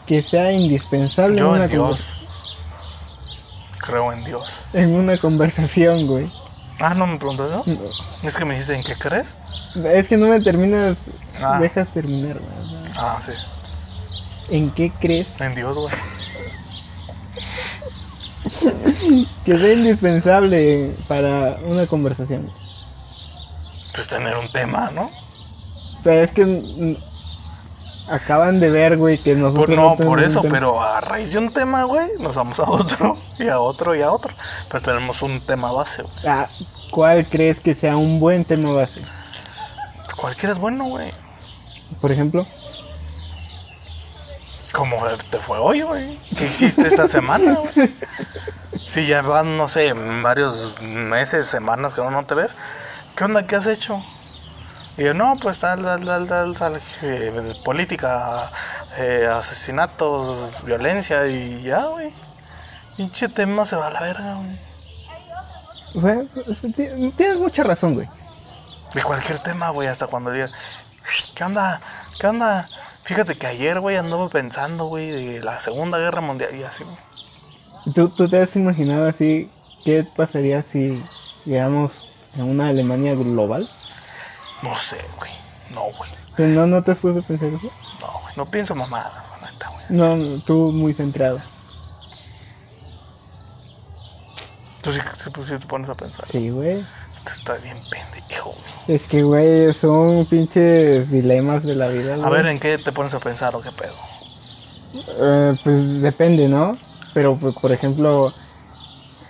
Que 0.05 0.21
sea 0.21 0.51
indispensable 0.51 1.37
Yo 1.37 1.45
en, 1.55 1.55
en 1.55 1.57
una 1.61 1.67
Dios. 1.67 2.17
Creo 3.79 4.13
en 4.13 4.23
Dios. 4.23 4.59
en 4.73 4.93
una 4.95 5.17
conversación, 5.19 6.05
güey. 6.07 6.31
Ah, 6.79 6.93
no 6.93 7.07
me 7.07 7.17
preguntas, 7.17 7.49
¿no? 7.49 7.63
No, 7.73 7.79
Es 8.23 8.37
que 8.37 8.45
me 8.45 8.53
dijiste 8.53 8.75
en 8.75 8.83
qué 8.83 8.95
crees. 8.95 9.37
Es 9.83 10.07
que 10.07 10.17
no 10.17 10.27
me 10.27 10.39
terminas, 10.41 10.97
Ah. 11.41 11.57
dejas 11.59 11.87
terminar, 11.93 12.37
güey. 12.39 12.91
Ah, 12.97 13.17
sí. 13.19 13.31
¿En 14.51 14.69
qué 14.69 14.91
crees 14.99 15.27
En 15.39 15.55
Dios, 15.55 15.77
güey. 15.77 15.93
que 19.45 19.57
sea 19.57 19.73
indispensable 19.73 20.93
para 21.07 21.57
una 21.65 21.87
conversación? 21.87 22.51
Pues 23.93 24.09
tener 24.09 24.35
un 24.35 24.51
tema, 24.51 24.91
¿no? 24.91 25.09
Pero 26.03 26.21
es 26.21 26.31
que 26.31 26.97
acaban 28.09 28.59
de 28.59 28.69
ver, 28.69 28.97
güey, 28.97 29.19
que 29.19 29.35
nosotros 29.35 29.67
Por, 29.67 29.75
no, 29.75 29.95
tenemos 29.95 30.05
por 30.05 30.21
eso, 30.21 30.41
pero 30.41 30.81
a 30.81 30.99
raíz 30.99 31.31
de 31.31 31.39
un 31.39 31.53
tema, 31.53 31.85
güey, 31.85 32.09
nos 32.19 32.35
vamos 32.35 32.59
a 32.59 32.63
otro, 32.69 33.17
y 33.39 33.47
a 33.47 33.59
otro, 33.59 33.95
y 33.95 34.01
a 34.01 34.11
otro. 34.11 34.33
Pero 34.69 34.81
tenemos 34.81 35.21
un 35.21 35.39
tema 35.41 35.71
base, 35.71 36.03
güey. 36.03 36.13
Ah, 36.27 36.47
¿Cuál 36.91 37.25
crees 37.27 37.61
que 37.61 37.73
sea 37.73 37.95
un 37.95 38.19
buen 38.19 38.43
tema 38.43 38.71
base? 38.73 39.01
Cualquiera 40.17 40.51
es 40.51 40.59
bueno, 40.59 40.85
güey. 40.85 41.09
Por 42.01 42.11
ejemplo, 42.11 42.45
Como 44.73 45.05
te 45.29 45.39
fue 45.39 45.57
hoy, 45.59 45.81
güey. 45.81 46.17
¿Qué 46.37 46.45
hiciste 46.45 46.87
esta 46.87 47.07
semana, 47.07 47.55
güey? 47.73 47.93
Si 48.87 49.05
ya 49.05 49.21
van, 49.21 49.57
no 49.57 49.67
sé, 49.67 49.91
varios 50.21 50.81
meses, 50.81 51.47
semanas 51.47 51.93
que 51.93 52.01
no, 52.01 52.09
no 52.11 52.25
te 52.25 52.35
ves. 52.35 52.55
¿Qué 53.15 53.25
onda? 53.25 53.45
¿Qué 53.45 53.57
has 53.57 53.67
hecho? 53.67 54.01
Y 54.97 55.03
yo, 55.03 55.13
no, 55.13 55.35
pues 55.41 55.59
tal, 55.59 55.81
tal, 55.81 56.05
tal, 56.05 56.27
tal, 56.27 56.55
tal, 56.55 56.81
eh, 57.01 57.53
política, 57.65 58.49
eh, 58.97 59.27
asesinatos, 59.31 60.63
violencia 60.63 61.27
y 61.27 61.61
ya, 61.63 61.85
güey. 61.85 62.13
Pinche 62.97 63.27
tema 63.29 63.65
se 63.65 63.75
va 63.75 63.87
a 63.87 63.91
la 63.91 64.01
verga, 64.01 64.35
güey. 64.35 64.59
güey, 65.93 66.27
pues, 66.45 66.61
ti- 66.61 67.11
tienes 67.17 67.37
mucha 67.37 67.63
razón, 67.63 67.93
güey. 67.95 68.07
De 68.93 69.01
cualquier 69.03 69.39
tema, 69.39 69.69
güey, 69.69 69.87
hasta 69.87 70.07
cuando 70.07 70.31
digas, 70.31 70.51
¿qué 71.35 71.43
onda? 71.43 71.81
¿Qué 72.19 72.27
onda? 72.27 72.67
Fíjate 73.03 73.35
que 73.35 73.47
ayer, 73.47 73.79
güey, 73.79 73.97
anduve 73.97 74.29
pensando, 74.29 74.85
güey, 74.85 75.09
de 75.09 75.41
la 75.41 75.59
Segunda 75.59 75.97
Guerra 75.97 76.21
Mundial 76.21 76.55
y 76.55 76.63
así, 76.63 76.83
güey. 76.83 76.97
¿Tú, 77.95 78.09
¿Tú 78.09 78.29
te 78.29 78.41
has 78.41 78.55
imaginado 78.55 79.07
así 79.07 79.49
qué 79.83 80.03
pasaría 80.15 80.61
si 80.61 81.03
viéramos 81.45 82.07
en 82.35 82.43
una 82.43 82.69
Alemania 82.69 83.15
global? 83.15 83.67
No 84.61 84.75
sé, 84.75 84.97
güey. 85.17 85.31
No, 85.71 85.85
güey. 85.97 86.09
Pero 86.35 86.49
no, 86.49 86.67
no 86.67 86.83
te 86.83 86.91
has 86.91 86.99
puesto 86.99 87.21
a 87.21 87.23
pensar 87.23 87.49
eso. 87.49 87.71
No, 87.99 88.19
güey. 88.21 88.33
No 88.37 88.45
pienso 88.45 88.75
mamadas, 88.75 89.27
güey, 89.29 89.51
neta, 89.51 89.69
güey. 89.69 89.85
No, 89.89 90.15
no, 90.15 90.41
tú 90.43 90.71
muy 90.71 90.93
centrado. 90.93 91.41
Tú 94.81 94.91
sí, 94.91 94.99
sí, 95.15 95.29
sí 95.45 95.57
te 95.57 95.67
pones 95.67 95.89
a 95.89 95.95
pensar. 95.95 96.27
Sí, 96.27 96.49
güey. 96.49 96.85
Está 97.25 97.55
bien 97.55 97.77
pendejo. 97.89 98.53
Es 98.87 99.07
que, 99.07 99.23
güey, 99.23 99.73
son 99.73 100.25
pinches 100.25 101.09
dilemas 101.09 101.63
de 101.63 101.75
la 101.75 101.87
vida. 101.87 102.15
A 102.15 102.29
ver, 102.29 102.45
¿en 102.47 102.59
qué 102.59 102.77
te 102.77 102.91
pones 102.91 103.13
a 103.13 103.19
pensar 103.19 103.55
o 103.55 103.61
qué 103.61 103.71
pedo? 103.71 103.93
Eh, 105.19 105.55
pues 105.63 106.01
depende, 106.01 106.47
¿no? 106.47 106.77
Pero, 107.13 107.35
pues, 107.35 107.55
por 107.55 107.71
ejemplo, 107.71 108.33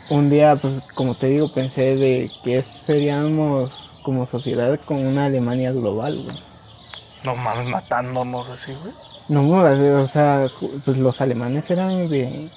un 0.10 0.30
día, 0.30 0.56
pues, 0.56 0.82
como 0.95 1.15
te 1.15 1.27
digo, 1.27 1.51
pensé 1.51 1.95
de 1.95 2.32
que 2.43 2.62
seríamos 2.62 3.89
como 4.04 4.25
sociedad 4.25 4.80
con 4.86 5.06
una 5.06 5.25
Alemania 5.25 5.71
global, 5.71 6.23
güey. 6.23 6.38
No 7.23 7.36
mames, 7.36 7.67
matándonos 7.67 8.49
así, 8.49 8.73
güey. 8.73 8.93
No, 9.30 9.47
o 9.49 10.08
sea, 10.08 10.47
pues 10.84 10.97
los 10.97 11.21
alemanes 11.21 11.69
eran 11.69 12.10
de... 12.10 12.49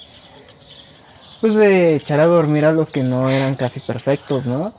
Pues 1.40 1.54
de 1.54 1.96
echar 1.96 2.20
a 2.20 2.26
dormir 2.26 2.64
a 2.64 2.72
los 2.72 2.90
que 2.90 3.02
no 3.02 3.28
eran 3.28 3.54
casi 3.54 3.80
perfectos, 3.80 4.46
¿no? 4.46 4.72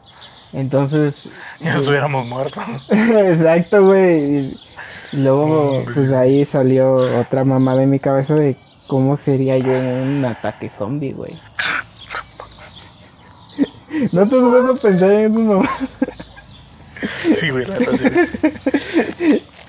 Entonces... 0.55 1.27
Ya 1.59 1.75
estuviéramos 1.75 2.25
muertos. 2.27 2.63
Exacto, 2.89 3.85
güey. 3.85 4.53
Y 5.11 5.17
luego, 5.17 5.83
pues 5.93 6.09
ahí 6.11 6.45
salió 6.45 6.93
otra 7.19 7.43
mamá 7.43 7.75
de 7.75 7.85
mi 7.85 7.99
cabeza 7.99 8.35
de 8.35 8.55
cómo 8.87 9.17
sería 9.17 9.57
yo 9.57 9.73
en 9.73 9.85
un 9.85 10.25
ataque 10.25 10.69
zombie, 10.69 11.11
güey. 11.11 11.37
¿No 14.11 14.23
te 14.27 14.35
puesto 14.39 14.71
a 14.71 14.75
pensar 14.75 15.11
en 15.11 15.31
eso, 15.31 15.41
mamá? 15.41 15.69
Sí, 17.35 17.49
güey, 17.51 17.65
la 17.65 17.77
neta, 17.77 17.97
sí. 17.97 18.05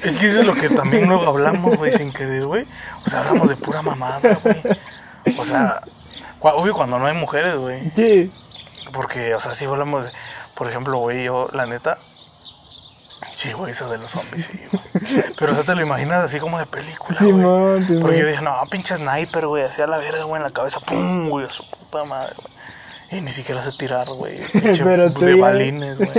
Es 0.03 0.17
que 0.19 0.29
eso 0.29 0.41
es 0.41 0.47
lo 0.47 0.55
que 0.55 0.71
también 0.71 1.07
luego 1.07 1.27
hablamos, 1.27 1.77
güey, 1.77 1.93
sin 1.93 2.11
querer, 2.13 2.45
güey. 2.47 2.65
O 3.05 3.11
sea, 3.11 3.21
hablamos 3.21 3.49
de 3.51 3.57
pura 3.57 3.83
mamada, 3.83 4.41
güey. 4.43 4.57
O 5.37 5.45
sea, 5.45 5.83
obvio 6.41 6.73
cuando 6.73 6.99
no 6.99 7.07
hay 7.07 7.15
mujeres, 7.15 7.57
güey. 7.57 7.91
Sí. 7.91 8.31
Porque, 8.93 9.35
o 9.35 9.41
sea, 9.41 9.53
sí 9.53 9.67
hablamos, 9.67 10.07
de- 10.07 10.13
por 10.57 10.69
ejemplo, 10.69 10.99
güey, 10.99 11.25
yo, 11.25 11.47
la 11.53 11.67
neta, 11.67 11.99
Sí, 13.35 13.53
güey, 13.53 13.73
eso 13.73 13.89
de 13.91 13.99
los 13.99 14.11
zombies, 14.11 14.47
sí. 14.47 14.61
güey. 14.73 15.25
Pero 15.39 15.53
o 15.53 15.55
sea, 15.55 15.65
te 15.65 15.75
lo 15.75 15.83
imaginas 15.83 16.25
así 16.25 16.39
como 16.41 16.59
de 16.59 16.67
película, 16.67 17.19
güey. 17.21 18.01
Porque 18.01 18.19
yo 18.19 18.27
dije, 18.27 18.41
no, 18.43 18.55
pinche 18.71 18.97
sniper, 18.97 19.47
güey, 19.47 19.65
hacía 19.65 19.87
la 19.87 19.99
verga, 19.99 20.25
güey, 20.25 20.39
en 20.41 20.45
la 20.45 20.51
cabeza, 20.51 20.81
pum, 20.81 21.29
güey, 21.29 21.47
a 21.47 21.51
su 21.51 21.69
puta 21.69 22.05
madre, 22.05 22.35
güey. 22.37 22.55
Y 23.19 23.21
ni 23.23 23.31
siquiera 23.31 23.61
sé 23.63 23.73
tirar, 23.79 24.09
güey. 24.09 24.41
pinche 24.53 24.83
Pero 24.83 25.13
tú 25.13 25.21
de 25.21 25.37
ya- 25.37 25.43
balines, 25.43 25.99
güey. 25.99 26.11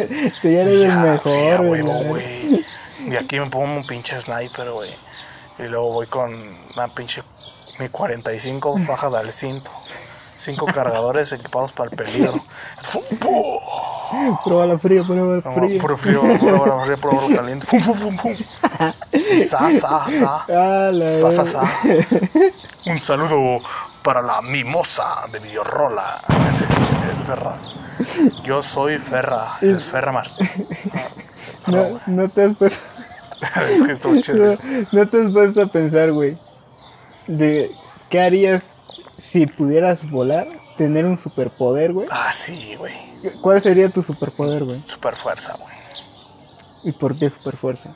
Tú 0.42 0.48
ya 0.50 0.62
eres 0.62 0.82
el 0.86 0.98
mejor, 1.00 1.32
sí, 1.32 1.48
a 1.48 1.58
güey, 1.58 1.82
huevo, 1.82 1.88
la 1.88 1.94
verdad. 2.00 2.10
güey. 2.10 2.66
Y 3.10 3.16
aquí 3.16 3.40
me 3.40 3.48
pongo 3.50 3.66
un 3.66 3.88
pinche 3.88 4.20
sniper, 4.20 4.72
güey. 4.72 4.94
Y 5.60 5.64
luego 5.64 5.92
voy 5.94 6.08
con 6.08 6.34
una 6.76 6.88
pinche 6.94 7.24
mi 7.80 7.90
45 7.90 8.78
faja 8.86 9.10
del 9.10 9.32
cinto. 9.32 9.72
Cinco 10.38 10.68
cargadores 10.68 11.32
equipados 11.32 11.74
para 11.74 11.90
el 11.90 11.98
peligro. 11.98 12.44
Prueba 14.44 14.66
la 14.68 14.78
fría, 14.78 15.04
prueba 15.04 15.38
la 15.38 15.42
fría. 15.42 15.82
Puro 15.82 15.98
frío, 15.98 16.22
puro 16.22 16.38
frío, 16.38 16.98
puro 17.02 17.20
puro 17.20 17.36
caliente. 17.36 17.66
Fum, 17.66 17.82
fum, 17.82 17.96
fum, 17.96 18.18
fum. 18.18 18.36
Sa, 19.42 19.72
sa, 19.72 20.12
sa. 20.46 20.46
La 20.92 21.08
Sa, 21.08 21.32
sa, 21.32 21.44
sa. 21.44 21.64
Un 22.86 23.00
saludo 23.00 23.58
para 24.04 24.22
la 24.22 24.42
mimosa 24.44 25.26
de 25.32 25.40
Videorola. 25.40 26.22
El 26.30 27.26
Ferra. 27.26 27.58
Yo 28.44 28.62
soy 28.62 29.00
Ferra, 29.00 29.58
el 29.62 29.80
Ferra 29.82 30.12
Martín. 30.12 30.50
No, 31.68 32.00
no 32.08 32.30
te 32.30 32.46
has 32.46 32.56
puesto, 32.56 32.80
Es 33.70 33.82
que 33.82 33.92
estuvo 33.92 34.22
chido. 34.22 34.56
no, 34.56 34.58
no 34.94 35.10
te 35.10 35.22
has 35.22 35.34
puesto 35.34 35.62
a 35.64 35.68
pensar, 35.68 36.14
güey. 36.14 36.38
De 37.28 37.70
qué 38.10 38.22
harías 38.22 38.64
si 39.32 39.46
pudieras 39.48 40.10
volar, 40.10 40.48
tener 40.78 41.06
un 41.06 41.18
superpoder, 41.18 41.94
güey. 41.94 42.08
Ah, 42.12 42.32
sí, 42.34 42.76
güey. 42.76 42.94
¿Cuál 43.42 43.62
sería 43.62 43.90
tu 43.90 44.04
superpoder, 44.04 44.64
güey? 44.64 44.82
Super 44.86 45.16
fuerza, 45.16 45.56
güey. 45.60 45.74
¿Y 46.84 46.92
por 46.92 47.18
qué 47.18 47.30
superfuerza? 47.30 47.96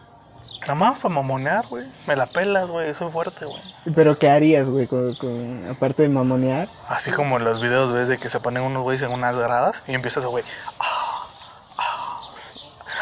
Nada 0.61 0.75
más 0.75 0.99
para 0.99 1.13
mamonear, 1.15 1.65
güey. 1.67 1.85
Me 2.07 2.15
la 2.15 2.25
pelas, 2.25 2.69
güey. 2.69 2.93
Soy 2.93 3.09
fuerte, 3.09 3.45
güey. 3.45 3.61
Pero 3.95 4.17
¿qué 4.19 4.29
harías, 4.29 4.67
güey? 4.67 4.87
Con, 4.87 5.13
con- 5.15 5.67
aparte 5.69 6.03
de 6.03 6.09
mamonear. 6.09 6.67
Así 6.87 7.11
como 7.11 7.37
en 7.37 7.45
los 7.45 7.61
videos, 7.61 7.91
ves, 7.93 8.09
de 8.09 8.17
que 8.17 8.29
se 8.29 8.39
ponen 8.39 8.63
unos 8.63 8.83
güeyes 8.83 9.03
en 9.03 9.11
unas 9.11 9.37
gradas 9.37 9.83
y 9.87 9.93
empieza 9.93 10.19
ese 10.19 10.27
güey. 10.27 10.43
ah, 10.79 11.20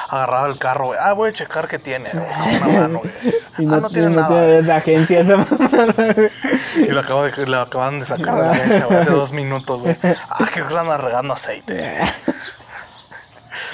agarrado 0.09 0.47
el 0.47 0.57
carro, 0.59 0.87
güey. 0.87 0.99
Ah, 1.01 1.13
voy 1.13 1.29
a 1.29 1.33
checar 1.33 1.67
qué 1.67 1.79
tiene, 1.79 2.09
güey. 2.11 2.25
Con 2.33 2.69
una 2.69 2.79
mano, 2.81 2.99
güey. 2.99 3.13
Y 3.59 3.65
ah, 3.67 3.77
no, 3.77 3.89
tiene 3.89 4.09
nada. 4.09 4.27
tiene 4.27 4.61
la 4.63 4.75
agencia 4.77 5.19
esa 5.19 5.35
güey. 5.35 6.31
Y 6.77 6.87
lo, 6.87 6.99
acabo 6.99 7.23
de, 7.23 7.45
lo 7.45 7.61
acaban 7.61 7.99
de 7.99 8.05
sacar 8.05 8.35
de 8.35 8.41
la 8.41 8.51
agencia, 8.51 8.85
güey, 8.85 8.97
hace 8.97 9.11
dos 9.11 9.31
minutos, 9.33 9.81
güey. 9.81 9.97
Ah, 10.29 10.45
que 10.53 10.61
andan 10.61 11.01
regando 11.01 11.33
aceite. 11.33 11.97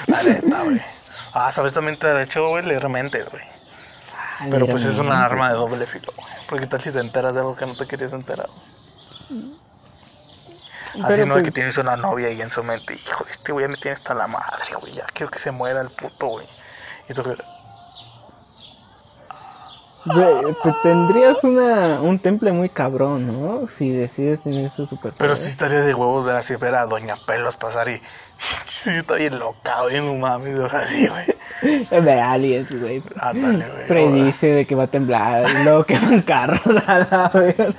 La 0.06 0.22
neta, 0.22 0.62
güey. 0.62 0.80
Ah, 1.32 1.50
¿sabes? 1.52 1.72
También 1.72 1.98
te 1.98 2.08
he 2.08 2.22
hecho, 2.22 2.48
güey, 2.48 2.64
mentes, 2.88 3.28
güey. 3.30 3.42
Pero 4.50 4.66
pues 4.66 4.84
es 4.84 4.98
una 4.98 5.24
arma 5.24 5.48
de 5.50 5.54
doble 5.54 5.86
filo, 5.86 6.12
güey. 6.16 6.28
Porque 6.48 6.66
tal 6.66 6.80
si 6.80 6.92
te 6.92 7.00
enteras 7.00 7.34
de 7.34 7.40
algo 7.40 7.56
que 7.56 7.66
no 7.66 7.74
te 7.74 7.86
querías 7.86 8.12
enterar. 8.12 8.48
Así 11.04 11.22
no 11.22 11.34
pues, 11.34 11.38
es 11.38 11.42
que 11.44 11.50
tienes 11.50 11.78
una 11.78 11.96
novia 11.96 12.28
ahí 12.28 12.40
en 12.40 12.50
su 12.50 12.62
mente, 12.62 12.94
hijo, 12.94 13.24
este 13.30 13.52
güey 13.52 13.64
ya 13.64 13.68
me 13.68 13.76
tiene 13.76 13.94
hasta 13.94 14.14
la 14.14 14.26
madre, 14.26 14.74
güey, 14.80 14.92
ya 14.92 15.06
quiero 15.12 15.30
que 15.30 15.38
se 15.38 15.50
muera 15.50 15.80
el 15.80 15.90
puto, 15.90 16.26
güey. 16.26 16.46
Y 17.08 17.14
tú 17.14 17.22
que, 17.22 17.36
Güey, 20.14 20.54
pues 20.62 20.82
tendrías 20.82 21.42
una, 21.42 22.00
un 22.00 22.20
temple 22.20 22.52
muy 22.52 22.68
cabrón, 22.68 23.26
¿no? 23.26 23.66
Si 23.76 23.90
decides 23.90 24.40
tener 24.40 24.66
ese 24.66 24.86
superpoder. 24.86 25.14
pero 25.18 25.34
sí 25.34 25.48
estaría 25.48 25.80
de 25.80 25.94
huevos 25.94 26.24
ver 26.24 26.36
así, 26.36 26.54
ver 26.54 26.76
a 26.76 26.86
Doña 26.86 27.16
Pelos 27.26 27.56
pasar 27.56 27.88
y, 27.88 28.00
sí, 28.66 28.90
está 28.90 29.14
bien 29.14 29.38
loca, 29.38 29.82
güey, 29.82 30.00
no 30.00 30.14
mames, 30.14 30.58
o 30.60 30.68
sea, 30.68 30.86
sí, 30.86 31.08
güey. 31.08 31.26
De 32.04 32.20
aliens, 32.20 32.80
güey. 32.80 33.02
Ándale, 33.18 33.68
güey. 33.68 33.88
Predice 33.88 34.46
de 34.46 34.66
que 34.66 34.76
va 34.76 34.84
a 34.84 34.86
temblar, 34.86 35.50
y 35.50 35.64
luego 35.64 35.84
que 35.84 35.94
un 35.94 36.22
carro 36.22 36.60
a 36.86 36.98
la 36.98 37.30
verga. 37.34 37.74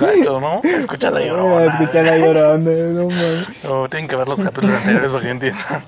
Gacho, 0.00 0.40
¿no? 0.40 0.60
Escucha 0.62 1.10
la 1.10 1.20
llorona. 1.20 1.80
Escucha 1.80 2.02
la 2.02 2.18
llorona, 2.18 2.70
no 2.70 3.02
mames. 3.04 3.64
No, 3.64 3.88
tienen 3.90 4.08
que 4.08 4.16
ver 4.16 4.28
los 4.28 4.40
capítulos 4.40 4.76
anteriores 4.76 5.10
para 5.10 5.22
que 5.24 5.30
entiendan. 5.30 5.84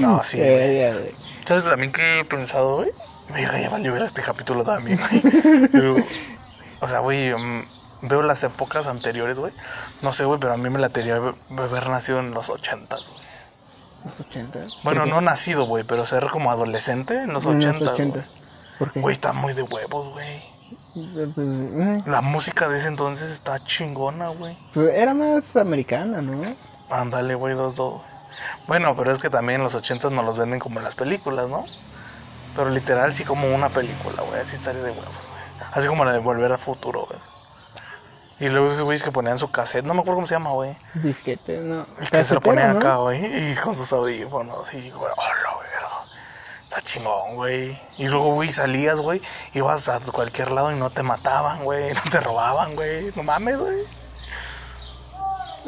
No, 0.00 0.22
sí, 0.22 0.38
verga, 0.38 0.98
güey. 0.98 1.14
¿Sabes 1.44 1.64
también 1.64 1.92
qué 1.92 2.20
he 2.20 2.24
pensado, 2.24 2.76
güey? 2.76 2.90
Mira, 3.34 3.60
ya 3.60 3.68
valió 3.68 3.92
ver 3.92 4.02
este 4.02 4.22
capítulo 4.22 4.62
también, 4.62 4.98
güey. 4.98 5.68
Pero, 5.72 5.96
o 6.80 6.88
sea, 6.88 7.00
güey, 7.00 7.34
mm, 7.34 7.64
veo 8.02 8.22
las 8.22 8.42
épocas 8.44 8.86
anteriores, 8.86 9.38
güey. 9.38 9.52
No 10.02 10.12
sé, 10.12 10.24
güey, 10.24 10.38
pero 10.38 10.52
a 10.52 10.56
mí 10.56 10.68
me 10.70 10.78
la 10.78 10.88
teoría 10.90 11.18
de 11.18 11.32
haber 11.62 11.88
nacido 11.88 12.20
en 12.20 12.32
los 12.32 12.50
ochentas, 12.50 13.08
güey. 13.08 13.22
Los 14.04 14.20
80. 14.20 14.58
Bueno, 14.82 15.06
no 15.06 15.20
nacido, 15.20 15.64
güey, 15.64 15.84
pero 15.84 16.04
ser 16.04 16.26
como 16.26 16.50
adolescente 16.50 17.14
en 17.14 17.32
los 17.32 17.44
En 17.46 17.54
los 17.54 17.64
ochentas, 17.64 17.88
80. 17.94 18.18
güey. 18.18 18.30
¿Por 18.78 18.92
qué? 18.92 19.00
Güey, 19.00 19.12
está 19.12 19.32
muy 19.32 19.52
de 19.52 19.62
huevos, 19.62 20.08
güey. 20.12 20.42
Pues, 20.94 22.06
La 22.06 22.20
música 22.20 22.68
de 22.68 22.76
ese 22.78 22.88
entonces 22.88 23.30
está 23.30 23.58
chingona, 23.64 24.28
güey. 24.28 24.58
pues 24.74 24.92
era 24.94 25.14
más 25.14 25.56
americana, 25.56 26.20
¿no? 26.20 26.54
Ándale, 26.90 27.34
güey, 27.34 27.54
dos, 27.54 27.74
dos. 27.76 28.02
Bueno, 28.66 28.94
pero 28.96 29.12
es 29.12 29.18
que 29.18 29.30
también 29.30 29.60
en 29.60 29.64
los 29.64 29.74
ochentas 29.74 30.12
nos 30.12 30.24
los 30.24 30.36
venden 30.38 30.60
como 30.60 30.78
en 30.80 30.84
las 30.84 30.94
películas, 30.94 31.48
¿no? 31.48 31.64
Pero 32.56 32.70
literal 32.70 33.14
sí 33.14 33.24
como 33.24 33.48
una 33.54 33.68
película, 33.70 34.22
güey. 34.22 34.40
Así 34.40 34.56
estaría 34.56 34.82
de 34.82 34.90
huevos, 34.90 35.06
güey. 35.06 35.68
Así 35.72 35.88
como 35.88 36.04
la 36.04 36.12
de 36.12 36.18
Volver 36.18 36.52
al 36.52 36.58
Futuro, 36.58 37.06
güey. 37.08 37.20
Y 38.40 38.48
luego 38.48 38.66
esos 38.66 38.82
güeyes 38.82 39.04
que 39.04 39.12
ponían 39.12 39.38
su 39.38 39.50
cassette, 39.50 39.84
no 39.84 39.94
me 39.94 40.00
acuerdo 40.00 40.16
cómo 40.16 40.26
se 40.26 40.34
llama, 40.34 40.50
güey. 40.50 40.76
Disquete, 40.94 41.58
no. 41.60 41.86
El 42.00 42.10
que 42.10 42.24
se 42.24 42.34
lo 42.34 42.40
Casetera, 42.40 42.40
ponía 42.40 42.72
¿no? 42.72 42.78
acá, 42.78 42.96
güey. 42.96 43.50
Y 43.52 43.54
con 43.56 43.76
sus 43.76 43.92
audífonos, 43.92 44.74
y, 44.74 44.90
güey, 44.90 45.12
oh, 45.16 45.22
la 45.44 45.58
verga. 45.62 46.01
Está 46.72 46.80
chingón, 46.80 47.34
güey. 47.34 47.78
Y 47.98 48.06
luego, 48.06 48.32
güey, 48.32 48.50
salías, 48.50 48.98
güey. 48.98 49.20
Ibas 49.52 49.90
a 49.90 50.00
cualquier 50.10 50.50
lado 50.50 50.72
y 50.72 50.76
no 50.76 50.88
te 50.88 51.02
mataban, 51.02 51.64
güey. 51.64 51.92
No 51.94 52.00
te 52.10 52.18
robaban, 52.18 52.74
güey. 52.74 53.12
No 53.14 53.22
mames, 53.22 53.58
güey. 53.58 53.84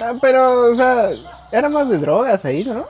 Ah, 0.01 0.15
pero, 0.19 0.73
o 0.73 0.75
sea, 0.75 1.11
era 1.53 1.69
más 1.69 1.91
de 1.91 1.99
drogas 1.99 2.43
ahí, 2.47 2.65
¿no? 2.65 2.87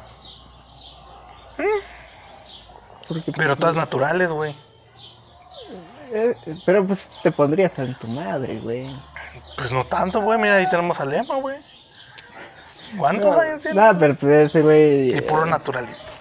Porque, 3.09 3.33
Pero 3.37 3.57
todas 3.57 3.74
naturales, 3.74 4.31
güey. 4.31 4.55
eh, 6.12 6.37
pero 6.64 6.87
pues 6.87 7.09
te 7.24 7.33
pondrías 7.33 7.77
en 7.81 7.96
tu 7.98 8.07
madre, 8.07 8.61
güey. 8.61 8.94
Pues 9.57 9.72
no 9.72 9.83
tanto, 9.85 10.20
güey. 10.20 10.38
Mira, 10.38 10.55
ahí 10.55 10.68
tenemos 10.68 11.00
a 11.00 11.05
Lema, 11.05 11.35
güey. 11.35 11.59
¿Cuántos 12.96 13.35
No, 13.35 13.40
años 13.42 13.61
tiene? 13.61 13.81
No, 13.83 13.98
pero 13.98 14.14
pues 14.14 14.50
ese 14.50 14.62
güey. 14.62 15.18
Y 15.18 15.20
puro 15.22 15.46
naturalito, 15.46 15.98
güey. 15.98 16.13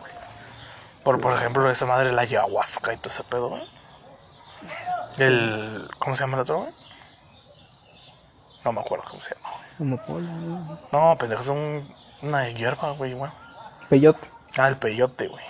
Por, 1.04 1.20
por 1.20 1.34
ejemplo, 1.34 1.70
esa 1.70 1.86
madre 1.86 2.12
la 2.12 2.22
ayahuasca 2.22 2.94
y 2.94 2.98
todo 2.98 3.10
ese 3.10 3.24
pedo, 3.24 3.50
güey. 3.50 3.68
El. 5.18 5.90
¿Cómo 6.00 6.16
se 6.16 6.24
llama 6.24 6.36
el 6.38 6.42
otro, 6.42 6.60
güey? 6.62 6.74
No 8.64 8.72
me 8.72 8.82
acuerdo 8.82 9.06
cómo 9.10 9.22
se 9.22 9.36
llama, 9.36 9.50
güey. 10.08 10.24
No, 10.92 11.16
pendejo, 11.18 11.42
es 11.42 11.48
un, 11.50 11.94
una 12.22 12.48
hierba, 12.50 12.92
güey, 12.92 13.14
güey. 13.14 13.32
Peyote. 13.90 14.30
Ah, 14.58 14.68
el 14.68 14.78
peyote, 14.78 15.28
güey. 15.28 15.44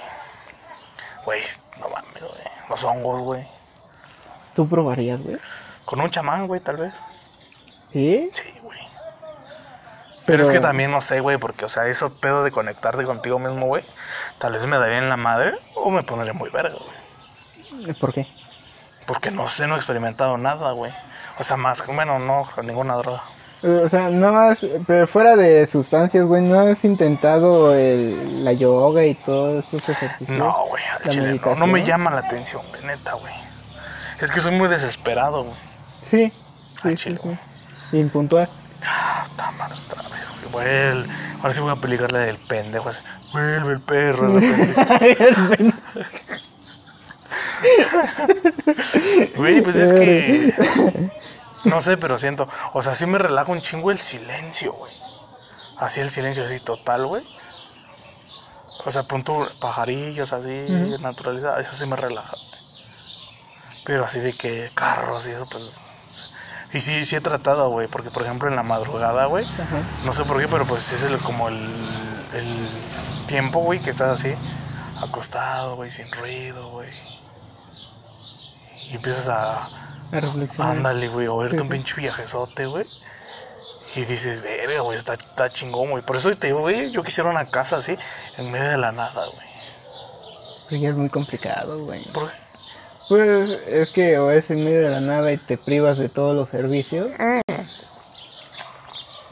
Güey, 1.25 1.41
no 1.79 1.89
mames, 1.89 2.21
güey. 2.21 2.43
Los 2.69 2.83
hongos, 2.83 3.21
güey. 3.21 3.47
¿Tú 4.55 4.67
probarías, 4.67 5.21
güey? 5.21 5.37
Con 5.85 6.01
un 6.01 6.09
chamán, 6.09 6.47
güey, 6.47 6.61
tal 6.61 6.77
vez. 6.77 6.93
¿Sí? 7.91 8.31
Sí, 8.33 8.59
güey. 8.61 8.79
Pero 10.25 10.41
es 10.43 10.49
que 10.49 10.59
también 10.59 10.89
no 10.91 11.01
sé, 11.01 11.19
güey, 11.19 11.38
porque, 11.38 11.65
o 11.65 11.69
sea, 11.69 11.88
eso 11.88 12.17
pedo 12.19 12.43
de 12.43 12.51
conectarte 12.51 13.03
contigo 13.03 13.39
mismo, 13.39 13.65
güey, 13.65 13.83
tal 14.38 14.53
vez 14.53 14.65
me 14.65 14.77
daría 14.77 14.99
en 14.99 15.09
la 15.09 15.17
madre 15.17 15.53
o 15.75 15.91
me 15.91 16.03
pondría 16.03 16.33
muy 16.33 16.49
verga, 16.49 16.75
güey. 16.77 17.93
¿Por 17.95 18.13
qué? 18.13 18.27
Porque 19.05 19.31
no 19.31 19.49
sé, 19.49 19.67
no 19.67 19.75
he 19.75 19.77
experimentado 19.77 20.38
nada, 20.38 20.71
güey. 20.71 20.93
O 21.39 21.43
sea, 21.43 21.57
más, 21.57 21.86
bueno, 21.86 22.19
no, 22.19 22.47
con 22.55 22.65
ninguna 22.65 22.95
droga. 22.95 23.21
Eh, 23.63 23.81
O 23.86 23.89
sea, 23.89 24.09
no 24.09 24.31
más, 24.31 24.59
pero 24.88 25.07
fuera 25.07 25.36
de 25.36 25.67
sustancias, 25.67 26.25
güey, 26.25 26.41
¿no 26.43 26.59
has 26.59 26.83
intentado 26.86 27.73
el, 27.73 28.43
la 28.45 28.53
yoga 28.53 29.05
y 29.05 29.15
todos 29.15 29.65
esos 29.65 29.89
ejercicios? 29.89 30.38
No, 30.38 30.67
güey, 30.67 30.83
al 30.86 31.01
¿La 31.03 31.09
chile 31.12 31.41
no. 31.43 31.55
No 31.55 31.67
me 31.67 31.83
llama 31.83 32.12
la 32.12 32.19
atención, 32.19 32.62
güey, 32.69 32.83
neta, 32.86 33.13
güey. 33.13 33.33
Es 34.21 34.31
que 34.31 34.39
soy 34.39 34.53
muy 34.53 34.69
desesperado, 34.69 35.43
güey. 35.43 35.57
Sí, 36.03 36.33
Al 36.83 36.91
sí, 36.91 36.95
chile, 36.95 37.19
sí. 37.21 37.97
Impuntual. 37.97 38.49
Ah, 38.85 39.23
puta 39.29 39.51
madre, 39.51 39.75
otra 39.85 40.01
vez, 40.09 40.27
güey. 40.51 40.67
Vuel- 40.67 41.07
Ahora 41.41 41.53
sí 41.53 41.61
voy 41.61 41.71
a 41.71 41.75
peligrarle 41.81 42.19
del 42.19 42.37
pendejo 42.37 42.89
así. 42.89 43.01
Vuelve 43.31 43.73
el 43.73 43.81
perro. 43.81 44.33
de 44.33 45.15
repente. 45.15 45.73
Güey, 49.35 49.61
pues 49.61 49.75
es 49.77 49.93
que. 49.93 51.11
No 51.65 51.79
sé, 51.79 51.95
pero 51.95 52.17
siento. 52.17 52.49
O 52.73 52.81
sea, 52.81 52.93
sí 52.93 53.05
me 53.05 53.17
relaja 53.17 53.49
un 53.49 53.61
chingo 53.61 53.89
el 53.89 53.97
silencio, 53.97 54.73
güey. 54.73 54.91
Así 55.77 56.01
el 56.01 56.09
silencio, 56.09 56.43
así 56.43 56.59
total, 56.59 57.05
güey. 57.05 57.23
O 58.83 58.91
sea, 58.91 59.03
punto 59.03 59.47
pajarillos 59.61 60.33
así, 60.33 60.49
Ujú. 60.67 60.97
naturaleza, 61.01 61.57
eso 61.61 61.73
sí 61.73 61.85
me 61.85 61.95
relaja. 61.95 62.33
Pero 63.85 64.03
así 64.03 64.19
de 64.19 64.33
que 64.33 64.71
carros 64.75 65.25
y 65.29 65.31
eso, 65.31 65.47
pues. 65.49 65.79
Y 66.73 66.79
sí, 66.79 67.05
sí 67.05 67.15
he 67.15 67.21
tratado, 67.21 67.69
güey. 67.69 67.88
Porque, 67.88 68.09
por 68.09 68.23
ejemplo, 68.23 68.49
en 68.49 68.55
la 68.55 68.63
madrugada, 68.63 69.25
güey. 69.25 69.45
No 70.05 70.13
sé 70.13 70.23
por 70.25 70.39
qué, 70.39 70.47
pero 70.47 70.65
pues 70.65 70.91
es 70.91 71.03
el, 71.03 71.17
como 71.19 71.47
el, 71.49 71.55
el 72.33 72.69
tiempo, 73.27 73.59
güey, 73.59 73.79
que 73.79 73.91
estás 73.91 74.09
así 74.19 74.33
acostado, 75.01 75.75
güey, 75.75 75.91
sin 75.91 76.12
ruido, 76.12 76.69
güey. 76.71 76.89
Y 78.89 78.95
empiezas 78.95 79.29
a, 79.29 79.65
A 80.12 80.19
reflexionar. 80.19 80.77
ándale, 80.77 81.07
güey, 81.09 81.27
oírte 81.27 81.57
Sí, 81.57 81.62
un 81.62 81.69
pinche 81.69 81.95
viajezote, 81.95 82.65
güey. 82.65 82.86
Y 83.95 84.05
dices, 84.05 84.41
verga, 84.41 84.81
güey, 84.81 84.97
está, 84.97 85.13
está 85.13 85.49
chingón, 85.49 85.91
güey. 85.91 86.03
Por 86.03 86.15
eso 86.15 86.31
te 86.31 86.47
digo, 86.47 86.62
güey, 86.62 86.89
yo 86.91 87.03
quisiera 87.03 87.29
una 87.29 87.45
casa 87.45 87.77
así, 87.77 87.95
en 88.38 88.51
medio 88.51 88.69
de 88.69 88.77
la 88.77 88.91
nada, 88.91 89.27
güey. 89.27 89.47
Pero 90.69 90.81
ya 90.81 90.89
es 90.89 90.95
muy 90.95 91.09
complicado, 91.09 91.83
güey. 91.86 92.03
¿Por 92.12 92.31
qué? 92.31 92.38
Pues 93.09 93.49
es 93.67 93.89
que 93.91 94.17
o 94.17 94.31
es 94.31 94.49
en 94.51 94.63
medio 94.63 94.81
de 94.81 94.89
la 94.89 95.01
nada 95.01 95.31
y 95.31 95.37
te 95.37 95.57
privas 95.57 95.97
de 95.97 96.09
todos 96.09 96.35
los 96.35 96.49
servicios. 96.49 97.09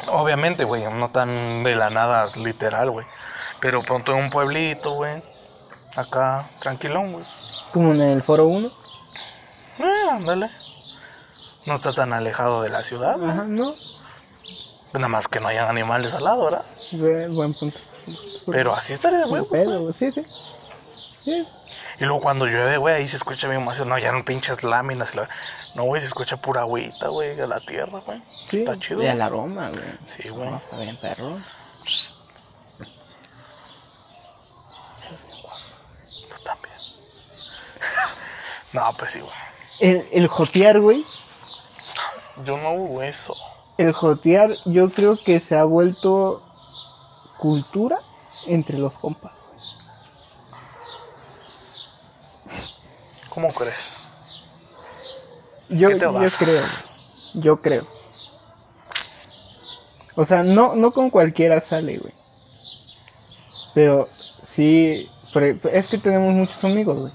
Obviamente, 0.07 0.63
güey, 0.65 0.83
no 0.91 1.09
tan 1.11 1.63
de 1.63 1.75
la 1.75 1.89
nada 1.89 2.29
literal, 2.35 2.91
güey. 2.91 3.05
Pero 3.59 3.81
pronto 3.83 4.11
en 4.13 4.23
un 4.25 4.29
pueblito, 4.29 4.91
güey. 4.93 5.21
Acá, 5.95 6.49
tranquilón, 6.59 7.13
güey. 7.13 7.25
Como 7.71 7.93
en 7.93 8.01
el 8.01 8.21
Foro 8.23 8.45
1. 8.47 8.67
Eh, 9.79 10.09
ándale. 10.11 10.49
No 11.65 11.75
está 11.75 11.93
tan 11.93 12.11
alejado 12.13 12.61
de 12.63 12.69
la 12.69 12.83
ciudad. 12.83 13.23
Ajá, 13.23 13.43
no. 13.47 13.73
Nada 14.93 15.07
más 15.07 15.27
que 15.27 15.39
no 15.39 15.47
hayan 15.47 15.69
animales 15.69 16.13
al 16.13 16.23
lado, 16.25 16.43
¿verdad? 16.45 16.65
Bu- 16.91 17.33
Buen 17.35 17.53
punto. 17.53 17.79
Pero 18.51 18.73
así 18.73 18.93
estaría 18.93 19.19
de 19.19 19.25
huevos, 19.25 19.49
güey. 19.49 19.61
pedo, 19.63 19.79
güey. 19.81 19.93
Sí, 19.97 20.11
sí. 20.11 20.25
Sí. 21.23 21.47
Y 22.01 22.05
luego 22.05 22.19
cuando 22.19 22.47
llueve, 22.47 22.77
güey, 22.77 22.95
ahí 22.95 23.07
se 23.07 23.15
escucha 23.15 23.47
bien 23.47 23.63
más. 23.63 23.79
No, 23.85 23.95
ya 23.99 24.11
no 24.11 24.25
pinches 24.25 24.63
láminas. 24.63 25.13
y 25.13 25.17
la- 25.17 25.29
No, 25.75 25.83
güey, 25.83 26.01
se 26.01 26.07
escucha 26.07 26.35
pura 26.37 26.61
agüita, 26.61 27.09
güey, 27.09 27.35
de 27.35 27.47
la 27.47 27.59
tierra, 27.59 27.99
güey. 28.03 28.21
Sí. 28.49 28.59
Está 28.59 28.77
chido. 28.79 29.03
Y 29.03 29.05
el 29.05 29.21
aroma, 29.21 29.69
güey. 29.69 29.83
Sí, 30.05 30.27
güey. 30.29 30.49
No, 30.49 30.57
está 30.57 30.77
bien, 30.79 30.97
perro. 30.99 31.37
Tú 36.29 36.43
también. 36.43 36.73
no, 38.73 38.93
pues 38.97 39.11
sí, 39.11 39.19
güey. 39.19 39.31
El, 39.79 40.05
el 40.11 40.27
jotear, 40.27 40.79
güey. 40.79 41.05
Yo 42.45 42.57
no 42.57 42.67
hago 42.69 43.01
eso. 43.03 43.35
El 43.77 43.93
jotear, 43.93 44.49
yo 44.65 44.89
creo 44.89 45.17
que 45.17 45.39
se 45.39 45.55
ha 45.55 45.63
vuelto 45.65 46.41
cultura 47.37 47.99
entre 48.47 48.77
los 48.77 48.97
compas. 48.97 49.33
¿Cómo 53.31 53.47
crees? 53.47 54.03
Yo, 55.69 55.87
¿Qué 55.87 55.95
te 55.95 56.05
yo 56.05 56.11
creo. 56.37 56.63
Yo 57.33 57.61
creo. 57.61 57.87
O 60.15 60.25
sea, 60.25 60.43
no, 60.43 60.75
no 60.75 60.91
con 60.91 61.09
cualquiera 61.09 61.61
sale, 61.61 61.97
güey. 61.97 62.13
Pero 63.73 64.09
sí. 64.45 65.09
e, 65.33 65.59
es 65.71 65.87
que 65.87 65.97
tenemos 65.97 66.33
muchos 66.33 66.61
amigos, 66.65 66.99
güey. 66.99 67.13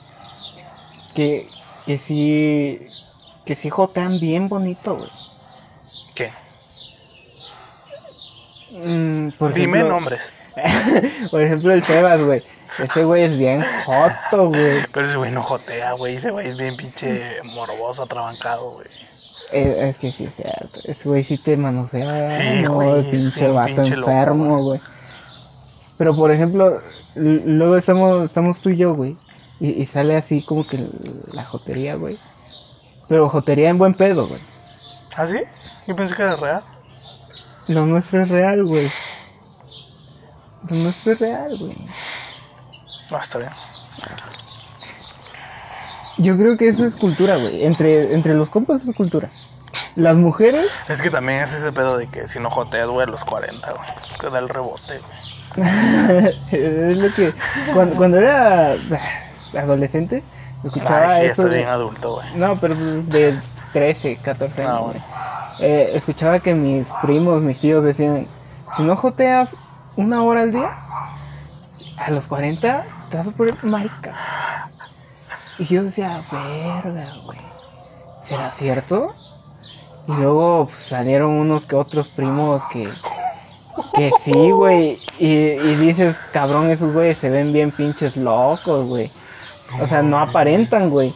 Que, 1.15 1.49
que 1.85 1.99
sí. 1.99 2.81
Que 3.45 3.55
sí 3.55 3.69
jotean 3.69 4.19
bien 4.19 4.49
bonito, 4.49 4.97
güey. 4.97 5.11
¿Qué? 6.15 6.33
Mm, 8.71 9.33
por 9.33 9.53
Dime 9.53 9.81
ejemplo- 9.81 9.89
nombres. 9.95 10.33
por 11.31 11.40
ejemplo, 11.40 11.73
el 11.73 11.85
Sebas, 11.85 12.23
güey. 12.25 12.42
Ese 12.83 13.05
güey 13.05 13.25
es 13.25 13.37
bien 13.37 13.62
joto, 13.85 14.49
güey. 14.49 14.83
Pero 14.92 15.07
ese 15.07 15.16
güey 15.16 15.31
no 15.31 15.42
jotea, 15.42 15.92
güey. 15.92 16.16
Ese 16.16 16.31
güey 16.31 16.49
es 16.49 16.57
bien 16.57 16.77
pinche 16.77 17.42
morboso, 17.45 18.05
atrabancado, 18.05 18.71
güey. 18.73 18.87
Eh, 19.53 19.90
Es, 19.90 19.97
que 19.99 20.11
sí 20.12 20.25
es 20.25 20.35
cierto. 20.35 20.81
Ese 20.85 21.09
güey 21.09 21.23
sí 21.23 21.38
te 21.38 21.57
manosea. 21.57 22.29
Sí, 22.29 22.62
no, 22.62 22.75
güey, 22.75 23.01
es 23.01 23.07
pinche 23.07 23.49
vato 23.49 23.75
pinche 23.77 23.95
enfermo, 23.95 24.62
güey. 24.62 24.81
Pero 25.99 26.14
por 26.14 26.31
ejemplo, 26.31 26.81
luego 27.14 27.77
estamos, 27.77 28.25
estamos 28.25 28.61
tú 28.61 28.71
y 28.71 28.77
yo, 28.77 28.95
güey. 28.95 29.16
Y, 29.61 29.83
y 29.83 29.87
sale 29.87 30.16
así 30.16 30.42
como 30.42 30.66
que 30.66 30.87
la 31.33 31.45
jotería, 31.45 31.95
güey. 31.95 32.19
Pero 33.09 33.29
jotería 33.29 33.71
en 33.71 33.79
buen 33.79 33.95
pedo, 33.95 34.27
güey. 34.27 34.40
¿Ah, 35.16 35.27
sí? 35.27 35.38
Yo 35.87 35.97
pensé 35.97 36.14
que 36.14 36.23
era 36.23 36.37
real. 36.37 36.62
Lo 37.69 37.87
nuestro 37.87 38.21
es 38.21 38.29
real, 38.29 38.64
güey. 38.64 38.88
Lo 40.71 40.77
nuestro 40.77 41.13
es 41.13 41.21
real, 41.21 41.57
güey. 41.59 41.77
No, 43.11 43.19
está 43.19 43.39
bien. 43.39 43.51
Yo 46.19 46.37
creo 46.37 46.57
que 46.57 46.69
eso 46.69 46.85
es 46.85 46.95
cultura, 46.95 47.37
güey. 47.37 47.65
Entre, 47.65 48.15
entre 48.15 48.35
los 48.35 48.49
compas 48.51 48.85
es 48.87 48.95
cultura. 48.97 49.29
Las 49.95 50.17
mujeres, 50.17 50.83
Es 50.89 51.03
que 51.03 51.11
también 51.11 51.43
es 51.43 51.53
ese 51.53 51.73
pedo 51.73 51.99
de 51.99 52.07
que 52.07 52.27
si 52.27 52.41
no 52.41 52.51
joteas, 52.51 52.89
güey, 52.89 53.07
a 53.07 53.11
los 53.11 53.25
40, 53.25 53.71
güey. 53.73 53.89
Te 54.21 54.31
da 54.31 54.39
el 54.39 54.49
rebote, 54.49 54.99
güey. 54.99 55.67
es 56.53 56.97
lo 56.99 57.15
que. 57.15 57.33
Cuando, 57.75 57.97
cuando 57.97 58.19
era 58.19 58.75
adolescente, 59.57 60.23
escuchaba 60.65 61.07
Ay, 61.09 61.21
sí, 61.21 61.27
eso 61.27 61.45
de- 61.49 61.57
bien 61.57 61.69
adulto, 61.69 62.15
güey. 62.17 62.27
No, 62.37 62.59
pero 62.59 62.75
de 62.75 63.39
13, 63.73 64.17
14 64.23 64.63
años. 64.63 64.73
Ah, 64.75 64.81
güey. 64.81 64.97
Eh, 65.61 65.91
escuchaba 65.95 66.41
que 66.41 66.55
mis 66.55 66.87
primos, 67.03 67.43
mis 67.43 67.59
tíos 67.61 67.83
decían: 67.85 68.27
si 68.77 68.83
no 68.83 68.97
joteas 68.97 69.55
una 69.97 70.23
hora 70.23 70.43
al 70.43 70.53
día, 70.53 70.79
a 71.97 72.11
los 72.11 72.27
40 72.27 72.87
te 73.11 73.17
vas 73.17 73.27
a 73.27 73.31
poner 73.31 73.63
marica. 73.65 74.15
Y 75.59 75.65
yo 75.65 75.85
decía: 75.85 76.23
verga, 76.31 77.15
güey. 77.25 77.39
¿Será 78.25 78.53
cierto? 78.53 79.15
Y 80.09 80.13
luego 80.13 80.67
pues, 80.67 80.79
salieron 80.79 81.31
unos 81.31 81.65
que 81.65 81.77
otros 81.77 82.09
primos 82.09 82.63
que. 82.73 82.89
Que 83.95 84.11
sí, 84.25 84.51
güey. 84.51 84.99
Y, 85.19 85.27
y 85.27 85.75
dices, 85.77 86.19
cabrón, 86.33 86.71
esos 86.71 86.93
güeyes 86.93 87.19
se 87.19 87.31
ven 87.31 87.53
bien 87.53 87.71
pinches 87.71 88.17
locos, 88.17 88.87
güey. 88.87 89.11
O 89.81 89.87
sea, 89.87 90.03
no 90.03 90.19
aparentan, 90.19 90.91
güey. 90.91 91.15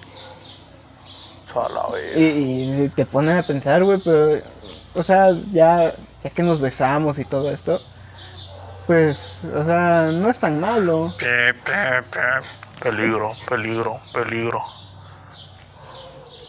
Solo, 1.43 1.89
Y, 2.17 2.23
y 2.85 2.89
te 2.95 3.07
ponen 3.07 3.37
a 3.37 3.43
pensar, 3.43 3.83
güey, 3.83 4.01
pero, 4.05 4.41
o 4.95 5.03
sea, 5.03 5.31
ya, 5.53 5.95
ya 6.23 6.31
que 6.31 6.43
nos 6.43 6.61
besamos 6.61 7.19
y 7.19 7.25
todo 7.25 7.51
esto, 7.51 7.81
pues, 8.87 9.45
o 9.45 9.65
sea, 9.65 10.11
no 10.13 10.31
es 10.31 10.39
tan 10.39 10.61
malo. 10.61 11.13
Pe, 11.19 11.55
pe, 11.55 12.03
pe. 12.11 12.21
Peligro, 12.81 13.33
peligro, 13.47 14.01
peligro. 14.13 14.63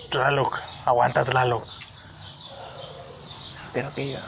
Tlaloc, 0.09 0.59
aguanta 0.85 1.23
Tlaloc. 1.23 1.65
Pero 3.73 3.93
que 3.93 4.13
yo. 4.13 4.19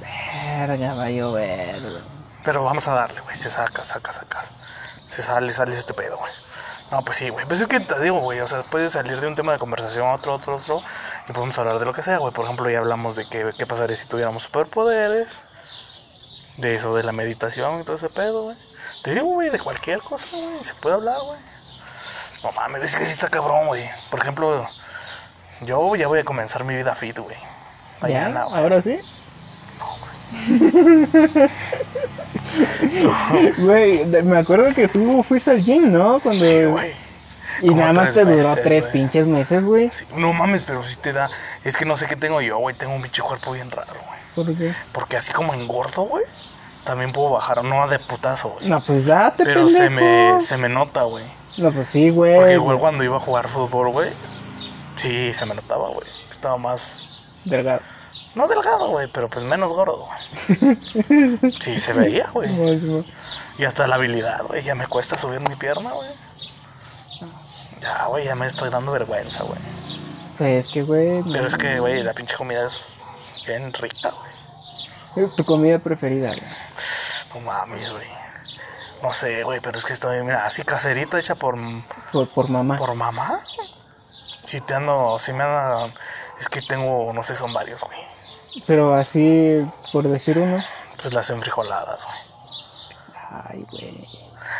Verga, 0.00 0.94
va 0.94 1.04
a 1.04 1.10
llover. 1.10 2.02
Pero 2.44 2.64
vamos 2.64 2.88
a 2.88 2.94
darle, 2.94 3.20
güey. 3.20 3.34
Se 3.34 3.50
saca, 3.50 3.82
saca, 3.82 4.12
saca. 4.12 4.40
Se 5.06 5.22
sale, 5.22 5.50
sale 5.50 5.76
este 5.76 5.94
pedo, 5.94 6.16
güey. 6.16 6.32
No, 6.90 7.02
pues 7.04 7.18
sí, 7.18 7.28
güey. 7.28 7.46
Pues 7.46 7.60
es 7.60 7.68
que 7.68 7.78
te 7.80 8.00
digo, 8.00 8.18
güey. 8.18 8.40
O 8.40 8.48
sea, 8.48 8.62
puedes 8.64 8.92
salir 8.92 9.20
de 9.20 9.28
un 9.28 9.34
tema 9.36 9.52
de 9.52 9.58
conversación 9.58 10.08
a 10.08 10.14
otro, 10.14 10.34
otro, 10.34 10.56
otro. 10.56 10.82
Y 11.28 11.32
podemos 11.32 11.56
hablar 11.58 11.78
de 11.78 11.84
lo 11.84 11.92
que 11.92 12.02
sea, 12.02 12.18
güey. 12.18 12.32
Por 12.32 12.44
ejemplo, 12.44 12.68
ya 12.68 12.78
hablamos 12.78 13.16
de 13.16 13.28
qué, 13.28 13.50
qué 13.56 13.66
pasaría 13.66 13.94
si 13.94 14.08
tuviéramos 14.08 14.42
superpoderes. 14.42 15.44
De 16.56 16.74
eso, 16.74 16.94
de 16.94 17.04
la 17.04 17.12
meditación 17.12 17.80
y 17.80 17.84
todo 17.84 17.96
ese 17.96 18.08
pedo, 18.08 18.42
güey. 18.42 18.56
Te 19.04 19.14
digo, 19.14 19.26
güey, 19.26 19.50
de 19.50 19.58
cualquier 19.60 20.00
cosa, 20.00 20.26
güey. 20.32 20.64
Se 20.64 20.74
puede 20.74 20.96
hablar, 20.96 21.20
güey. 21.22 21.38
No 22.42 22.52
mames, 22.52 22.82
es 22.82 22.96
que 22.96 23.04
sí 23.04 23.12
está 23.12 23.28
cabrón, 23.28 23.68
güey. 23.68 23.84
Por 24.10 24.20
ejemplo, 24.20 24.68
yo 25.60 25.94
ya 25.94 26.08
voy 26.08 26.18
a 26.18 26.24
comenzar 26.24 26.64
mi 26.64 26.74
vida 26.74 26.94
fit, 26.94 27.18
güey. 27.18 27.36
Mañana, 28.00 28.44
güey. 28.44 28.60
¿Ahora 28.60 28.82
sí? 28.82 28.98
Güey, 33.58 34.04
me 34.04 34.38
acuerdo 34.38 34.74
que 34.74 34.88
tú 34.88 35.22
fuiste 35.22 35.52
al 35.52 35.62
gym, 35.62 35.92
¿no? 35.92 36.20
Cuando... 36.20 36.44
Sí, 36.44 36.64
güey. 36.64 36.92
y 37.62 37.70
nada 37.70 37.92
más 37.92 38.14
te 38.14 38.24
duró 38.24 38.36
meses, 38.36 38.60
tres 38.62 38.84
pinches 38.86 39.26
meses, 39.26 39.64
güey. 39.64 39.88
Sí, 39.90 40.04
no 40.16 40.32
mames, 40.32 40.62
pero 40.66 40.82
sí 40.82 40.96
te 40.96 41.12
da. 41.12 41.30
Es 41.64 41.76
que 41.76 41.84
no 41.84 41.96
sé 41.96 42.06
qué 42.06 42.16
tengo 42.16 42.40
yo, 42.40 42.58
güey. 42.58 42.76
Tengo 42.76 42.94
un 42.94 43.02
pinche 43.02 43.22
cuerpo 43.22 43.52
bien 43.52 43.70
raro, 43.70 43.92
güey. 43.92 44.20
¿Por 44.34 44.56
qué? 44.56 44.72
Porque 44.92 45.16
así 45.16 45.32
como 45.32 45.54
engordo, 45.54 46.02
güey. 46.02 46.24
También 46.84 47.12
puedo 47.12 47.30
bajar, 47.30 47.62
no 47.62 47.86
de 47.88 47.98
putazo, 47.98 48.50
güey. 48.50 48.68
No, 48.68 48.82
pues 48.84 49.06
date, 49.06 49.44
pero 49.44 49.68
se 49.68 49.84
pendejo. 49.84 50.34
me, 50.34 50.40
se 50.40 50.56
me 50.56 50.68
nota, 50.68 51.02
güey. 51.02 51.24
No, 51.58 51.72
pues 51.72 51.88
sí, 51.88 52.10
güey. 52.10 52.36
Porque 52.36 52.52
igual 52.54 52.78
cuando 52.78 53.04
iba 53.04 53.16
a 53.16 53.20
jugar 53.20 53.48
fútbol, 53.48 53.90
güey. 53.90 54.10
Sí, 54.96 55.32
se 55.32 55.46
me 55.46 55.54
notaba, 55.54 55.88
güey. 55.90 56.08
Estaba 56.30 56.56
más. 56.56 57.22
Delgado. 57.44 57.80
No 58.34 58.46
delgado, 58.46 58.88
güey, 58.88 59.08
pero 59.12 59.28
pues 59.28 59.44
menos 59.44 59.72
gordo, 59.72 60.06
güey. 60.06 60.78
Sí, 61.60 61.78
se 61.78 61.92
veía, 61.92 62.28
güey. 62.32 63.04
Y 63.58 63.64
hasta 63.64 63.86
la 63.86 63.96
habilidad, 63.96 64.44
güey. 64.44 64.62
Ya 64.62 64.74
me 64.74 64.86
cuesta 64.86 65.18
subir 65.18 65.40
mi 65.40 65.56
pierna, 65.56 65.90
güey. 65.92 66.08
Ya, 67.80 68.06
güey, 68.06 68.24
ya 68.26 68.34
me 68.34 68.46
estoy 68.46 68.70
dando 68.70 68.92
vergüenza, 68.92 69.42
güey. 69.42 69.58
Pues 70.38 70.66
es 70.66 70.72
que, 70.72 70.82
güey. 70.82 71.22
Pero 71.32 71.46
es 71.46 71.56
que, 71.56 71.80
güey, 71.80 72.02
la 72.02 72.12
pinche 72.12 72.36
comida 72.36 72.66
es 72.66 72.94
bien 73.46 73.72
rica, 73.72 74.10
güey. 74.10 75.26
Es 75.26 75.34
tu 75.36 75.44
comida 75.44 75.78
preferida, 75.78 76.28
güey. 76.28 76.40
No 77.34 77.40
mames, 77.40 77.90
güey. 77.92 78.06
No 79.02 79.12
sé, 79.12 79.42
güey, 79.44 79.60
pero 79.60 79.78
es 79.78 79.84
que 79.84 79.94
estoy, 79.94 80.22
mira, 80.22 80.44
así 80.44 80.62
caserita 80.62 81.18
hecha 81.18 81.34
por, 81.34 81.56
Por, 82.12 82.28
por 82.28 82.48
mamá. 82.48 82.76
por 82.76 82.94
mamá. 82.94 83.40
Si 84.44 84.60
te 84.60 84.74
ando, 84.74 85.18
si 85.18 85.32
me 85.32 85.42
anda, 85.42 85.92
es 86.38 86.48
que 86.48 86.60
tengo, 86.60 87.10
no 87.12 87.22
sé, 87.22 87.34
son 87.34 87.52
varios, 87.52 87.82
güey. 87.82 87.98
Pero 88.66 88.94
así, 88.94 89.64
por 89.92 90.08
decir 90.08 90.38
uno. 90.38 90.62
Pues 91.00 91.14
las 91.14 91.30
enfrijoladas, 91.30 92.04
güey. 92.04 92.18
Ay, 93.30 93.66
güey. 93.70 94.08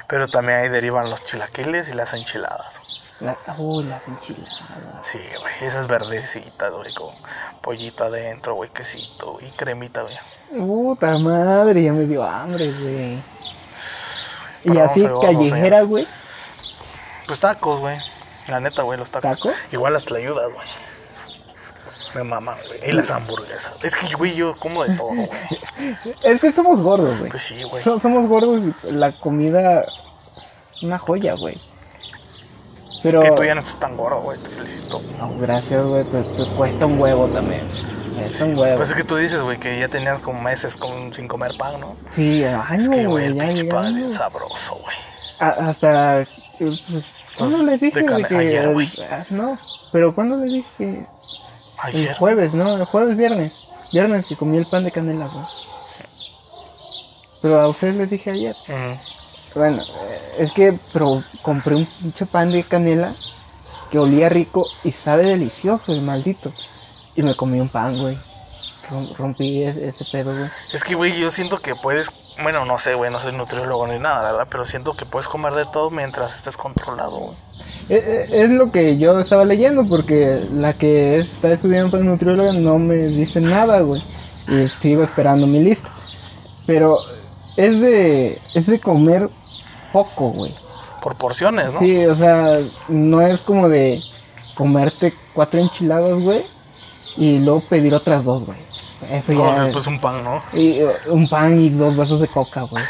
Pero 0.06 0.28
también 0.28 0.58
ahí 0.58 0.68
derivan 0.68 1.10
los 1.10 1.24
chilaquiles 1.24 1.88
y 1.88 1.94
las 1.94 2.14
enchiladas. 2.14 2.80
La, 3.20 3.36
oh, 3.58 3.82
las 3.82 4.06
enchiladas. 4.08 4.58
Sí, 5.02 5.18
güey, 5.40 5.54
esas 5.60 5.86
verdecitas, 5.86 6.72
güey, 6.72 6.94
con 6.94 7.14
pollito 7.60 8.04
adentro, 8.04 8.54
güey, 8.54 8.70
quesito 8.70 9.38
y 9.40 9.50
cremita, 9.50 10.02
güey. 10.02 10.16
Puta 10.50 11.18
madre, 11.18 11.82
ya 11.82 11.92
me 11.92 12.06
dio 12.06 12.24
hambre, 12.24 12.70
güey. 12.72 13.18
Y 14.64 14.78
así 14.78 15.06
callejera, 15.20 15.78
ver. 15.78 15.86
güey. 15.86 16.08
Pues 17.26 17.40
tacos, 17.40 17.76
güey. 17.76 17.96
La 18.48 18.60
neta, 18.60 18.82
güey, 18.82 18.98
los 18.98 19.10
tacos. 19.10 19.30
¿Tacos? 19.30 19.54
Igual 19.70 19.92
las 19.92 20.04
tlayudas, 20.04 20.52
güey. 20.52 20.66
Me 22.14 22.24
maman, 22.24 22.56
güey. 22.66 22.80
Y 22.88 22.92
las 22.92 23.10
hamburguesas. 23.10 23.72
Es 23.82 23.94
que, 23.94 24.14
güey, 24.14 24.34
yo 24.34 24.56
como 24.56 24.84
de 24.84 24.96
todo, 24.96 25.08
güey. 25.14 25.28
Es 26.24 26.40
que 26.40 26.52
somos 26.52 26.80
gordos, 26.80 27.18
güey. 27.18 27.30
Pues 27.30 27.42
sí, 27.42 27.62
güey. 27.62 27.82
So- 27.82 28.00
somos 28.00 28.26
gordos 28.28 28.60
y 28.84 28.90
la 28.92 29.12
comida 29.18 29.80
es 29.82 30.82
una 30.82 30.98
joya, 30.98 31.34
güey. 31.34 31.60
Pero... 33.02 33.20
Que 33.20 33.30
tú 33.32 33.44
ya 33.44 33.54
no 33.54 33.60
estás 33.60 33.78
tan 33.80 33.96
gordo, 33.96 34.20
güey. 34.20 34.38
Te 34.40 34.50
felicito. 34.50 35.00
No, 35.18 35.36
gracias, 35.38 35.86
güey, 35.86 36.04
pues, 36.04 36.26
pues 36.36 36.48
cuesta 36.50 36.86
un 36.86 37.00
huevo 37.00 37.28
también. 37.28 37.64
Cuesta 38.16 38.44
un 38.44 38.58
huevo. 38.58 38.76
Pues 38.76 38.90
es 38.90 38.94
que 38.94 39.04
tú 39.04 39.16
dices, 39.16 39.40
güey, 39.40 39.58
que 39.58 39.78
ya 39.78 39.88
tenías 39.88 40.18
como 40.18 40.40
meses 40.42 40.76
con, 40.76 41.12
sin 41.14 41.26
comer 41.28 41.52
pan, 41.56 41.80
¿no? 41.80 41.96
Sí, 42.10 42.44
ay, 42.44 42.78
Es 42.78 42.88
que, 42.88 43.06
güey, 43.06 43.26
el 43.26 43.36
pinche 43.36 43.64
pan 43.66 43.96
es 44.04 44.16
sabroso, 44.16 44.74
güey. 44.76 44.96
Hasta... 45.38 46.22
eh, 46.22 46.26
pues, 46.58 46.80
¿Cuándo 47.38 47.56
Pues, 47.58 47.68
les 47.68 47.80
dije 47.80 48.02
de 48.02 48.24
que... 48.26 48.36
ayer, 48.36 48.64
el- 48.64 48.72
güey. 48.74 48.90
ah, 49.10 49.24
no, 49.30 49.56
pero 49.92 50.14
¿cuándo 50.14 50.36
les 50.36 50.50
dije 50.52 50.68
que... 50.76 51.06
El 51.88 51.96
Ayer. 51.96 52.16
jueves, 52.16 52.54
¿no? 52.54 52.76
El 52.76 52.84
jueves, 52.84 53.16
viernes. 53.16 53.52
Viernes 53.92 54.26
que 54.26 54.36
comí 54.36 54.56
el 54.56 54.66
pan 54.66 54.84
de 54.84 54.92
canela, 54.92 55.26
güey. 55.28 55.44
Pero 57.42 57.60
a 57.60 57.68
ustedes 57.68 57.94
les 57.96 58.10
dije 58.10 58.30
ayer. 58.30 58.54
Ujú. 58.68 58.98
Bueno, 59.54 59.82
eh, 59.82 60.20
es 60.38 60.52
que 60.52 60.78
pero 60.92 61.24
compré 61.42 61.74
un 61.74 61.86
pinche 61.86 62.26
pan 62.26 62.52
de 62.52 62.62
canela 62.64 63.12
que 63.90 63.98
olía 63.98 64.28
rico 64.28 64.66
y 64.84 64.92
sabe 64.92 65.24
delicioso 65.24 65.92
el 65.92 66.02
maldito. 66.02 66.52
Y 67.16 67.22
me 67.22 67.34
comí 67.34 67.58
un 67.60 67.68
pan, 67.68 67.98
güey. 67.98 68.18
Rom- 68.88 69.14
rompí 69.16 69.62
ese, 69.62 69.88
ese 69.88 70.04
pedo, 70.12 70.32
güey. 70.36 70.48
Es 70.72 70.84
que, 70.84 70.94
güey, 70.94 71.18
yo 71.18 71.30
siento 71.30 71.58
que 71.58 71.74
puedes. 71.74 72.10
Bueno, 72.42 72.64
no 72.64 72.78
sé, 72.78 72.94
güey, 72.94 73.10
no 73.12 73.20
soy 73.20 73.32
nutriólogo 73.32 73.86
ni 73.86 73.98
nada, 73.98 74.32
¿verdad? 74.32 74.48
Pero 74.50 74.64
siento 74.64 74.94
que 74.94 75.04
puedes 75.04 75.28
comer 75.28 75.52
de 75.54 75.66
todo 75.66 75.90
mientras 75.90 76.36
estés 76.36 76.56
controlado, 76.56 77.18
güey. 77.18 77.36
Es, 77.88 78.06
es- 78.06 78.32
es 78.32 78.50
lo 78.50 78.70
que 78.72 78.96
yo 78.98 79.18
estaba 79.20 79.44
leyendo 79.44 79.84
porque 79.84 80.46
la 80.50 80.72
que 80.74 81.18
está 81.18 81.52
estudiando 81.52 81.90
para 81.90 82.02
nutrióloga 82.04 82.52
no 82.52 82.78
me 82.78 82.96
dice 82.96 83.40
nada, 83.40 83.80
güey. 83.80 84.02
Y 84.48 84.68
sigo 84.80 85.02
esperando 85.02 85.46
mi 85.46 85.60
lista. 85.60 85.90
Pero 86.66 86.98
es 87.56 87.80
de, 87.80 88.40
es 88.54 88.66
de 88.66 88.80
comer 88.80 89.28
poco, 89.92 90.30
güey. 90.30 90.54
Por 91.02 91.16
porciones, 91.16 91.72
¿no? 91.74 91.78
Sí, 91.78 92.06
o 92.06 92.14
sea, 92.14 92.58
no 92.88 93.20
es 93.22 93.40
como 93.42 93.68
de 93.68 94.00
comerte 94.54 95.12
cuatro 95.34 95.58
enchiladas, 95.60 96.20
güey, 96.20 96.44
y 97.16 97.38
luego 97.38 97.62
pedir 97.68 97.94
otras 97.94 98.24
dos, 98.24 98.44
güey. 98.44 98.58
Eso 99.08 99.32
ya. 99.32 99.62
después 99.62 99.86
un 99.86 100.00
pan, 100.00 100.22
¿no? 100.22 100.42
y, 100.52 100.82
uh, 100.82 100.90
un 101.08 101.28
pan 101.28 101.60
y 101.60 101.70
dos 101.70 101.96
vasos 101.96 102.20
de 102.20 102.28
coca, 102.28 102.62
güey. 102.62 102.84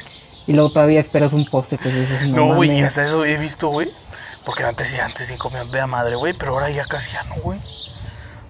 Y 0.46 0.52
luego 0.52 0.70
todavía 0.72 1.00
esperas 1.00 1.32
un 1.32 1.44
postre 1.44 1.78
que 1.78 1.88
dices, 1.88 2.26
no, 2.28 2.54
güey, 2.54 2.70
y 2.70 2.72
mames". 2.74 2.86
hasta 2.88 3.04
eso 3.04 3.24
he 3.24 3.36
visto, 3.36 3.68
güey. 3.68 3.90
Porque 4.44 4.64
antes 4.64 4.88
sí, 4.88 4.98
antes 4.98 5.26
sí 5.26 5.36
comía 5.36 5.64
de 5.64 5.80
a 5.80 5.86
madre, 5.86 6.16
güey. 6.16 6.32
Pero 6.32 6.52
ahora 6.52 6.70
ya 6.70 6.86
casi 6.86 7.12
ya 7.12 7.22
no, 7.24 7.36
güey. 7.36 7.60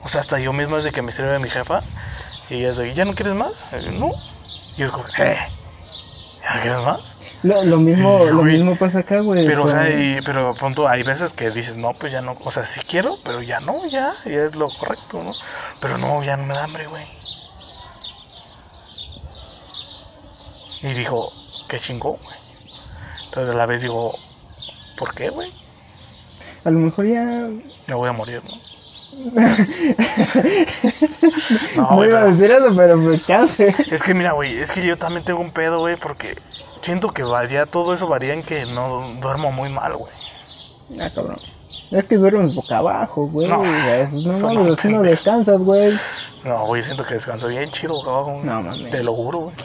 O 0.02 0.08
sea, 0.08 0.20
hasta 0.20 0.38
yo 0.38 0.52
mismo 0.52 0.76
desde 0.76 0.92
que 0.92 1.02
me 1.02 1.12
sirve 1.12 1.38
mi 1.38 1.50
jefa. 1.50 1.82
Y 2.48 2.64
es 2.64 2.76
de, 2.76 2.94
¿ya 2.94 3.04
no 3.04 3.14
quieres 3.14 3.34
más? 3.34 3.66
Eh, 3.72 3.90
no. 3.92 4.12
Y 4.76 4.82
es 4.82 4.90
como, 4.90 5.04
¿eh? 5.18 5.36
¿Ya 6.42 6.54
no 6.54 6.60
quieres 6.60 6.80
más? 6.80 7.00
Lo, 7.42 7.64
lo 7.64 7.76
mismo, 7.78 8.24
lo 8.30 8.42
mismo 8.42 8.76
pasa 8.76 9.00
acá, 9.00 9.20
güey. 9.20 9.46
Pero, 9.46 9.64
o 9.64 9.68
sea, 9.68 9.90
y, 9.90 10.20
pero 10.24 10.54
pronto 10.54 10.88
hay 10.88 11.02
veces 11.02 11.34
que 11.34 11.50
dices, 11.50 11.76
no, 11.76 11.92
pues 11.94 12.12
ya 12.12 12.22
no. 12.22 12.36
O 12.44 12.50
sea, 12.50 12.64
sí 12.64 12.80
quiero, 12.86 13.18
pero 13.24 13.42
ya 13.42 13.60
no, 13.60 13.86
ya. 13.86 14.14
Ya 14.24 14.44
es 14.44 14.56
lo 14.56 14.68
correcto, 14.70 15.22
¿no? 15.22 15.32
Pero 15.80 15.98
no, 15.98 16.22
ya 16.22 16.36
no 16.36 16.46
me 16.46 16.54
da 16.54 16.64
hambre, 16.64 16.86
güey. 16.86 17.04
Y 20.82 20.88
dijo, 20.94 21.30
qué 21.68 21.78
chingón, 21.78 22.16
güey. 22.22 22.36
Entonces 23.26 23.54
a 23.54 23.58
la 23.58 23.66
vez 23.66 23.82
digo, 23.82 24.14
¿por 24.96 25.14
qué, 25.14 25.28
güey? 25.30 25.52
A 26.64 26.70
lo 26.70 26.78
mejor 26.78 27.06
ya. 27.06 27.48
Me 27.86 27.94
voy 27.94 28.08
a 28.08 28.12
morir, 28.12 28.42
¿no? 28.44 28.56
No, 31.76 32.04
iba 32.04 32.20
a 32.20 32.24
decir 32.26 32.50
eso, 32.50 32.74
pero 32.76 33.00
pues 33.02 33.26
chance. 33.26 33.74
Es 33.90 34.02
que 34.02 34.14
mira, 34.14 34.32
güey, 34.32 34.54
es 34.54 34.72
que 34.72 34.84
yo 34.84 34.96
también 34.96 35.24
tengo 35.24 35.40
un 35.40 35.50
pedo, 35.50 35.80
güey, 35.80 35.96
porque 35.96 36.36
siento 36.80 37.08
que 37.08 37.22
varía, 37.22 37.66
todo 37.66 37.92
eso 37.92 38.06
varía 38.06 38.34
en 38.34 38.42
que 38.42 38.66
no 38.66 39.14
duermo 39.20 39.52
muy 39.52 39.68
mal, 39.68 39.96
güey. 39.96 40.12
Ah, 41.00 41.10
cabrón. 41.14 41.38
Es 41.90 42.06
que 42.06 42.16
duermes 42.16 42.54
boca 42.54 42.78
abajo, 42.78 43.26
güey. 43.26 43.48
No, 43.48 43.62
No, 43.62 44.52
no, 44.52 44.72
así 44.74 44.88
no 44.88 45.02
descansas, 45.02 45.58
güey. 45.58 45.92
No, 46.44 46.66
güey, 46.66 46.82
siento 46.82 47.04
que 47.04 47.14
descanso 47.14 47.48
bien 47.48 47.70
chido 47.70 47.94
boca 47.94 48.10
abajo. 48.10 48.40
No, 48.42 48.62
mames. 48.62 48.90
Te 48.90 49.02
lo 49.02 49.14
juro, 49.14 49.38
güey. 49.40 49.56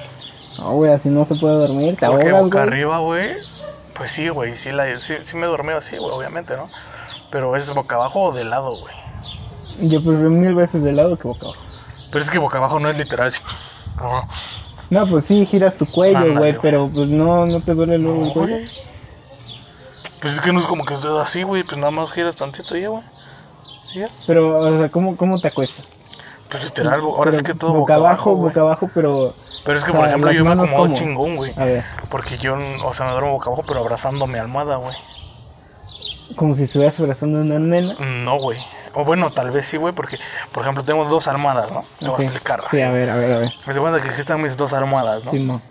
No, 0.57 0.73
güey, 0.73 0.91
así 0.91 1.09
no 1.09 1.25
se 1.25 1.35
puede 1.35 1.55
dormir. 1.55 1.97
Te 1.97 2.05
ahogas, 2.05 2.43
boca 2.43 2.63
arriba, 2.63 2.99
güey, 2.99 3.35
pues 3.93 4.11
sí, 4.11 4.29
güey, 4.29 4.53
sí, 4.53 4.71
sí, 4.97 5.15
sí 5.21 5.37
me 5.37 5.47
dormí 5.47 5.73
así, 5.73 5.97
güey, 5.97 6.11
obviamente, 6.11 6.55
¿no? 6.55 6.67
Pero 7.31 7.55
es 7.55 7.73
boca 7.73 7.95
abajo 7.95 8.21
o 8.21 8.33
de 8.33 8.43
lado, 8.43 8.77
güey. 8.77 8.93
Yo 9.89 10.01
prefiero 10.01 10.29
mil 10.29 10.55
veces 10.55 10.83
de 10.83 10.93
lado 10.93 11.17
que 11.17 11.27
boca 11.27 11.47
abajo. 11.47 11.61
Pero 12.11 12.23
es 12.23 12.29
que 12.29 12.37
boca 12.37 12.57
abajo 12.57 12.79
no 12.79 12.89
es 12.89 12.97
literal. 12.97 13.31
No, 13.97 14.27
No, 14.89 15.07
pues 15.07 15.25
sí, 15.25 15.45
giras 15.45 15.77
tu 15.77 15.85
cuello, 15.85 16.37
güey, 16.37 16.57
pero 16.61 16.89
pues 16.93 17.09
no, 17.09 17.45
no 17.45 17.61
te 17.61 17.73
duele 17.73 17.97
luego 17.97 18.19
no, 18.19 18.25
el 18.27 18.33
cuello. 18.33 18.69
Pues 20.21 20.33
es 20.33 20.41
que 20.41 20.53
no 20.53 20.59
es 20.59 20.65
como 20.65 20.85
que 20.85 20.93
estés 20.93 21.11
así, 21.11 21.43
güey, 21.43 21.63
pues 21.63 21.77
nada 21.77 21.91
más 21.91 22.11
giras 22.11 22.35
tantito 22.35 22.77
y 22.77 22.81
ya, 22.81 22.89
güey. 22.89 23.03
Pero, 24.27 24.59
o 24.59 24.77
sea, 24.77 24.89
¿cómo, 24.89 25.15
cómo 25.15 25.39
te 25.39 25.47
acuestas? 25.47 25.85
Pues 26.49 26.63
literal, 26.63 26.99
ahora 27.01 27.31
sí 27.31 27.39
Pero 27.41 27.53
que 27.53 27.59
todo 27.59 27.73
boca 27.73 27.95
abajo, 27.95 28.35
güey. 28.35 28.49
boca 28.49 28.61
abajo, 28.61 28.89
pero... 28.93 29.33
Pero 29.65 29.77
es 29.77 29.83
que, 29.83 29.91
o 29.91 29.95
por 29.95 30.07
ejemplo, 30.07 30.31
yo 30.31 30.45
me 30.45 30.51
acomodo 30.51 30.77
¿cómo? 30.83 30.95
chingón, 30.95 31.35
güey. 31.37 31.53
A 31.57 31.65
ver, 31.65 31.83
Porque 32.09 32.37
yo, 32.37 32.55
o 32.83 32.93
sea, 32.93 33.07
me 33.07 33.11
duermo 33.13 33.31
boca 33.31 33.47
abajo, 33.47 33.63
pero 33.67 33.79
abrazando 33.79 34.27
mi 34.27 34.37
almohada, 34.37 34.75
güey. 34.75 34.95
como 36.35 36.55
si 36.55 36.63
estuvieras 36.63 36.99
abrazando 36.99 37.39
a 37.39 37.41
una 37.41 37.59
nena. 37.59 37.95
No, 37.99 38.37
güey. 38.39 38.59
O 38.93 39.03
bueno, 39.03 39.31
tal 39.31 39.51
vez 39.51 39.65
sí, 39.65 39.77
güey, 39.77 39.93
porque, 39.93 40.17
por 40.51 40.63
ejemplo, 40.63 40.83
tengo 40.83 41.03
dos 41.05 41.27
almohadas, 41.27 41.71
¿no? 41.71 41.83
Te 41.99 42.07
voy 42.07 42.21
a 42.21 42.27
explicar. 42.27 42.63
Sí, 42.71 42.81
a 42.81 42.91
ver, 42.91 43.09
a 43.09 43.15
ver, 43.15 43.31
a 43.31 43.37
ver. 43.39 43.53
Me 43.65 43.73
cuenta 43.75 43.99
que 43.99 44.09
aquí 44.09 44.19
están 44.19 44.41
mis 44.41 44.55
dos 44.55 44.71
almohadas, 44.73 45.25
¿no? 45.25 45.31
Simón. 45.31 45.61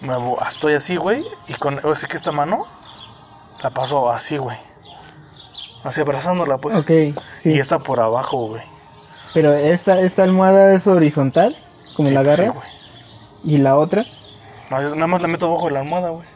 Me 0.00 0.14
vo- 0.14 0.46
estoy 0.46 0.74
así, 0.74 0.96
güey, 0.96 1.24
y 1.48 1.54
con, 1.54 1.80
o 1.84 1.94
sea, 1.94 2.08
que 2.08 2.16
esta 2.16 2.30
mano 2.32 2.66
la 3.62 3.70
paso 3.70 4.10
así, 4.10 4.36
güey. 4.36 4.56
Así 5.84 6.00
abrazándola, 6.02 6.58
pues. 6.58 6.76
Ok, 6.76 6.90
Y 6.90 7.14
sí. 7.42 7.58
esta 7.58 7.78
por 7.80 7.98
abajo, 8.00 8.46
güey. 8.48 8.62
Pero 9.34 9.52
esta, 9.54 10.00
esta 10.00 10.22
almohada 10.24 10.72
es 10.74 10.86
horizontal, 10.86 11.56
como 11.96 12.08
Sí, 12.08 12.14
la 12.14 12.22
pues, 12.22 12.36
sí, 12.36 12.42
agarra. 12.42 12.60
y 13.44 13.58
la 13.58 13.76
otra... 13.76 14.04
No, 14.70 14.80
es- 14.80 14.94
nada 14.94 15.06
más 15.06 15.22
la 15.22 15.28
meto 15.28 15.46
abajo 15.46 15.66
de 15.66 15.72
la 15.72 15.80
almohada, 15.80 16.10
güey. 16.10 16.26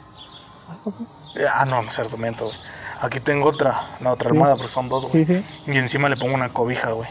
Eh, 1.36 1.46
Ah, 1.52 1.64
no, 1.64 1.82
no 1.82 1.88
es 1.88 1.94
cierto, 1.94 2.16
miento, 2.16 2.44
güey. 2.46 2.56
Aquí 3.00 3.20
tengo 3.20 3.48
otra, 3.48 3.74
la 4.00 4.12
otra 4.12 4.28
Sí. 4.30 4.34
almohada, 4.34 4.56
porque 4.56 4.70
son 4.70 4.88
dos, 4.88 5.06
güey. 5.06 5.24
Sí, 5.26 5.34
sí. 5.42 5.60
Y 5.66 5.76
encima 5.78 6.08
le 6.08 6.16
pongo 6.16 6.34
una 6.34 6.48
cobija, 6.50 6.90
güey. 6.92 7.08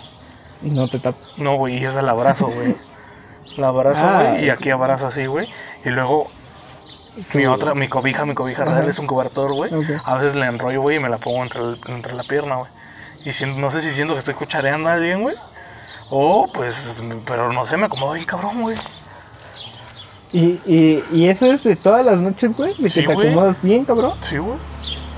Y 0.63 0.69
no 0.69 0.87
te 0.87 0.99
tapas. 0.99 1.33
No, 1.37 1.55
güey, 1.57 1.77
y 1.77 1.83
esa 1.83 2.01
la 2.01 2.11
abrazo, 2.11 2.47
güey. 2.47 2.75
La 3.57 3.67
abrazo, 3.67 4.05
Ah. 4.07 4.23
güey, 4.31 4.45
y 4.45 4.49
aquí 4.49 4.69
abrazo 4.69 5.07
así, 5.07 5.25
güey. 5.25 5.49
Y 5.83 5.89
luego 5.89 6.29
mi 7.33 7.45
otra, 7.45 7.73
mi 7.75 7.87
cobija, 7.87 8.25
mi 8.25 8.33
cobija 8.35 8.63
Ajá. 8.63 8.75
real 8.75 8.89
es 8.89 8.99
un 8.99 9.07
cobertor, 9.07 9.53
güey. 9.53 9.71
A 10.05 10.15
veces 10.15 10.35
le 10.35 10.45
enrollo, 10.45 10.81
güey, 10.81 10.97
y 10.97 10.99
me 10.99 11.09
la 11.09 11.17
pongo 11.17 11.43
entre, 11.43 11.61
el- 11.61 11.79
entre 11.87 12.13
la 12.15 12.23
pierna, 12.23 12.55
güey. 12.55 12.71
Y 13.25 13.33
siento- 13.33 13.59
no 13.59 13.69
sé 13.69 13.81
si 13.81 13.89
siento 13.91 14.13
que 14.13 14.19
estoy 14.19 14.33
cuchareando 14.33 14.89
a 14.89 14.93
alguien, 14.93 15.21
güey. 15.21 15.35
O, 16.11 16.47
pues, 16.53 17.01
pero 17.25 17.51
no 17.53 17.65
sé, 17.65 17.77
me 17.77 17.85
acomodo 17.85 18.13
bien 18.13 18.25
cabrón, 18.25 18.61
güey. 18.61 18.77
Y, 20.31 20.61
y, 20.65 21.07
y 21.11 21.27
eso 21.29 21.45
es 21.51 21.63
de 21.63 21.75
todas 21.75 22.05
las 22.05 22.19
noches, 22.19 22.55
güey, 22.55 22.73
de 22.77 22.91
que 22.91 23.03
te 23.03 23.13
güey. 23.13 23.27
acomodas 23.29 23.61
bien, 23.61 23.85
cabrón. 23.85 24.17
Sí, 24.21 24.37
güey. 24.37 24.59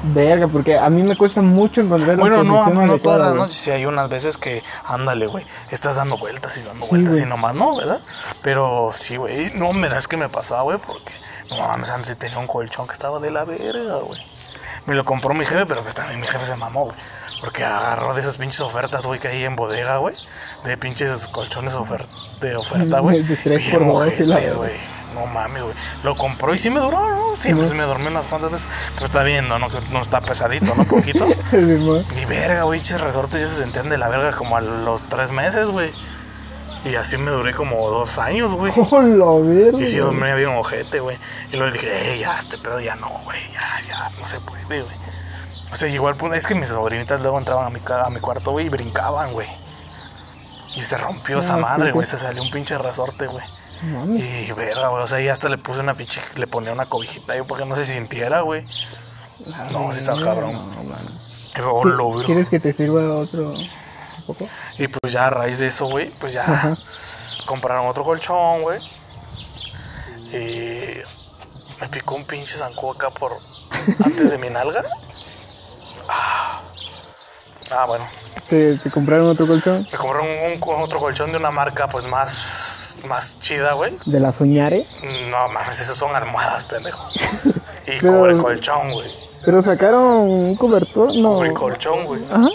Verga, 0.05 0.47
porque 0.49 0.77
a 0.77 0.89
mí 0.89 1.01
me 1.03 1.15
cuesta 1.15 1.41
mucho 1.41 1.79
encontrar 1.81 2.17
Bueno, 2.17 2.43
no, 2.43 2.65
posición 2.65 2.87
no 2.87 2.99
todas 2.99 3.19
las 3.21 3.35
noches, 3.35 3.55
sí 3.55 3.71
hay 3.71 3.85
unas 3.85 4.09
veces 4.09 4.37
que, 4.37 4.63
ándale, 4.83 5.27
güey, 5.27 5.45
estás 5.71 5.95
dando 5.95 6.17
vueltas 6.17 6.57
y 6.57 6.63
dando 6.63 6.85
Sí, 6.85 6.89
vueltas 6.91 7.11
güey. 7.11 7.23
y 7.23 7.25
nomás 7.29 7.55
no, 7.55 7.77
¿verdad? 7.77 8.01
Pero 8.41 8.89
sí, 8.91 9.15
güey, 9.15 9.51
no, 9.55 9.71
mira, 9.71 9.97
es 9.97 10.07
que 10.09 10.17
me 10.17 10.27
pasaba, 10.29 10.63
güey, 10.63 10.77
porque, 10.79 11.13
no 11.51 11.57
mames, 11.67 11.89
antes 11.91 12.17
tenía 12.17 12.37
un 12.39 12.47
colchón 12.47 12.87
que 12.87 12.93
estaba 12.93 13.19
de 13.19 13.31
la 13.31 13.45
verga, 13.45 13.97
güey. 14.05 14.19
Me 14.85 14.95
lo 14.95 15.05
compró 15.05 15.33
mi 15.33 15.45
jefe, 15.45 15.65
pero 15.65 15.81
pues 15.83 15.95
también 15.95 16.19
mi 16.19 16.27
jefe 16.27 16.45
se 16.45 16.57
mamó, 16.57 16.85
güey. 16.85 16.97
Porque 17.43 17.65
agarró 17.65 18.13
de 18.13 18.21
esas 18.21 18.37
pinches 18.37 18.61
ofertas, 18.61 19.03
güey, 19.05 19.19
que 19.19 19.27
hay 19.27 19.43
en 19.43 19.57
bodega, 19.57 19.97
güey. 19.97 20.15
De 20.63 20.77
pinches 20.77 21.27
colchones 21.27 21.75
ofer- 21.75 22.07
de 22.39 22.55
oferta, 22.55 22.99
güey. 22.99 23.21
Güey. 24.55 24.71
No 25.13 25.25
mames, 25.27 25.61
güey. 25.61 25.75
Lo 26.03 26.15
compró 26.15 26.53
y 26.53 26.57
sí 26.57 26.69
me 26.69 26.79
duró, 26.79 26.99
¿no? 27.15 27.35
Sí, 27.35 27.53
pues 27.53 27.71
me 27.73 27.83
dormí 27.83 28.07
unas 28.07 28.27
cuantas 28.27 28.49
veces. 28.51 28.67
Pero 28.93 29.05
está 29.07 29.23
bien, 29.23 29.49
¿no? 29.49 29.59
No, 29.59 29.67
no 29.91 30.01
está 30.01 30.21
pesadito, 30.21 30.73
¿no? 30.75 30.85
Poquito. 30.85 31.27
Y 32.21 32.25
verga, 32.25 32.63
güey, 32.63 32.79
pinches 32.79 33.01
resortes 33.01 33.41
ya 33.41 33.47
se 33.49 33.57
sentían 33.57 33.89
de 33.89 33.97
la 33.97 34.07
verga 34.07 34.31
como 34.31 34.55
a 34.55 34.61
los 34.61 35.03
tres 35.09 35.29
meses, 35.31 35.67
güey. 35.69 35.91
Y 36.85 36.95
así 36.95 37.17
me 37.17 37.29
duré 37.31 37.53
como 37.53 37.89
dos 37.89 38.17
años, 38.19 38.53
güey. 38.53 38.71
¡Hola, 38.91 39.41
verga! 39.47 39.79
Y 39.79 39.85
sí 39.85 39.97
dormía 39.97 40.33
bien 40.35 40.49
ojete, 40.49 40.99
güey. 41.01 41.17
Y 41.51 41.57
luego 41.57 41.67
le 41.67 41.73
dije, 41.73 42.13
eh, 42.15 42.19
ya, 42.19 42.37
este 42.37 42.57
pedo 42.57 42.79
ya 42.79 42.95
no, 42.95 43.09
güey. 43.25 43.39
Ya, 43.53 43.81
ya, 43.87 44.09
no 44.19 44.25
se 44.27 44.39
puede, 44.39 44.63
güey. 44.81 45.02
O 45.73 45.75
sea, 45.75 45.89
llegó 45.89 46.07
al 46.07 46.15
punto, 46.15 46.35
es 46.35 46.45
que 46.45 46.53
mis 46.55 46.69
sobrinitas 46.69 47.19
luego 47.19 47.37
entraban 47.39 47.65
a 47.65 47.69
mi, 47.71 47.79
a 47.87 48.09
mi 48.11 48.19
cuarto, 48.19 48.51
güey, 48.51 48.67
y 48.67 48.69
brincaban, 48.69 49.33
güey. 49.33 49.47
Y 50.75 50.81
se 50.81 50.97
rompió 50.97 51.39
esa 51.39 51.55
Ah, 51.55 51.57
madre, 51.57 51.85
sí, 51.87 51.91
güey. 51.91 52.05
Se 52.07 52.17
salió 52.19 52.43
un 52.43 52.51
pinche 52.51 52.77
resorte, 52.77 53.25
güey. 53.27 53.43
No. 53.81 54.05
Y 54.15 54.51
verga, 54.51 54.89
güey. 54.89 55.03
O 55.03 55.07
sea, 55.07 55.19
y 55.19 55.27
hasta 55.29 55.49
le 55.49 55.57
puse 55.57 55.79
una 55.79 55.95
pinche, 55.95 56.21
le 56.37 56.45
ponía 56.47 56.71
una 56.71 56.85
cobijita 56.85 57.35
yo 57.35 57.45
para 57.47 57.63
que 57.63 57.69
no 57.69 57.75
se 57.75 57.85
sintiera, 57.85 58.41
güey. 58.41 58.65
La 59.47 59.65
no, 59.71 59.91
sí 59.91 59.99
está 59.99 60.15
cabrón. 60.21 60.53
no, 60.53 61.83
lo 61.83 62.09
¿Qui- 62.11 62.25
¿Quieres 62.25 62.49
que 62.49 62.59
te 62.59 62.71
sirva 62.73 63.01
otro 63.17 63.53
poco? 64.27 64.47
Y 64.77 64.87
pues 64.87 65.11
ya 65.11 65.25
a 65.25 65.29
raíz 65.31 65.57
de 65.59 65.67
eso, 65.67 65.87
güey, 65.87 66.11
pues 66.19 66.33
ya 66.33 66.43
Ajá. 66.43 66.77
compraron 67.45 67.87
otro 67.87 68.03
colchón, 68.03 68.61
güey. 68.61 68.79
Y 70.31 71.01
me 71.81 71.87
picó 71.89 72.15
un 72.15 72.25
pinche 72.25 72.55
zancudo 72.55 72.91
acá 72.93 73.09
por 73.09 73.37
antes 74.05 74.31
de 74.31 74.37
mi 74.37 74.49
nalga. 74.49 74.83
Ah, 77.75 77.85
bueno. 77.87 78.05
¿Te, 78.49 78.77
te 78.77 78.91
compraron 78.91 79.27
otro 79.27 79.47
colchón? 79.47 79.87
Me 79.91 79.97
compré 79.97 80.21
un, 80.21 80.61
un- 80.61 80.81
otro 80.83 80.99
colchón 80.99 81.31
de 81.31 81.37
una 81.37 81.49
marca 81.51 81.87
pues 81.87 82.05
más, 82.07 82.99
más 83.07 83.37
chida, 83.39 83.73
güey. 83.73 83.95
¿De 84.05 84.19
la 84.19 84.31
Soñare? 84.31 84.85
No 85.29 85.47
mames, 85.49 85.79
esas 85.79 85.97
son 85.97 86.15
almohadas, 86.15 86.65
pendejo. 86.65 87.05
Y 87.85 87.99
Pero- 87.99 88.17
cubre 88.17 88.37
colchón, 88.37 88.91
güey. 88.91 89.11
¿Pero 89.43 89.61
sacaron 89.61 90.05
un 90.05 90.55
cobertor? 90.55 91.13
No. 91.17 91.33
Cubre 91.33 91.53
colchón, 91.53 92.05
güey. 92.05 92.21
Ajá. 92.31 92.47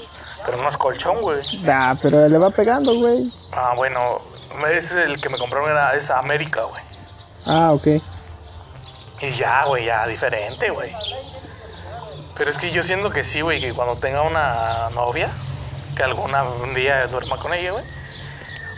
Pero 0.46 0.62
no 0.62 0.68
es 0.68 0.76
colchón, 0.78 1.20
güey. 1.20 1.40
Ah, 1.68 1.94
pero 2.00 2.26
le 2.28 2.38
va 2.38 2.48
pegando, 2.50 2.94
güey. 2.96 3.30
Ah, 3.52 3.74
bueno, 3.76 4.22
ese 4.72 5.02
el 5.02 5.20
que 5.20 5.28
me 5.28 5.36
compraron 5.36 5.68
era 5.70 5.94
esa 5.94 6.18
América, 6.18 6.62
güey. 6.62 6.82
Ah, 7.44 7.72
ok. 7.72 7.86
Y 9.20 9.30
ya, 9.36 9.64
güey, 9.66 9.84
ya 9.84 10.06
diferente, 10.06 10.70
güey. 10.70 10.92
Pero 12.38 12.50
es 12.50 12.58
que 12.58 12.70
yo 12.70 12.82
siento 12.82 13.10
que 13.10 13.24
sí, 13.24 13.40
güey, 13.40 13.60
que 13.60 13.74
cuando 13.74 13.96
tenga 13.96 14.22
una 14.22 14.88
novia, 14.94 15.28
que 15.96 16.04
alguna 16.04 16.44
un 16.44 16.72
día 16.72 17.06
duerma 17.08 17.36
con 17.38 17.52
ella, 17.52 17.72
güey. 17.72 17.84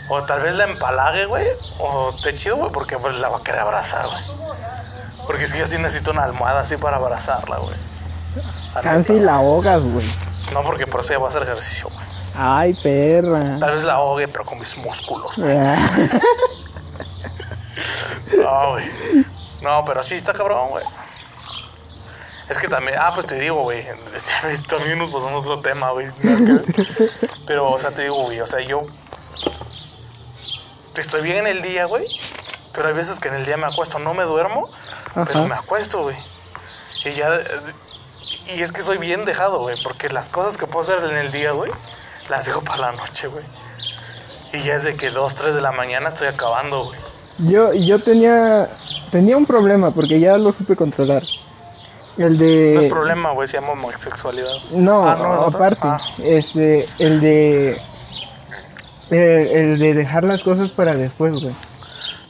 O 0.09 0.21
tal 0.23 0.41
vez 0.41 0.55
la 0.55 0.65
empalague, 0.65 1.25
güey. 1.25 1.45
O 1.79 2.09
esté 2.09 2.33
chido, 2.35 2.57
güey, 2.57 2.71
porque 2.71 2.97
pues, 2.97 3.19
la 3.19 3.29
va 3.29 3.37
a 3.37 3.43
querer 3.43 3.61
abrazar, 3.61 4.07
güey. 4.07 4.23
Porque 5.27 5.43
es 5.43 5.53
que 5.53 5.59
yo 5.59 5.67
sí 5.67 5.77
necesito 5.77 6.11
una 6.11 6.23
almohada 6.23 6.61
así 6.61 6.75
para 6.77 6.97
abrazarla, 6.97 7.57
güey. 7.57 7.75
Casi 8.81 9.19
la 9.19 9.35
ahogas, 9.35 9.81
güey. 9.81 10.05
No, 10.51 10.63
porque 10.63 10.87
por 10.87 11.01
eso 11.01 11.13
ya 11.13 11.19
voy 11.19 11.27
a 11.27 11.29
hacer 11.29 11.43
ejercicio, 11.43 11.87
güey. 11.93 12.05
Ay, 12.35 12.73
perra. 12.81 13.59
Tal 13.59 13.71
vez 13.71 13.83
la 13.83 13.93
ahogue, 13.93 14.27
pero 14.27 14.43
con 14.45 14.57
mis 14.57 14.75
músculos, 14.77 15.37
güey. 15.37 15.57
Ah, 15.57 15.87
No, 18.37 18.71
güey. 18.71 18.85
No, 19.61 19.85
pero 19.85 20.03
sí 20.03 20.15
está 20.15 20.33
cabrón, 20.33 20.69
güey. 20.69 20.85
Es 22.51 22.57
que 22.57 22.67
también, 22.67 22.97
ah, 22.99 23.13
pues 23.13 23.27
te 23.27 23.39
digo, 23.39 23.63
güey. 23.63 23.81
También 24.67 24.99
nos 24.99 25.09
pasamos 25.09 25.45
otro 25.45 25.61
tema, 25.61 25.91
güey. 25.91 26.07
Pero, 27.47 27.71
o 27.71 27.79
sea, 27.79 27.91
te 27.91 28.01
digo, 28.01 28.23
güey. 28.23 28.41
O 28.41 28.45
sea, 28.45 28.59
yo. 28.59 28.81
Estoy 30.97 31.21
bien 31.21 31.37
en 31.37 31.47
el 31.47 31.61
día, 31.61 31.85
güey. 31.85 32.05
Pero 32.73 32.89
hay 32.89 32.93
veces 32.93 33.21
que 33.21 33.29
en 33.29 33.35
el 33.35 33.45
día 33.45 33.55
me 33.55 33.67
acuesto, 33.67 33.99
no 33.99 34.13
me 34.13 34.23
duermo, 34.23 34.69
pero 35.13 35.47
me 35.47 35.55
acuesto, 35.55 36.03
güey. 36.03 36.17
Y 37.05 37.11
ya. 37.11 37.29
Y 38.53 38.61
es 38.61 38.73
que 38.73 38.81
soy 38.81 38.97
bien 38.97 39.23
dejado, 39.23 39.59
güey. 39.59 39.81
Porque 39.81 40.09
las 40.09 40.27
cosas 40.27 40.57
que 40.57 40.67
puedo 40.67 40.81
hacer 40.81 41.09
en 41.09 41.15
el 41.15 41.31
día, 41.31 41.51
güey, 41.51 41.71
las 42.29 42.47
dejo 42.47 42.61
para 42.61 42.79
la 42.79 42.91
noche, 42.91 43.27
güey. 43.27 43.45
Y 44.51 44.59
ya 44.59 44.75
es 44.75 44.83
de 44.83 44.95
que 44.95 45.09
2, 45.09 45.35
3 45.35 45.55
de 45.55 45.61
la 45.61 45.71
mañana 45.71 46.09
estoy 46.09 46.27
acabando, 46.27 46.83
güey. 46.83 46.99
Yo, 47.37 47.71
yo 47.71 47.97
tenía, 47.99 48.69
tenía 49.09 49.37
un 49.37 49.45
problema 49.45 49.91
porque 49.91 50.19
ya 50.19 50.37
lo 50.37 50.51
supe 50.51 50.75
controlar. 50.75 51.23
El 52.27 52.37
de... 52.37 52.71
No 52.75 52.79
es 52.81 52.85
problema, 52.87 53.31
güey, 53.31 53.47
se 53.47 53.57
llama 53.59 53.73
homosexualidad. 53.73 54.51
No, 54.71 55.07
Ah, 55.09 55.15
¿no 55.15 55.33
aparte, 55.33 55.79
Ah. 55.83 55.97
este, 56.23 56.85
el 56.99 57.19
de... 57.21 57.81
El, 59.09 59.17
el 59.19 59.79
de 59.79 59.93
dejar 59.93 60.23
las 60.23 60.43
cosas 60.43 60.69
para 60.69 60.95
después, 60.95 61.33
güey. 61.41 61.53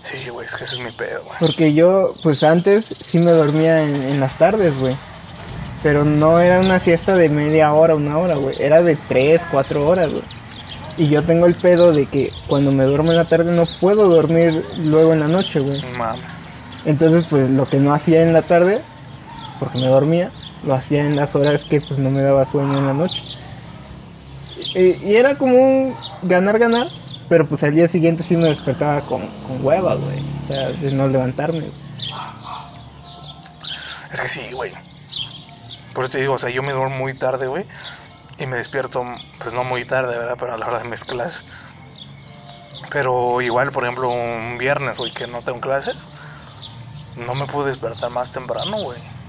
Sí, 0.02 0.30
güey, 0.30 0.46
es 0.48 0.56
que 0.56 0.64
ese 0.64 0.76
es 0.76 0.82
mi 0.82 0.92
pedo, 0.92 1.24
güey. 1.26 1.38
Porque 1.40 1.74
yo, 1.74 2.14
pues 2.24 2.44
antes 2.44 2.86
sí 3.06 3.20
me 3.20 3.32
dormía 3.32 3.84
en, 3.84 3.94
en 4.04 4.20
las 4.20 4.36
tardes, 4.40 4.80
güey. 4.80 4.96
Pero 5.84 6.04
no 6.04 6.40
era 6.40 6.60
una 6.60 6.80
siesta 6.80 7.14
de 7.16 7.30
media 7.30 7.72
hora, 7.74 7.94
una 7.96 8.18
hora, 8.18 8.36
güey. 8.36 8.56
Era 8.60 8.82
de 8.82 8.96
tres, 9.08 9.42
cuatro 9.52 9.88
horas, 9.88 10.12
güey. 10.12 10.24
Y 10.98 11.08
yo 11.08 11.24
tengo 11.24 11.46
el 11.46 11.54
pedo 11.56 11.94
de 11.94 12.06
que 12.08 12.32
cuando 12.48 12.72
me 12.72 12.84
duermo 12.84 13.12
en 13.12 13.18
la 13.18 13.26
tarde 13.26 13.52
no 13.52 13.66
puedo 13.80 14.10
dormir 14.10 14.64
luego 14.80 15.14
en 15.14 15.20
la 15.22 15.28
noche, 15.28 15.60
güey. 15.60 15.82
Entonces, 16.86 17.26
pues 17.30 17.50
lo 17.50 17.66
que 17.68 17.78
no 17.78 17.94
hacía 17.94 18.24
en 18.24 18.34
la 18.34 18.42
tarde, 18.42 18.82
porque 19.62 19.78
me 19.78 19.86
dormía, 19.86 20.32
lo 20.64 20.74
hacía 20.74 21.06
en 21.06 21.16
las 21.16 21.36
horas 21.36 21.64
que 21.64 21.80
pues 21.80 22.00
no 22.00 22.10
me 22.10 22.24
daba 22.24 22.46
sueño 22.46 22.80
en 22.80 22.88
la 22.88 22.94
noche. 22.94 23.22
Y, 24.74 25.14
era 25.14 25.38
como 25.38 25.56
un 25.56 25.96
ganar-ganar, 26.24 26.88
pero 27.30 27.48
pues 27.48 27.62
al 27.62 27.76
día 27.76 27.88
siguiente 27.88 28.24
sí 28.24 28.36
me 28.36 28.48
despertaba 28.48 29.02
con, 29.02 29.28
con 29.48 29.64
hueva, 29.64 29.94
güey. 29.94 30.20
O 30.20 30.48
sea, 30.48 30.70
de 30.70 30.92
no 30.92 31.08
levantarme. 31.08 31.70
Es 34.12 34.20
que 34.20 34.28
sí, 34.28 34.52
güey. 34.52 34.74
Por 35.94 36.06
eso 36.06 36.14
te 36.14 36.22
digo, 36.22 36.34
o 36.34 36.40
sea, 36.40 36.50
yo 36.50 36.64
me 36.64 36.72
duermo 36.72 36.98
muy 36.98 37.14
tarde, 37.14 37.46
güey. 37.46 37.68
Y 38.40 38.48
me 38.48 38.58
despierto, 38.58 39.04
pues 39.38 39.54
no 39.54 39.64
muy 39.64 39.86
tarde, 39.86 40.18
¿verdad? 40.18 40.38
Pero 40.40 40.56
a 40.56 40.58
la 40.58 40.66
hora 40.66 40.80
de 40.80 40.90
mis 40.90 41.04
clases. 41.04 41.46
Pero 42.90 43.40
igual, 43.42 43.72
por 43.72 43.84
ejemplo, 43.84 44.10
un 44.10 44.58
viernes, 44.58 44.98
güey, 44.98 45.14
que 45.14 45.28
no 45.28 45.44
tengo 45.44 45.62
clases. 45.62 46.08
No 47.16 47.36
me 47.36 47.46
puedo 47.46 47.68
despertar 47.68 48.10
más 48.10 48.32
temprano, 48.32 48.82
güey. 48.82 49.21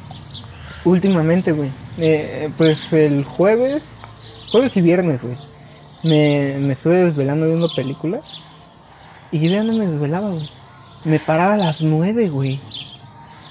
Últimamente, 0.84 1.52
güey. 1.52 1.70
Eh, 1.98 2.50
pues 2.56 2.92
el 2.92 3.24
jueves, 3.24 3.82
jueves 4.50 4.76
y 4.76 4.80
viernes, 4.80 5.22
güey. 5.22 5.36
Me, 6.02 6.56
me 6.58 6.72
estuve 6.72 6.96
desvelando 7.04 7.46
viendo 7.46 7.68
películas. 7.74 8.32
Y 9.30 9.40
yo 9.40 9.50
ya 9.50 9.62
no 9.64 9.72
me 9.74 9.86
desvelaba, 9.86 10.30
güey. 10.30 10.48
Me 11.04 11.18
paraba 11.18 11.54
a 11.54 11.58
las 11.58 11.80
nueve, 11.80 12.28
güey. 12.28 12.60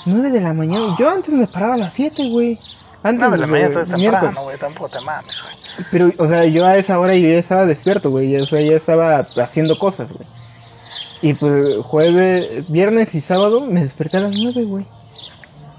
Nueve 0.05 0.31
de 0.31 0.41
la 0.41 0.53
mañana. 0.53 0.95
Yo 0.99 1.09
antes 1.09 1.33
me 1.33 1.47
paraba 1.47 1.75
a 1.75 1.77
las 1.77 1.93
siete, 1.93 2.29
güey. 2.29 2.59
Antes 3.03 3.23
No, 3.23 3.31
de 3.31 3.37
la 3.37 3.47
mañana 3.47 3.69
de- 3.69 3.81
estás 3.81 3.97
miércoles. 3.97 4.21
temprano, 4.25 4.43
güey. 4.43 4.57
Tampoco 4.57 4.89
te 4.89 4.99
mames, 5.01 5.41
güey. 5.43 5.55
Pero, 5.91 6.11
o 6.23 6.27
sea, 6.27 6.45
yo 6.45 6.65
a 6.65 6.77
esa 6.77 6.99
hora 6.99 7.15
yo 7.15 7.27
ya 7.29 7.37
estaba 7.39 7.65
despierto, 7.65 8.09
güey. 8.11 8.35
O 8.37 8.45
sea, 8.45 8.61
ya 8.61 8.73
estaba 8.75 9.19
haciendo 9.37 9.79
cosas, 9.79 10.11
güey. 10.11 10.27
Y 11.23 11.33
pues 11.35 11.77
jueves, 11.83 12.67
viernes 12.69 13.13
y 13.15 13.21
sábado 13.21 13.61
me 13.61 13.81
desperté 13.81 14.17
a 14.17 14.21
las 14.21 14.33
nueve, 14.35 14.63
güey. 14.65 14.85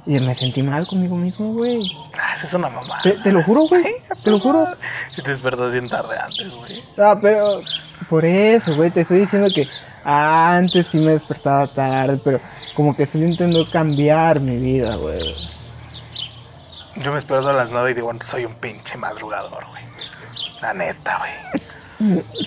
Y 0.05 0.18
me 0.18 0.34
sentí 0.34 0.62
mal 0.62 0.86
conmigo 0.86 1.16
mismo, 1.16 1.53
güey. 1.53 1.96
Ah, 2.18 2.34
esa 2.34 2.46
es 2.46 2.55
una 2.55 2.68
mamá. 2.68 2.98
Te, 3.03 3.12
te 3.18 3.32
lo 3.32 3.42
juro, 3.44 3.68
güey. 3.68 3.84
Te 4.22 4.30
lo 4.30 4.40
juro. 4.40 4.66
Si 5.12 5.22
te 5.22 5.30
despertas 5.30 5.72
bien 5.72 5.88
tarde 5.88 6.16
antes, 6.18 6.50
güey. 6.50 6.82
Ah, 6.98 7.16
pero 7.20 7.61
por 8.09 8.24
eso, 8.24 8.74
güey, 8.74 8.90
te 8.90 9.03
estoy 9.03 9.20
diciendo 9.20 9.48
que 9.55 9.68
antes 10.05 10.88
sí 10.88 10.98
me 10.98 11.12
despertaba 11.12 11.68
tarde, 11.68 12.20
pero 12.24 12.40
como 12.74 12.94
que 12.96 13.05
estoy 13.05 13.22
intentando 13.22 13.70
cambiar 13.70 14.40
mi 14.40 14.57
vida, 14.57 14.96
güey. 14.96 15.20
Yo 16.96 17.12
me 17.12 17.18
espero 17.18 17.48
a 17.48 17.53
las 17.53 17.70
9 17.70 17.92
y 17.92 17.94
digo, 17.94 18.12
soy 18.20 18.44
un 18.44 18.55
pinche 18.57 18.98
madrugador, 18.98 19.66
güey. 19.68 19.82
La 20.61 20.74
neta, 20.74 21.18
güey. 21.18 21.62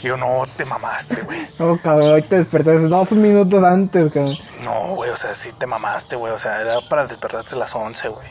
Digo, 0.01 0.18
no, 0.18 0.43
te 0.58 0.66
mamaste, 0.66 1.22
güey. 1.24 1.47
Oh, 1.60 1.78
cabrón, 1.82 2.12
hoy 2.12 2.22
te 2.24 2.38
despertaste 2.38 2.82
dos 2.88 3.12
minutos 3.12 3.64
antes, 3.64 4.12
cabrón. 4.12 4.38
No, 4.64 4.95
güey, 4.95 5.10
o 5.12 5.16
sea, 5.18 5.34
sí 5.34 5.51
te 5.58 5.66
mamaste, 5.68 6.16
güey. 6.16 6.34
O 6.34 6.39
sea, 6.39 6.60
era 6.62 6.82
para 6.89 7.06
despertarte 7.08 7.56
a 7.56 7.58
las 7.60 7.74
11, 7.76 8.10
güey. 8.10 8.28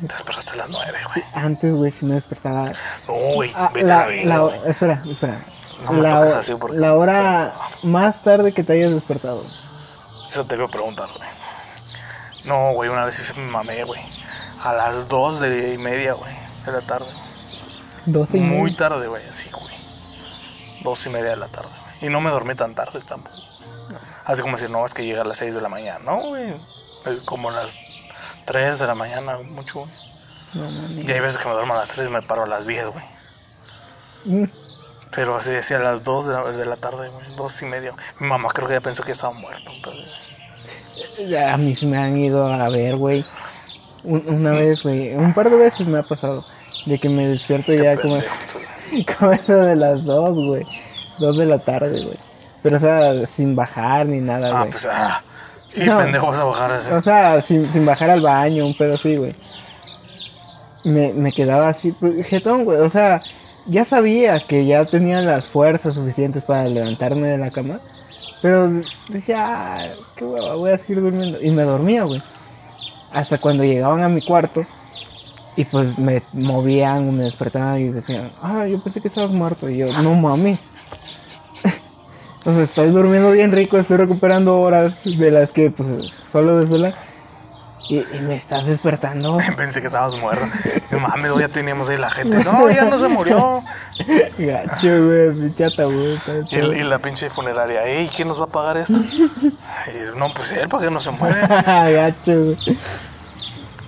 Te 0.00 0.06
despertaste 0.08 0.52
a 0.52 0.56
las 0.56 0.70
9, 0.70 0.98
güey. 1.12 1.24
Antes, 1.34 1.74
güey, 1.74 1.90
sí 1.90 2.04
me 2.04 2.14
despertaba. 2.14 2.70
No, 3.06 3.14
güey, 3.34 3.50
Ah, 3.54 3.70
vete 3.72 3.92
a 3.92 3.96
la, 3.98 4.06
vida, 4.06 4.24
la- 4.34 4.38
güey. 4.40 4.60
espera, 4.66 5.02
espera. 5.10 5.44
No 5.84 5.92
me 5.92 6.02
la, 6.02 6.10
toques 6.10 6.34
así 6.34 6.54
porque- 6.54 6.76
la 6.76 6.94
hora 6.94 7.54
más 7.84 8.22
tarde 8.22 8.52
que 8.52 8.64
te 8.64 8.72
hayas 8.74 8.92
despertado. 8.92 9.42
Eso 10.30 10.44
te 10.44 10.56
iba 10.56 10.66
a 10.66 10.68
preguntar, 10.68 11.08
güey. 11.16 11.28
No, 12.44 12.72
güey, 12.72 12.90
una 12.90 13.04
vez 13.04 13.14
sí 13.14 13.40
me 13.40 13.46
mamé, 13.46 13.84
güey. 13.84 14.00
A 14.62 14.72
las 14.72 15.08
2 15.08 15.40
de 15.40 15.74
y 15.74 15.78
media, 15.78 16.12
güey, 16.14 16.34
de 16.66 16.72
la 16.72 16.80
tarde. 16.86 17.06
12 18.06 18.38
y 18.38 18.40
Muy 18.40 18.62
media. 18.70 18.76
tarde, 18.76 19.06
güey, 19.06 19.26
así, 19.28 19.48
güey. 19.50 19.68
Dos 20.88 21.06
y 21.06 21.10
media 21.10 21.30
de 21.30 21.36
la 21.36 21.48
tarde. 21.48 21.68
Y 22.00 22.08
no 22.08 22.20
me 22.20 22.30
dormí 22.30 22.54
tan 22.54 22.74
tarde 22.74 23.00
tampoco. 23.06 23.36
Así 24.24 24.42
como 24.42 24.54
decir, 24.56 24.70
no, 24.70 24.84
es 24.86 24.94
que 24.94 25.04
llega 25.04 25.22
a 25.22 25.24
las 25.24 25.36
6 25.38 25.54
de 25.54 25.60
la 25.60 25.68
mañana, 25.68 25.98
¿no, 26.04 26.20
güey? 26.28 26.50
Eh, 27.06 27.18
Como 27.24 27.48
a 27.50 27.52
las 27.52 27.78
3 28.44 28.78
de 28.78 28.86
la 28.86 28.94
mañana, 28.94 29.38
mucho, 29.38 29.80
güey. 29.80 29.90
No. 30.54 30.88
Y 31.02 31.10
hay 31.12 31.20
veces 31.20 31.38
que 31.38 31.46
me 31.48 31.54
duermo 31.54 31.74
a 31.74 31.78
las 31.78 31.88
3 31.90 32.06
y 32.06 32.10
me 32.10 32.22
paro 32.22 32.44
a 32.44 32.46
las 32.46 32.66
10, 32.66 32.86
güey. 32.88 33.04
Mm. 34.24 34.44
Pero 35.14 35.36
así 35.36 35.50
decía 35.50 35.78
a 35.78 35.80
las 35.80 36.02
2 36.04 36.26
de 36.26 36.32
la, 36.34 36.44
de 36.52 36.64
la 36.66 36.76
tarde, 36.76 37.08
güey. 37.08 37.26
2 37.36 37.62
y 37.62 37.64
media. 37.66 37.92
Mi 38.18 38.26
mamá 38.28 38.48
creo 38.48 38.68
que 38.68 38.74
ya 38.74 38.80
pensó 38.80 39.02
que 39.02 39.12
estaba 39.12 39.32
muerto. 39.32 39.72
pero- 39.82 41.48
A 41.52 41.56
mí 41.56 41.74
sí 41.74 41.86
me 41.86 41.98
han 41.98 42.16
ido 42.18 42.46
a 42.50 42.68
ver, 42.68 42.96
güey. 42.96 43.24
Un- 44.04 44.24
una 44.28 44.50
vez, 44.52 44.82
güey. 44.82 45.14
Un 45.14 45.32
par 45.34 45.50
de 45.50 45.56
veces 45.56 45.86
me 45.86 45.98
ha 45.98 46.02
pasado. 46.02 46.44
De 46.86 46.98
que 46.98 47.08
me 47.08 47.26
despierto 47.26 47.72
Qué 47.72 47.82
ya 47.82 47.96
como, 47.96 48.14
pendejo 48.18 48.34
estoy. 48.40 48.62
como 49.18 49.32
eso 49.32 49.54
de 49.56 49.76
las 49.76 50.04
dos, 50.04 50.34
güey. 50.34 50.66
Dos 51.18 51.36
de 51.36 51.46
la 51.46 51.58
tarde, 51.58 52.02
güey. 52.04 52.18
Pero, 52.62 52.76
o 52.76 52.80
sea, 52.80 53.26
sin 53.26 53.54
bajar 53.56 54.06
ni 54.08 54.20
nada, 54.20 54.48
Ah, 54.52 54.58
güey. 54.60 54.70
pues, 54.70 54.86
ah. 54.90 55.22
Sí, 55.68 55.84
No. 55.84 55.98
pendejo, 55.98 56.26
vas 56.28 56.38
a 56.38 56.44
bajar 56.44 56.70
ese. 56.76 56.94
O 56.94 57.02
sea, 57.02 57.42
sin, 57.42 57.70
sin 57.72 57.84
bajar 57.84 58.10
al 58.10 58.20
baño, 58.22 58.66
un 58.66 58.76
pedo 58.76 58.94
así, 58.94 59.16
güey. 59.16 59.34
Me, 60.84 61.12
me 61.12 61.32
quedaba 61.32 61.68
así, 61.68 61.92
pues, 61.92 62.26
jetón, 62.26 62.64
güey. 62.64 62.78
O 62.80 62.88
sea, 62.90 63.20
ya 63.66 63.84
sabía 63.84 64.40
que 64.46 64.64
ya 64.66 64.84
tenía 64.86 65.20
las 65.20 65.46
fuerzas 65.46 65.94
suficientes 65.94 66.42
para 66.44 66.64
levantarme 66.68 67.28
de 67.28 67.38
la 67.38 67.50
cama. 67.50 67.80
Pero 68.40 68.70
decía, 69.08 69.44
ah, 69.46 69.86
qué 70.16 70.24
hueva, 70.24 70.54
voy 70.54 70.70
a 70.70 70.78
seguir 70.78 71.00
durmiendo. 71.02 71.40
Y 71.42 71.50
me 71.50 71.64
dormía, 71.64 72.04
güey. 72.04 72.22
Hasta 73.12 73.38
cuando 73.38 73.64
llegaban 73.64 74.02
a 74.02 74.08
mi 74.08 74.22
cuarto. 74.22 74.64
Y 75.58 75.64
pues 75.64 75.98
me 75.98 76.22
movían, 76.34 77.16
me 77.16 77.24
despertaban 77.24 77.80
y 77.80 77.88
decían, 77.88 78.30
ah, 78.40 78.64
yo 78.68 78.80
pensé 78.80 79.00
que 79.00 79.08
estabas 79.08 79.32
muerto. 79.32 79.68
Y 79.68 79.78
yo, 79.78 80.02
no 80.02 80.14
mami. 80.14 80.56
Entonces 82.38 82.68
estoy 82.68 82.90
durmiendo 82.90 83.32
bien 83.32 83.50
rico, 83.50 83.76
estoy 83.76 83.96
recuperando 83.96 84.60
horas 84.60 85.02
de 85.02 85.32
las 85.32 85.50
que 85.50 85.72
pues 85.72 86.12
solo 86.30 86.60
desvelar. 86.60 86.94
Y, 87.88 87.96
y 87.96 88.20
me 88.20 88.36
estás 88.36 88.66
despertando. 88.66 89.38
Pensé 89.56 89.80
que 89.80 89.88
estabas 89.88 90.14
muerto. 90.14 90.44
No 90.92 91.00
mames, 91.00 91.32
ya 91.36 91.48
teníamos 91.48 91.88
ahí 91.88 91.96
la 91.96 92.10
gente. 92.10 92.42
No, 92.44 92.70
ya 92.70 92.84
no 92.84 92.98
se 92.98 93.08
murió. 93.08 93.64
Gacho, 94.38 95.06
güey, 95.06 95.54
chata, 95.56 95.84
güey. 95.84 96.16
Y, 96.52 96.84
la 96.84 97.00
pinche 97.00 97.28
funeraria, 97.30 97.84
ey, 97.84 98.08
¿quién 98.14 98.28
nos 98.28 98.40
va 98.40 98.44
a 98.44 98.48
pagar 98.48 98.76
esto? 98.78 98.98
Y, 99.00 100.16
no, 100.16 100.32
pues 100.32 100.52
él, 100.52 100.68
para 100.68 100.84
que 100.84 100.90
no 100.90 101.00
se 101.00 101.10
muere. 101.10 101.40
Gacho, 101.46 102.44
güey. 102.44 102.56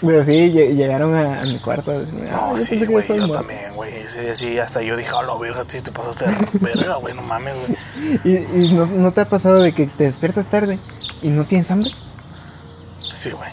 Pero 0.00 0.24
sí, 0.24 0.30
lle- 0.52 0.74
llegaron 0.74 1.14
a, 1.14 1.42
a 1.42 1.44
mi 1.44 1.58
cuarto. 1.58 1.92
"Ah, 1.92 2.48
No, 2.50 2.56
sí, 2.56 2.78
que 2.78 2.86
güey, 2.86 3.06
yo 3.06 3.14
muerto". 3.16 3.32
también, 3.32 3.74
güey. 3.74 3.92
Ese 3.96 4.22
día 4.22 4.34
sí, 4.34 4.58
hasta 4.58 4.80
yo 4.82 4.96
dije, 4.96 5.10
a 5.14 5.22
la 5.22 5.34
verga, 5.36 5.62
sí, 5.66 5.80
te 5.82 5.92
pasaste 5.92 6.26
de 6.26 6.34
verga, 6.60 6.94
güey, 6.96 7.14
no 7.14 7.22
mames, 7.22 7.54
güey. 7.56 8.18
¿Y, 8.24 8.64
y 8.64 8.72
no, 8.72 8.86
no 8.86 9.12
te 9.12 9.20
ha 9.20 9.28
pasado 9.28 9.60
de 9.60 9.74
que 9.74 9.86
te 9.86 10.04
despiertas 10.04 10.46
tarde 10.46 10.78
y 11.22 11.28
no 11.28 11.44
tienes 11.44 11.70
hambre? 11.70 11.90
Sí, 13.10 13.30
güey. 13.30 13.50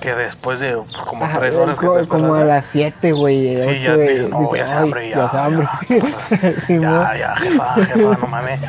Que 0.00 0.14
después 0.14 0.60
de 0.60 0.78
como 1.06 1.24
Ajá, 1.26 1.38
tres 1.40 1.56
horas 1.56 1.78
que 1.78 1.86
co- 1.86 1.98
te 2.00 2.08
Como 2.08 2.34
a 2.34 2.42
las 2.44 2.64
7, 2.72 3.12
güey. 3.12 3.54
Sí, 3.56 3.80
ya 3.80 3.96
de- 3.96 4.08
dices, 4.10 4.28
no, 4.30 4.40
dices, 4.52 4.58
ya 4.60 4.66
se 4.66 4.76
"Ay, 4.76 4.82
hambre, 4.82 5.08
ya, 5.10 5.30
ya 5.32 5.44
hambre. 5.44 5.66
ya, 5.66 5.86
¿qué 5.88 6.00
pasa? 6.00 6.26
Simón, 6.66 6.90
ya, 7.12 7.16
ya, 7.18 7.36
jefa, 7.36 7.74
jefa, 7.74 8.18
no 8.18 8.26
mames. 8.26 8.60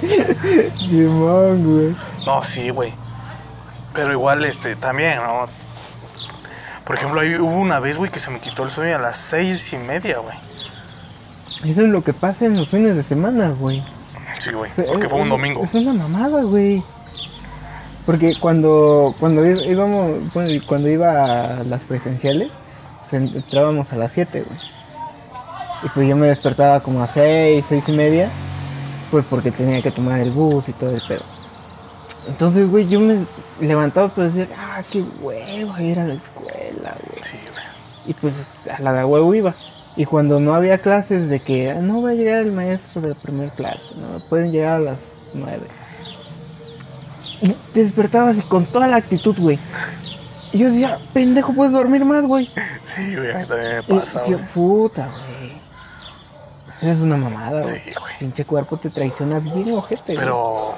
Simón, 0.74 1.64
güey. 1.76 1.96
No, 2.26 2.42
sí, 2.42 2.70
güey. 2.70 2.92
Pero 3.94 4.12
igual, 4.12 4.44
este, 4.44 4.74
también, 4.76 5.18
¿no? 5.18 5.48
Por 6.84 6.96
ejemplo, 6.96 7.20
ahí 7.20 7.34
hubo 7.36 7.54
una 7.54 7.78
vez, 7.80 7.96
güey, 7.98 8.10
que 8.10 8.20
se 8.20 8.30
me 8.30 8.40
quitó 8.40 8.64
el 8.64 8.70
sueño 8.70 8.96
a 8.96 8.98
las 8.98 9.16
seis 9.16 9.72
y 9.72 9.76
media, 9.78 10.18
güey. 10.18 10.36
Eso 11.64 11.82
es 11.82 11.88
lo 11.88 12.02
que 12.02 12.12
pasa 12.12 12.46
en 12.46 12.56
los 12.56 12.68
fines 12.68 12.96
de 12.96 13.02
semana, 13.02 13.50
güey. 13.50 13.84
Sí, 14.38 14.50
güey, 14.52 14.70
porque 14.88 15.08
fue 15.08 15.20
un 15.20 15.28
domingo. 15.28 15.62
Es 15.62 15.74
una 15.74 15.92
mamada, 15.92 16.42
güey. 16.42 16.82
Porque 18.06 18.34
cuando 18.40 19.14
cuando 19.20 19.44
íbamos, 19.46 20.32
bueno, 20.32 20.64
cuando 20.66 20.88
iba 20.88 21.58
a 21.60 21.64
las 21.64 21.82
presenciales, 21.82 22.50
pues 23.00 23.12
en- 23.12 23.28
entrábamos 23.36 23.92
a 23.92 23.96
las 23.96 24.12
7, 24.12 24.42
güey. 24.42 24.58
Y 25.82 25.88
pues 25.90 26.08
yo 26.08 26.16
me 26.16 26.26
despertaba 26.26 26.80
como 26.80 27.02
a 27.02 27.06
6, 27.06 27.64
6 27.68 27.88
y 27.88 27.92
media, 27.92 28.30
pues 29.10 29.24
porque 29.28 29.50
tenía 29.50 29.82
que 29.82 29.90
tomar 29.90 30.18
el 30.20 30.30
bus 30.30 30.68
y 30.68 30.72
todo 30.72 30.90
el 30.94 31.02
pedo. 31.06 31.22
Entonces, 32.28 32.68
güey, 32.70 32.86
yo 32.86 33.00
me 33.00 33.24
levantaba 33.60 34.08
pues 34.08 34.34
decía, 34.34 34.54
ah, 34.58 34.82
qué 34.90 35.02
hueva 35.20 35.82
ir 35.82 35.98
a 35.98 36.04
la 36.06 36.14
escuela, 36.14 36.96
güey. 37.06 37.22
Sí, 37.22 37.38
güey. 37.50 37.64
Y 38.06 38.14
pues 38.14 38.34
a 38.70 38.80
la 38.82 38.92
de 38.92 39.04
huevo 39.04 39.34
iba. 39.34 39.54
Y 39.96 40.04
cuando 40.04 40.38
no 40.40 40.54
había 40.54 40.78
clases 40.78 41.28
de 41.28 41.40
que 41.40 41.70
"Ah, 41.70 41.80
no 41.80 42.00
va 42.02 42.10
a 42.10 42.14
llegar 42.14 42.38
el 42.38 42.52
maestro 42.52 43.00
de 43.02 43.08
la 43.10 43.14
primera 43.16 43.50
clase, 43.52 43.82
no 43.96 44.20
pueden 44.28 44.52
llegar 44.52 44.76
a 44.76 44.80
las 44.80 45.00
nueve. 45.34 45.66
Y 47.42 47.48
te 47.72 47.84
despertabas 47.84 48.36
y 48.38 48.42
con 48.42 48.66
toda 48.66 48.86
la 48.88 48.96
actitud, 48.96 49.36
güey. 49.38 49.58
Y 50.52 50.58
yo 50.58 50.68
decía, 50.70 50.98
pendejo, 51.12 51.52
puedes 51.52 51.72
dormir 51.72 52.04
más, 52.04 52.26
güey. 52.26 52.50
Sí, 52.82 53.16
güey, 53.16 53.32
a 53.32 53.38
mí 53.38 53.44
también 53.46 53.70
me 53.88 53.96
Y 53.96 53.98
pasa, 54.00 54.26
yo, 54.26 54.36
güey. 54.38 54.48
puta, 54.52 55.08
güey. 55.08 55.52
Eres 56.82 57.00
una 57.00 57.16
mamada, 57.16 57.62
güey. 57.62 57.80
Sí, 57.84 57.92
güey. 57.98 58.12
Pinche 58.18 58.44
cuerpo 58.44 58.76
te 58.78 58.90
traiciona 58.90 59.38
bien, 59.38 59.74
ojete, 59.76 60.14
güey. 60.14 60.18
Pero 60.18 60.74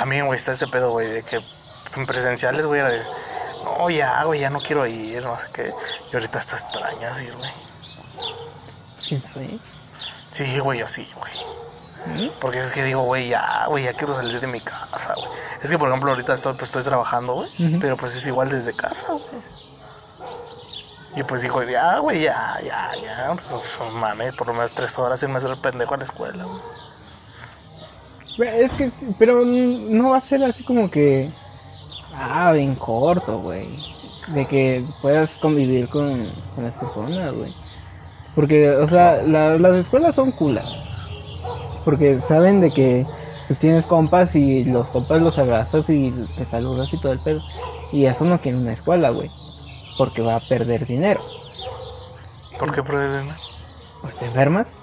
también, 0.00 0.24
güey, 0.24 0.38
está 0.38 0.52
ese 0.52 0.66
pedo, 0.66 0.92
güey, 0.92 1.06
de 1.08 1.22
que 1.22 1.42
en 1.94 2.06
presenciales, 2.06 2.64
güey, 2.64 2.80
era 2.80 2.88
de, 2.88 3.02
no, 3.64 3.90
ya, 3.90 4.24
güey, 4.24 4.40
ya 4.40 4.48
no 4.48 4.58
quiero 4.58 4.86
ir, 4.86 5.22
no 5.26 5.38
sé 5.38 5.48
qué. 5.52 5.74
Y 6.10 6.16
ahorita 6.16 6.38
está 6.38 6.56
extrañas 6.56 7.20
ir, 7.20 7.34
güey. 7.36 7.50
¿Quién 9.06 9.22
sabe? 9.22 9.58
Sí, 10.30 10.58
güey, 10.58 10.78
yo 10.78 10.88
sí, 10.88 11.06
güey. 11.14 11.32
¿Mm? 12.06 12.30
Porque 12.40 12.60
es 12.60 12.72
que 12.72 12.82
digo, 12.82 13.02
güey, 13.02 13.28
ya, 13.28 13.66
güey, 13.66 13.84
ya 13.84 13.92
quiero 13.92 14.16
salir 14.16 14.40
de 14.40 14.46
mi 14.46 14.62
casa, 14.62 15.12
güey. 15.18 15.28
Es 15.62 15.70
que, 15.70 15.78
por 15.78 15.90
ejemplo, 15.90 16.10
ahorita 16.12 16.32
estoy, 16.32 16.54
pues, 16.54 16.70
estoy 16.70 16.82
trabajando, 16.82 17.34
güey. 17.34 17.78
Pero 17.78 17.98
pues 17.98 18.16
es 18.16 18.26
igual 18.26 18.48
desde 18.48 18.74
casa, 18.74 19.08
güey. 19.12 19.42
Y 21.14 21.22
pues 21.24 21.42
digo, 21.42 21.62
ya, 21.62 21.98
güey, 21.98 22.22
ya, 22.22 22.58
ya, 22.62 22.90
ya. 23.02 23.34
Pues, 23.34 23.78
mames, 23.92 24.34
por 24.34 24.46
lo 24.46 24.54
menos 24.54 24.72
tres 24.72 24.98
horas 24.98 25.22
irme 25.22 25.34
a 25.34 25.38
hacer 25.38 25.54
pendejo 25.58 25.92
a 25.92 25.98
la 25.98 26.04
escuela, 26.04 26.44
güey. 26.44 26.89
Es 28.36 28.74
que, 28.74 28.90
sí, 28.90 29.14
pero 29.18 29.44
no 29.44 30.10
va 30.10 30.18
a 30.18 30.20
ser 30.22 30.42
así 30.44 30.64
como 30.64 30.90
que. 30.90 31.34
Ah, 32.10 32.52
bien 32.52 32.76
corto, 32.76 33.38
güey. 33.40 33.88
De 34.26 34.46
que 34.46 34.88
puedas 35.00 35.38
convivir 35.38 35.88
con, 35.88 36.34
con 36.54 36.64
las 36.64 36.76
personas, 36.76 37.34
güey. 37.34 37.56
Porque, 38.34 38.70
o 38.70 38.88
sea, 38.88 39.22
la- 39.24 39.58
las 39.58 39.76
escuelas 39.76 40.16
son 40.16 40.32
culas. 40.32 40.84
Porque 41.84 42.20
saben 42.22 42.60
de 42.60 42.72
que 42.72 43.10
pues, 43.46 43.58
tienes 43.58 43.86
compas 43.86 44.34
y 44.36 44.64
los 44.64 44.90
compas 44.90 45.22
los 45.22 45.38
abrazas 45.38 45.88
y 45.90 46.28
te 46.34 46.46
saludas 46.46 46.92
y 46.92 46.98
todo 46.98 47.12
el 47.12 47.20
pedo. 47.22 47.44
Y 47.90 48.06
eso 48.06 48.24
no 48.24 48.40
quiere 48.40 48.58
una 48.58 48.72
escuela, 48.72 49.10
güey. 49.10 49.34
Porque 49.96 50.22
va 50.22 50.36
a 50.36 50.46
perder 50.48 50.86
dinero. 50.86 51.24
¿Por 52.56 52.72
qué 52.74 52.82
perder? 52.82 53.40
Pues 54.00 54.16
te 54.18 54.26
enfermas 54.26 54.82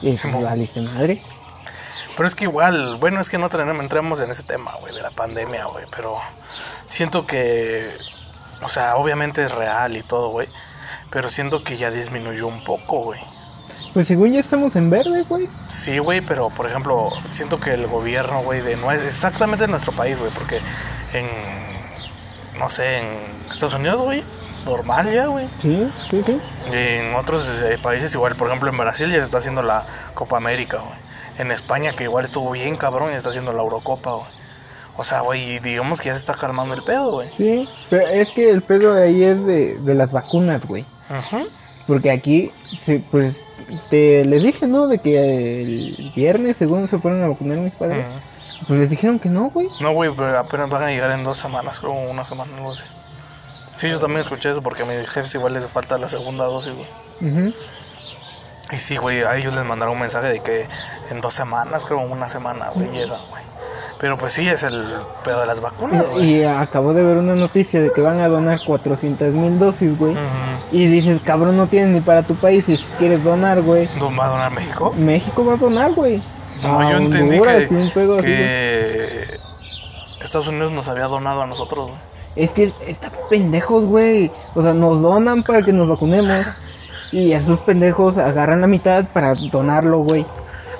y 0.00 0.16
pues, 0.18 0.38
valiste 0.38 0.80
madre. 0.82 1.22
Pero 2.16 2.26
es 2.26 2.34
que 2.34 2.44
igual, 2.44 2.96
bueno, 2.96 3.20
es 3.20 3.28
que 3.28 3.36
no 3.36 3.48
entramos 3.52 4.20
en 4.22 4.30
ese 4.30 4.42
tema, 4.42 4.72
güey, 4.80 4.94
de 4.94 5.02
la 5.02 5.10
pandemia, 5.10 5.66
güey, 5.66 5.84
pero 5.94 6.16
siento 6.86 7.26
que, 7.26 7.94
o 8.62 8.68
sea, 8.68 8.96
obviamente 8.96 9.44
es 9.44 9.52
real 9.52 9.96
y 9.96 10.02
todo, 10.02 10.30
güey, 10.30 10.48
pero 11.10 11.28
siento 11.28 11.62
que 11.62 11.76
ya 11.76 11.90
disminuyó 11.90 12.46
un 12.46 12.64
poco, 12.64 13.00
güey. 13.00 13.20
Pues 13.92 14.08
según 14.08 14.32
ya 14.32 14.40
estamos 14.40 14.76
en 14.76 14.90
verde, 14.90 15.22
güey. 15.22 15.48
Sí, 15.68 15.98
güey, 15.98 16.20
pero 16.20 16.50
por 16.50 16.66
ejemplo, 16.66 17.10
siento 17.30 17.60
que 17.60 17.74
el 17.74 17.86
gobierno, 17.86 18.42
güey, 18.42 18.60
de 18.62 18.76
no 18.76 18.90
es 18.92 19.02
exactamente 19.02 19.64
en 19.64 19.70
nuestro 19.70 19.92
país, 19.92 20.18
güey, 20.18 20.30
porque 20.32 20.60
en, 21.12 21.26
no 22.58 22.68
sé, 22.68 22.98
en 22.98 23.50
Estados 23.50 23.74
Unidos, 23.74 24.00
güey, 24.00 24.22
normal 24.64 25.12
ya, 25.12 25.26
güey. 25.26 25.46
Sí, 25.60 25.90
sí, 26.10 26.22
sí. 26.24 26.40
Y 26.70 26.74
en 26.74 27.14
otros 27.14 27.62
eh, 27.62 27.78
países 27.82 28.14
igual, 28.14 28.36
por 28.36 28.48
ejemplo 28.48 28.70
en 28.70 28.76
Brasil 28.76 29.10
ya 29.10 29.18
se 29.18 29.24
está 29.24 29.38
haciendo 29.38 29.62
la 29.62 29.86
Copa 30.14 30.36
América, 30.38 30.78
güey. 30.78 31.05
En 31.38 31.50
España 31.52 31.92
que 31.92 32.04
igual 32.04 32.24
estuvo 32.24 32.50
bien 32.50 32.76
cabrón 32.76 33.12
y 33.12 33.16
está 33.16 33.28
haciendo 33.30 33.52
la 33.52 33.62
Eurocopa, 33.62 34.12
güey. 34.12 34.30
O 34.96 35.04
sea, 35.04 35.20
güey, 35.20 35.58
digamos 35.58 36.00
que 36.00 36.08
ya 36.08 36.14
se 36.14 36.20
está 36.20 36.34
calmando 36.34 36.74
el 36.74 36.82
pedo, 36.82 37.10
güey. 37.12 37.28
Sí, 37.36 37.68
pero 37.90 38.06
es 38.06 38.30
que 38.30 38.48
el 38.48 38.62
pedo 38.62 38.94
de 38.94 39.04
ahí 39.04 39.22
es 39.22 39.44
de, 39.44 39.76
de 39.78 39.94
las 39.94 40.10
vacunas, 40.10 40.64
güey. 40.66 40.86
Ujú. 41.10 41.46
Porque 41.86 42.10
aquí, 42.10 42.50
sí, 42.84 43.04
pues, 43.10 43.36
te 43.90 44.24
les 44.24 44.42
dije, 44.42 44.66
¿no? 44.66 44.86
De 44.86 44.98
que 44.98 45.60
el 45.62 46.12
viernes, 46.16 46.56
según 46.56 46.88
se 46.88 46.98
fueron 46.98 47.22
a 47.22 47.28
vacunar 47.28 47.58
mis 47.58 47.74
padres, 47.74 48.06
Ujú. 48.06 48.66
pues 48.68 48.80
les 48.80 48.90
dijeron 48.90 49.18
que 49.18 49.28
no, 49.28 49.50
güey. 49.50 49.68
No, 49.80 49.92
güey, 49.92 50.10
pero 50.16 50.38
apenas 50.38 50.70
van 50.70 50.84
a 50.84 50.88
llegar 50.88 51.10
en 51.10 51.24
dos 51.24 51.36
semanas, 51.38 51.78
creo, 51.78 51.92
una 51.92 52.24
semana, 52.24 52.52
no 52.58 52.74
sé. 52.74 52.84
Sí, 53.76 53.90
yo 53.90 54.00
también 54.00 54.20
escuché 54.20 54.50
eso 54.50 54.62
porque 54.62 54.82
a 54.82 54.86
mis 54.86 55.06
jefes 55.10 55.34
igual 55.34 55.52
les 55.52 55.68
falta 55.68 55.98
la 55.98 56.08
segunda 56.08 56.44
dosis, 56.44 56.72
güey. 56.72 56.88
Ujú. 57.20 57.52
Y 58.72 58.76
sí, 58.76 58.96
güey, 58.96 59.22
a 59.22 59.36
ellos 59.36 59.54
les 59.54 59.64
mandaron 59.64 59.94
un 59.94 60.00
mensaje 60.00 60.28
de 60.28 60.40
que 60.40 60.66
en 61.10 61.20
dos 61.20 61.34
semanas, 61.34 61.84
creo, 61.84 62.00
una 62.00 62.28
semana, 62.28 62.70
güey, 62.74 62.90
llegan, 62.90 63.20
güey. 63.30 63.42
Pero 63.98 64.18
pues 64.18 64.32
sí, 64.32 64.46
es 64.46 64.62
el 64.62 64.84
pedo 65.24 65.40
de 65.40 65.46
las 65.46 65.60
vacunas, 65.60 66.04
güey. 66.10 66.40
Y 66.40 66.44
acabo 66.44 66.92
de 66.92 67.02
ver 67.02 67.16
una 67.16 67.34
noticia 67.34 67.80
de 67.80 67.92
que 67.92 68.02
van 68.02 68.20
a 68.20 68.28
donar 68.28 68.60
400 68.66 69.32
mil 69.32 69.58
dosis, 69.58 69.96
güey. 69.98 70.14
Y 70.70 70.86
dices, 70.86 71.20
cabrón, 71.24 71.56
no 71.56 71.68
tienes 71.68 71.94
ni 71.94 72.00
para 72.00 72.22
tu 72.22 72.34
país 72.34 72.64
si 72.66 72.76
quieres 72.98 73.24
donar, 73.24 73.62
güey. 73.62 73.88
¿Dónde 73.98 74.18
va 74.18 74.26
a 74.26 74.28
donar 74.28 74.52
México? 74.52 74.92
México 74.96 75.46
va 75.46 75.54
a 75.54 75.56
donar, 75.56 75.92
güey. 75.94 76.22
No, 76.62 76.80
A 76.80 76.90
yo 76.90 76.96
entendí 76.98 77.38
Honduras 77.38 77.92
pedo 77.94 78.16
que 78.18 79.38
Estados 80.22 80.48
Unidos 80.48 80.72
nos 80.72 80.88
había 80.88 81.06
donado 81.06 81.42
a 81.42 81.46
nosotros, 81.46 81.88
güey. 81.88 82.00
Es 82.34 82.50
que 82.50 82.72
está 82.86 83.10
pendejos, 83.30 83.86
güey. 83.86 84.30
O 84.54 84.62
sea, 84.62 84.74
nos 84.74 85.00
donan 85.00 85.42
para 85.42 85.62
que 85.62 85.72
nos 85.72 85.88
vacunemos. 85.88 86.44
Y 87.12 87.32
esos 87.32 87.60
pendejos 87.60 88.18
agarran 88.18 88.60
la 88.60 88.66
mitad 88.66 89.04
para 89.12 89.32
donarlo, 89.34 89.98
güey. 89.98 90.26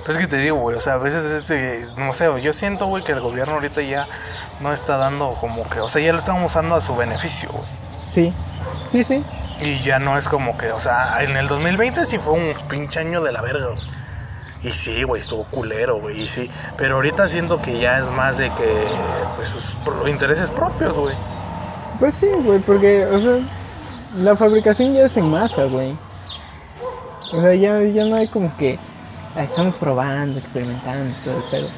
Pues 0.04 0.16
es 0.16 0.22
que 0.22 0.28
te 0.28 0.36
digo, 0.36 0.58
güey, 0.58 0.76
o 0.76 0.80
sea, 0.80 0.94
a 0.94 0.98
veces 0.98 1.24
este, 1.24 1.86
no 1.96 2.12
sé, 2.12 2.28
yo 2.40 2.52
siento, 2.52 2.86
güey, 2.86 3.02
que 3.02 3.12
el 3.12 3.20
gobierno 3.20 3.54
ahorita 3.54 3.82
ya 3.82 4.06
no 4.60 4.72
está 4.72 4.96
dando 4.96 5.34
como 5.40 5.68
que, 5.68 5.80
o 5.80 5.88
sea, 5.88 6.00
ya 6.00 6.12
lo 6.12 6.18
están 6.18 6.42
usando 6.44 6.76
a 6.76 6.80
su 6.80 6.94
beneficio, 6.94 7.50
güey. 7.50 7.64
Sí, 8.12 8.32
sí, 8.92 9.04
sí. 9.04 9.24
Y 9.60 9.78
ya 9.78 9.98
no 9.98 10.16
es 10.16 10.28
como 10.28 10.56
que, 10.56 10.70
o 10.70 10.80
sea, 10.80 11.22
en 11.22 11.36
el 11.36 11.48
2020 11.48 12.04
sí 12.04 12.18
fue 12.18 12.34
un 12.34 12.54
pinche 12.68 13.00
año 13.00 13.22
de 13.22 13.32
la 13.32 13.42
verga, 13.42 13.66
güey. 13.66 13.96
Y 14.62 14.70
sí, 14.70 15.02
güey, 15.02 15.20
estuvo 15.20 15.44
culero, 15.44 16.00
güey, 16.00 16.22
y 16.22 16.28
sí. 16.28 16.50
Pero 16.76 16.96
ahorita 16.96 17.26
siento 17.28 17.60
que 17.60 17.78
ya 17.78 17.98
es 17.98 18.06
más 18.08 18.38
de 18.38 18.50
que, 18.50 18.84
pues, 19.36 19.50
sus 19.50 19.76
intereses 20.08 20.50
propios, 20.50 20.96
güey. 20.96 21.14
Pues 21.98 22.14
sí, 22.14 22.28
güey, 22.44 22.58
porque, 22.60 23.04
o 23.06 23.20
sea, 23.20 23.38
la 24.18 24.36
fabricación 24.36 24.94
ya 24.94 25.06
es 25.06 25.16
en 25.16 25.30
masa, 25.30 25.64
güey. 25.64 25.96
O 27.32 27.40
sea, 27.40 27.54
ya, 27.54 27.82
ya 27.82 28.04
no 28.04 28.16
hay 28.16 28.28
como 28.28 28.56
que 28.56 28.78
"Ah, 29.34 29.44
estamos 29.44 29.74
probando, 29.76 30.38
experimentando, 30.38 31.14
todo 31.24 31.36
el 31.36 31.42
pedo. 31.44 31.68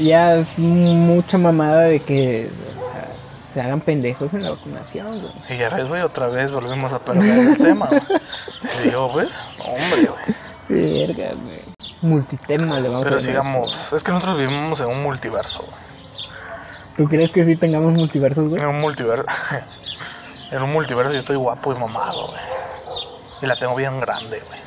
Ya 0.00 0.36
es 0.36 0.58
mucha 0.58 1.38
mamada 1.38 1.82
de 1.82 2.00
que 2.00 2.50
ah, 2.94 3.06
se 3.52 3.60
hagan 3.60 3.80
pendejos 3.80 4.32
en 4.34 4.42
la 4.44 4.50
vacunación, 4.50 5.20
güey. 5.20 5.32
Y 5.50 5.56
ya 5.56 5.68
ves, 5.70 5.88
güey, 5.88 6.02
otra 6.02 6.28
vez 6.28 6.50
volvimos 6.52 6.92
a 6.92 6.98
perder 7.00 7.38
el 7.48 7.58
tema, 7.58 7.86
güey. 7.86 8.00
Digo, 8.84 9.10
pues, 9.12 9.48
hombre, 9.58 10.08
güey. 10.08 11.06
Verga, 11.06 11.34
güey. 11.34 11.60
Multitema 12.02 12.80
le 12.80 12.88
vamos 12.88 13.04
Pero 13.04 13.16
a 13.16 13.18
llamar. 13.18 13.20
sigamos, 13.20 13.92
es 13.92 14.02
que 14.02 14.12
nosotros 14.12 14.38
vivimos 14.38 14.80
en 14.80 14.86
un 14.88 15.02
multiverso, 15.02 15.60
güey. 15.62 15.84
¿Tú 16.96 17.04
crees 17.08 17.30
que 17.32 17.44
sí 17.44 17.56
tengamos 17.56 17.92
multiversos, 17.92 18.48
güey? 18.48 18.60
En 18.62 18.68
un 18.68 18.80
multiverso. 18.80 19.24
en 20.50 20.62
un 20.62 20.72
multiverso 20.72 21.12
yo 21.12 21.18
estoy 21.20 21.36
guapo 21.36 21.72
y 21.72 21.76
mamado, 21.76 22.28
güey. 22.28 22.40
Y 23.42 23.46
la 23.46 23.56
tengo 23.56 23.74
bien 23.74 24.00
grande, 24.00 24.40
güey. 24.46 24.63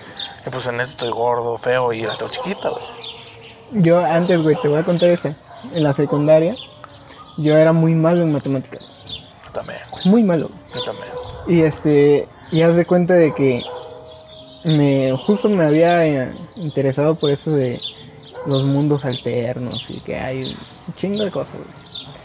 Y 0.48 0.50
pues 0.50 0.66
en 0.68 0.76
este 0.76 0.92
estoy 0.92 1.10
gordo, 1.10 1.58
feo 1.58 1.92
y 1.92 2.04
la 2.04 2.16
tengo 2.16 2.32
chiquita, 2.32 2.70
güey. 2.70 2.84
Yo 3.84 4.00
antes, 4.00 4.42
güey, 4.42 4.56
te 4.62 4.70
voy 4.70 4.80
a 4.80 4.84
contar 4.84 5.10
ese. 5.10 5.36
En 5.74 5.84
la 5.84 5.94
secundaria, 5.94 6.54
yo 7.38 7.58
era 7.58 7.74
muy 7.74 7.94
malo 7.94 8.24
en 8.24 8.32
matemáticas. 8.32 8.90
Yo 9.44 9.52
también, 9.52 9.80
güey. 9.92 10.06
Muy 10.06 10.24
malo. 10.24 10.50
Yo 10.74 10.84
también. 10.84 11.10
Y 11.48 11.62
este, 11.62 12.30
y 12.52 12.62
haz 12.62 12.76
de 12.78 12.86
cuenta 12.86 13.16
de 13.16 13.36
que 13.36 13.62
me 14.64 15.18
justo 15.26 15.50
me 15.50 15.66
había 15.66 16.06
eh, 16.06 16.34
interesado 16.56 17.16
por 17.16 17.30
eso 17.30 17.52
de 17.52 17.78
los 18.46 18.64
mundos 18.64 19.04
alternos 19.04 19.86
y 19.90 20.00
que 20.00 20.16
hay 20.16 20.56
un 20.88 20.94
chingo 20.96 21.26
de 21.26 21.32
cosas. 21.32 21.60
güey. 21.60 22.16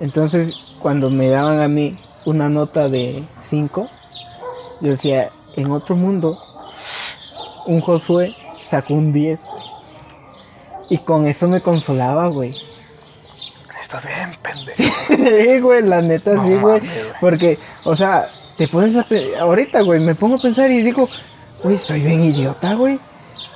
Entonces, 0.00 0.54
cuando 0.80 1.08
me 1.08 1.28
daban 1.28 1.62
a 1.62 1.68
mí 1.68 1.98
una 2.26 2.50
nota 2.50 2.90
de 2.90 3.26
5, 3.40 3.88
yo 4.82 4.90
decía, 4.90 5.30
en 5.56 5.70
otro 5.70 5.96
mundo, 5.96 6.38
un 7.70 7.80
Josué 7.80 8.34
sacó 8.70 8.94
un 8.94 9.12
10. 9.12 9.40
güey. 9.44 9.62
Y 10.90 10.98
con 10.98 11.26
eso 11.26 11.46
me 11.48 11.60
consolaba, 11.62 12.26
güey. 12.28 12.54
Estás 13.80 14.06
bien, 14.06 14.36
pendejo. 14.42 14.82
Sí, 15.08 15.60
güey, 15.60 15.82
la 15.82 16.02
neta 16.02 16.34
No 16.34 16.44
sí, 16.46 16.54
güey. 16.56 16.80
Porque, 17.20 17.58
o 17.84 17.94
sea, 17.94 18.26
te 18.56 18.68
pones 18.68 18.94
a 18.96 19.06
ahorita, 19.40 19.80
güey, 19.82 20.00
me 20.00 20.14
pongo 20.14 20.36
a 20.36 20.38
pensar 20.38 20.70
y 20.70 20.82
digo, 20.82 21.08
güey, 21.62 21.76
estoy 21.76 22.00
bien 22.00 22.22
idiota, 22.24 22.74
güey. 22.74 22.98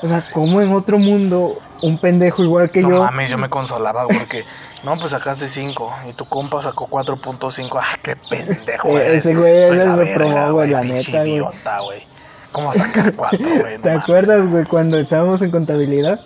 O 0.02 0.08
sea, 0.08 0.20
como 0.32 0.60
en 0.60 0.72
otro 0.72 0.98
mundo 0.98 1.58
un 1.82 1.98
pendejo 1.98 2.42
igual 2.42 2.70
que 2.70 2.80
No 2.82 2.90
yo. 2.90 3.02
mames, 3.02 3.30
yo 3.30 3.38
me 3.38 3.48
consolaba 3.48 4.06
porque, 4.06 4.44
no, 4.82 4.96
pues 4.98 5.10
sacaste 5.12 5.48
5 5.48 5.92
y 6.08 6.12
tu 6.12 6.26
compa 6.26 6.62
sacó 6.62 6.86
4.5. 6.88 7.78
Ah, 7.80 7.96
qué 8.02 8.14
pendejo 8.16 8.88
eres. 8.98 9.24
ese 9.26 9.34
güey 9.34 9.66
Soy 9.66 9.76
la 9.78 9.84
el 9.84 9.96
verga, 9.96 10.12
reprobado, 10.14 10.54
güey, 10.54 10.70
la 10.70 10.80
neta, 10.82 11.18
güey. 11.18 11.30
idiota, 11.32 11.80
güey. 11.80 12.06
¿Cómo 12.54 12.72
sacar 12.72 13.12
4, 13.16 13.38
güey? 13.60 13.76
No 13.78 13.82
¿Te 13.82 13.88
mames. 13.90 14.02
acuerdas, 14.04 14.48
güey, 14.48 14.64
cuando 14.64 14.96
estábamos 14.98 15.42
en 15.42 15.50
contabilidad? 15.50 16.20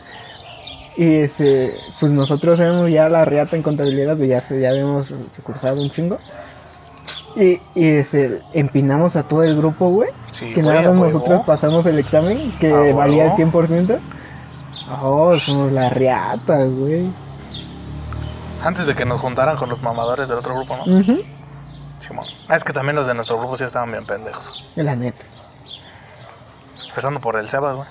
Y 0.96 1.14
este, 1.14 1.74
pues 1.98 2.12
nosotros 2.12 2.60
éramos 2.60 2.90
ya 2.90 3.08
la 3.08 3.24
riata 3.24 3.56
en 3.56 3.62
contabilidad, 3.62 4.16
pues 4.16 4.28
ya, 4.28 4.42
ya 4.56 4.68
habíamos 4.70 5.08
recursado 5.36 5.80
un 5.80 5.90
chingo. 5.90 6.18
Y, 7.34 7.60
y 7.74 7.86
este, 7.86 8.42
empinamos 8.52 9.16
a 9.16 9.22
todo 9.22 9.42
el 9.42 9.56
grupo, 9.56 9.88
güey. 9.90 10.10
Sí, 10.32 10.52
que 10.52 10.62
nada 10.62 10.82
más 10.90 11.12
nosotros 11.12 11.42
pasamos 11.46 11.86
el 11.86 11.98
examen, 11.98 12.52
que 12.58 12.92
valía 12.92 13.26
el 13.26 13.32
100%. 13.32 13.98
Oh, 15.00 15.38
somos 15.38 15.72
la 15.72 15.88
riata, 15.88 16.64
güey. 16.64 17.10
Antes 18.62 18.86
de 18.86 18.94
que 18.94 19.04
nos 19.04 19.20
juntaran 19.20 19.56
con 19.56 19.68
los 19.70 19.80
mamadores 19.80 20.28
del 20.28 20.38
otro 20.38 20.54
grupo, 20.56 20.76
¿no? 20.76 20.98
Ujú. 21.00 21.22
Simón. 22.00 22.26
Ah, 22.48 22.56
es 22.56 22.64
que 22.64 22.72
también 22.72 22.96
los 22.96 23.06
de 23.06 23.14
nuestro 23.14 23.38
grupo 23.38 23.56
sí 23.56 23.64
estaban 23.64 23.90
bien 23.92 24.04
pendejos. 24.04 24.64
La 24.74 24.94
neta. 24.96 25.24
Empezando 26.98 27.20
por 27.20 27.36
el 27.36 27.46
Sebas, 27.46 27.76
güey. 27.76 27.88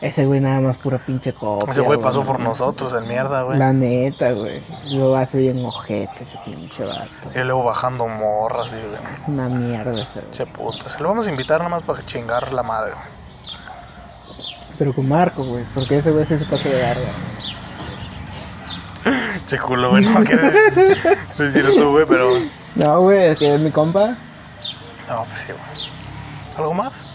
Ese 0.00 0.24
güey 0.24 0.40
nada 0.40 0.58
más 0.62 0.78
pura 0.78 0.96
pinche 0.96 1.34
copia. 1.34 1.70
Ese 1.70 1.82
güey 1.82 2.00
pasó 2.00 2.24
por 2.24 2.40
nosotros, 2.40 2.94
el 2.94 3.04
mierda, 3.04 3.42
güey. 3.42 3.58
La 3.58 3.74
neta, 3.74 4.32
güey. 4.32 4.62
Lo 4.92 5.14
hace 5.14 5.36
bien 5.36 5.62
ojete 5.62 6.24
ese 6.24 6.38
pinche 6.42 6.84
vato. 6.84 7.30
Y 7.34 7.38
luego 7.40 7.64
bajando 7.64 8.08
morras, 8.08 8.72
y 8.72 8.80
güey. 8.80 8.94
Es 8.94 9.28
una 9.28 9.50
mierda 9.50 9.90
ese 9.90 10.20
güey. 10.20 10.30
Che 10.30 10.46
puta. 10.46 10.88
Se 10.88 11.02
lo 11.02 11.10
vamos 11.10 11.26
a 11.26 11.30
invitar 11.30 11.58
nada 11.58 11.68
más 11.68 11.82
para 11.82 12.02
chingar 12.06 12.50
la 12.54 12.62
madre, 12.62 12.92
güey. 12.92 13.04
Pero 14.78 14.94
con 14.94 15.06
Marco, 15.06 15.44
güey. 15.44 15.66
Porque 15.74 15.98
ese 15.98 16.10
güey 16.10 16.24
se 16.24 16.38
pasa 16.38 16.66
de 16.66 16.74
verga. 16.74 17.12
Che 19.46 19.58
culo, 19.58 19.90
güey. 19.90 20.02
No 20.02 20.14
quieres 20.24 20.78
decir 21.36 21.66
tú, 21.76 21.90
güey, 21.90 22.06
pero. 22.06 22.30
No, 22.74 23.00
güey, 23.02 23.32
es 23.32 23.38
que 23.38 23.54
es 23.54 23.60
mi 23.60 23.70
compa. 23.70 24.16
No, 25.10 25.24
pues 25.26 25.40
sí, 25.40 25.48
güey. 25.48 25.92
¿Algo 26.56 26.72
más? 26.72 27.13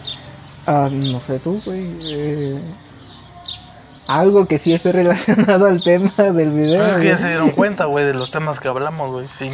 Ah, 0.72 0.88
no 0.92 1.20
sé 1.22 1.40
tú, 1.40 1.60
güey. 1.66 1.98
eh, 2.04 2.62
algo 4.08 4.46
que 4.48 4.60
sí 4.60 4.74
esté 4.74 4.92
relacionado 5.02 5.66
al 5.66 5.82
tema 5.84 6.12
del 6.32 6.52
video. 6.52 6.78
Pues 6.80 6.90
es 6.92 7.02
que 7.02 7.08
ya 7.08 7.18
se 7.18 7.30
dieron 7.30 7.50
cuenta, 7.52 7.86
güey, 7.86 8.06
de 8.06 8.14
los 8.14 8.30
temas 8.30 8.60
que 8.60 8.68
hablamos, 8.68 9.10
güey. 9.10 9.28
Sin 9.28 9.52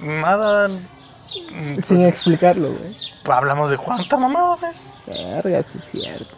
nada. 0.00 0.68
mm, 0.68 0.78
Sin 1.26 1.82
Pues, 1.82 2.00
explicarlo, 2.06 2.68
güey. 2.72 2.96
hablamos 3.30 3.70
de 3.70 3.76
cuánta 3.76 4.16
mamada, 4.16 4.56
güey. 5.06 5.24
Verga, 5.34 5.62
sí 5.72 5.78
es 5.78 6.00
cierto. 6.00 6.34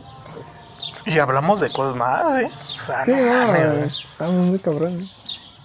Y 1.06 1.18
hablamos 1.20 1.60
de 1.60 1.70
cosas 1.70 1.96
más, 1.96 2.36
¿eh? 2.36 2.50
O 2.76 2.78
sea, 2.86 3.04
Sí, 3.04 3.12
no 3.12 3.46
no, 3.46 3.84
estamos 3.84 4.46
muy 4.46 4.58
cabrones. 4.58 5.10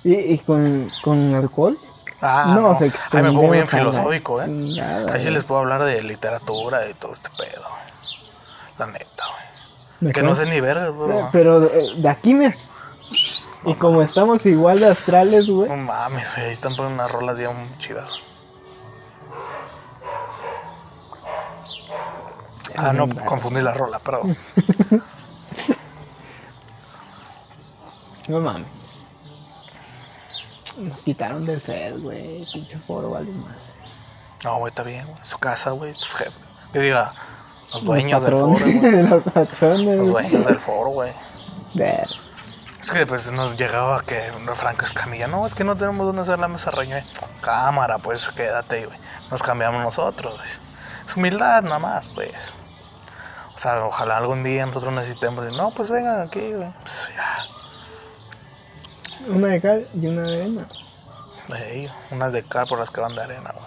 ¿Y, 0.03 0.13
y 0.13 0.37
con, 0.39 0.87
con 1.03 1.33
alcohol? 1.33 1.77
Ah, 2.21 2.53
no, 2.55 2.61
no. 2.61 2.77
se 2.79 2.85
me 3.21 3.31
pongo 3.31 3.49
bien 3.51 3.67
filosófico, 3.67 4.41
¿eh? 4.41 4.45
chingada, 4.45 5.11
Ahí 5.13 5.19
sí 5.19 5.31
les 5.31 5.43
puedo 5.43 5.59
hablar 5.61 5.83
de 5.83 6.01
literatura 6.03 6.87
y 6.89 6.93
todo 6.93 7.11
este 7.13 7.29
pedo. 7.37 7.65
La 8.77 8.87
neta, 8.87 9.25
güey. 9.27 9.43
¿Me 10.01 10.11
Que 10.11 10.23
no 10.23 10.35
sé 10.35 10.45
ni 10.45 10.59
verga, 10.59 10.87
Eh, 10.87 10.89
bro. 10.89 11.29
Pero 11.31 11.59
de, 11.59 11.95
de 11.97 12.09
aquí, 12.09 12.33
mira. 12.33 12.55
Y 13.65 13.75
como 13.75 14.01
estamos 14.01 14.45
igual 14.45 14.79
de 14.79 14.87
astrales, 14.87 15.47
güey. 15.49 15.69
No 15.69 15.77
mames, 15.77 16.27
güey. 16.35 16.47
Ahí 16.47 16.51
están 16.51 16.75
poniendo 16.75 17.01
unas 17.03 17.11
rolas 17.11 17.37
bien 17.37 17.51
chidas. 17.77 18.11
Ah, 22.75 22.91
no, 22.91 23.07
confundí 23.25 23.61
la 23.61 23.73
rola, 23.73 23.99
perdón. 23.99 24.37
No 28.29 28.39
mames. 28.39 28.67
Nos 30.77 31.01
quitaron 31.01 31.45
del 31.45 31.59
set, 31.59 31.99
güey. 31.99 32.45
Pinche 32.53 32.79
foro, 32.79 33.09
vale 33.09 33.29
madre. 33.31 33.57
No, 34.45 34.59
güey, 34.59 34.69
está 34.69 34.83
bien, 34.83 35.05
güey. 35.07 35.17
Su 35.23 35.37
casa, 35.39 35.71
güey, 35.71 35.93
sus 35.93 36.07
jefes. 36.15 36.33
Que 36.71 36.79
diga, 36.79 37.13
los 37.73 37.83
dueños 37.83 38.23
del 38.23 38.33
foro, 38.33 38.47
güey. 38.47 39.03
los 39.09 39.23
patrones. 39.23 39.97
Los 39.97 40.09
güey. 40.09 40.25
dueños 40.29 40.45
del 40.45 40.59
foro, 40.59 40.89
güey. 40.91 41.11
Es 42.79 42.91
que 42.91 43.05
pues 43.05 43.31
nos 43.31 43.55
llegaba 43.55 44.01
que 44.01 44.31
Franco 44.55 44.85
Escamilla, 44.85 45.27
no, 45.27 45.45
es 45.45 45.55
que 45.55 45.63
no 45.63 45.77
tenemos 45.77 46.05
dónde 46.05 46.21
hacer 46.21 46.37
la 46.37 46.47
mesa 46.47 46.69
reña. 46.69 47.05
Cámara, 47.41 47.97
pues 47.97 48.29
quédate, 48.29 48.85
güey. 48.85 48.99
Nos 49.31 49.41
cambiamos 49.41 49.81
nosotros, 49.81 50.35
güey. 50.35 50.49
Es 51.05 51.15
humildad 51.15 51.63
nada 51.63 51.79
más, 51.79 52.09
pues. 52.09 52.53
O 53.55 53.57
sea, 53.57 53.85
ojalá 53.85 54.17
algún 54.17 54.43
día 54.43 54.65
nosotros 54.65 54.93
necesitemos. 54.93 55.55
No, 55.55 55.71
pues 55.71 55.89
vengan 55.89 56.21
aquí, 56.21 56.51
güey. 56.51 56.73
Pues 56.81 57.09
ya. 57.15 57.45
Una 59.27 59.47
de 59.47 59.61
cal 59.61 59.87
y 59.93 60.07
una 60.07 60.23
de 60.23 60.35
arena. 60.35 60.67
Ey, 61.55 61.89
unas 62.11 62.33
de 62.33 62.43
cal 62.43 62.67
por 62.67 62.79
las 62.79 62.89
que 62.89 63.01
van 63.01 63.15
de 63.15 63.21
arena, 63.21 63.53
güey. 63.53 63.65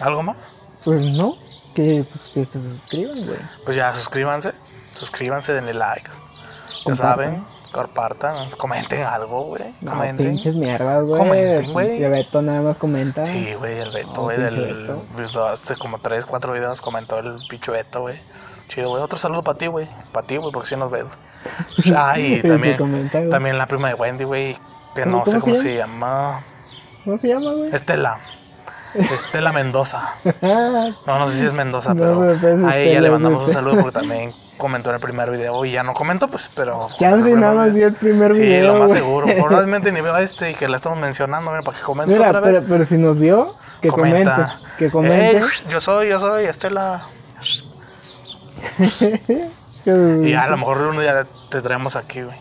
¿Algo 0.00 0.22
más? 0.22 0.36
Pues 0.84 1.00
no. 1.00 1.36
Que, 1.74 2.04
pues, 2.10 2.28
que 2.34 2.44
se 2.46 2.60
suscriban, 2.62 3.26
güey. 3.26 3.38
Pues 3.64 3.76
ya, 3.76 3.92
suscríbanse. 3.94 4.52
Suscríbanse, 4.92 5.52
denle 5.54 5.74
like. 5.74 6.10
Ya 6.86 6.94
saben, 6.94 7.44
compartan, 7.70 8.50
comenten 8.58 9.02
algo, 9.04 9.44
güey. 9.44 9.72
No, 9.80 9.92
Comenten. 9.92 10.32
pinches 10.32 10.54
mierdas, 10.54 11.04
güey. 11.04 11.18
Comenten, 11.18 11.72
güey. 11.72 12.02
Y 12.02 12.08
Beto 12.08 12.42
nada 12.42 12.60
más 12.60 12.78
comenta. 12.78 13.24
Sí, 13.24 13.54
güey, 13.54 13.78
el 13.78 13.90
Beto, 13.92 14.22
güey, 14.22 14.36
video- 15.16 15.46
Hace 15.46 15.76
como 15.76 15.98
3, 16.00 16.26
4 16.26 16.52
videos 16.52 16.80
comentó 16.82 17.18
el 17.18 17.36
pinche 17.48 17.70
Beto, 17.70 18.00
güey. 18.02 18.20
Chido, 18.68 18.90
güey. 18.90 19.02
Otro 19.02 19.18
saludo 19.18 19.42
para 19.42 19.56
ti, 19.58 19.66
güey. 19.66 19.88
Para 20.12 20.26
ti, 20.26 20.36
güey, 20.36 20.52
porque 20.52 20.68
si 20.68 20.76
nos 20.76 20.90
ves. 20.90 21.04
güey. 21.86 21.94
Ah, 21.96 22.18
y 22.18 22.40
Sí, 22.40 22.48
también, 22.48 22.74
sí 22.74 22.78
comenta, 22.78 23.28
también 23.28 23.58
la 23.58 23.66
prima 23.66 23.88
de 23.88 23.94
Wendy, 23.94 24.24
güey. 24.24 24.56
Que 24.94 25.04
¿Cómo- 25.04 25.18
no 25.18 25.26
sé 25.26 25.38
cómo 25.40 25.54
se 25.54 25.76
llama. 25.76 26.42
¿Cómo 27.04 27.18
se 27.18 27.28
llama, 27.28 27.52
güey? 27.52 27.74
Estela. 27.74 28.18
Estela 28.94 29.52
Mendoza. 29.52 30.14
No, 31.06 31.18
no 31.18 31.28
sé 31.28 31.38
si 31.40 31.46
es 31.46 31.52
Mendoza, 31.52 31.94
pero 31.94 32.22
a 32.68 32.76
ella 32.76 33.00
le 33.00 33.10
mandamos 33.10 33.46
un 33.46 33.52
saludo 33.52 33.76
porque 33.82 34.00
también 34.00 34.32
comentó 34.56 34.90
en 34.90 34.94
el 34.96 35.00
primer 35.00 35.30
video 35.30 35.64
y 35.64 35.72
ya 35.72 35.82
no 35.82 35.92
comentó, 35.94 36.28
pues, 36.28 36.50
pero. 36.54 36.88
El 37.00 37.40
nada 37.40 37.54
más 37.54 37.72
vio 37.74 37.88
el 37.88 37.94
primer 37.94 38.32
Sí, 38.32 38.42
video. 38.42 38.74
lo 38.74 38.80
más 38.80 38.92
seguro. 38.92 39.26
Probablemente 39.46 39.90
ni 39.92 40.00
veo 40.00 40.14
a 40.14 40.22
este 40.22 40.50
y 40.50 40.54
que 40.54 40.68
la 40.68 40.76
estamos 40.76 40.98
mencionando, 40.98 41.50
mira, 41.50 41.62
para 41.62 41.76
que 41.78 41.82
comente 41.84 42.14
Mira, 42.16 42.28
otra 42.28 42.40
vez. 42.40 42.56
pero, 42.58 42.66
pero 42.68 42.84
si 42.86 42.96
nos 42.98 43.18
vio, 43.18 43.56
que 43.80 43.88
Comenta. 43.88 44.34
comente. 44.34 44.76
Que 44.78 44.90
comente. 44.90 45.36
Ey, 45.38 45.42
yo 45.68 45.80
soy, 45.80 46.08
yo 46.08 46.20
soy 46.20 46.44
Estela. 46.44 47.02
Y 49.84 50.30
ya, 50.30 50.44
a 50.44 50.46
lo 50.48 50.56
mejor 50.58 50.78
un 50.82 51.00
día 51.00 51.26
te 51.50 51.60
traemos 51.60 51.96
aquí, 51.96 52.22
güey. 52.22 52.36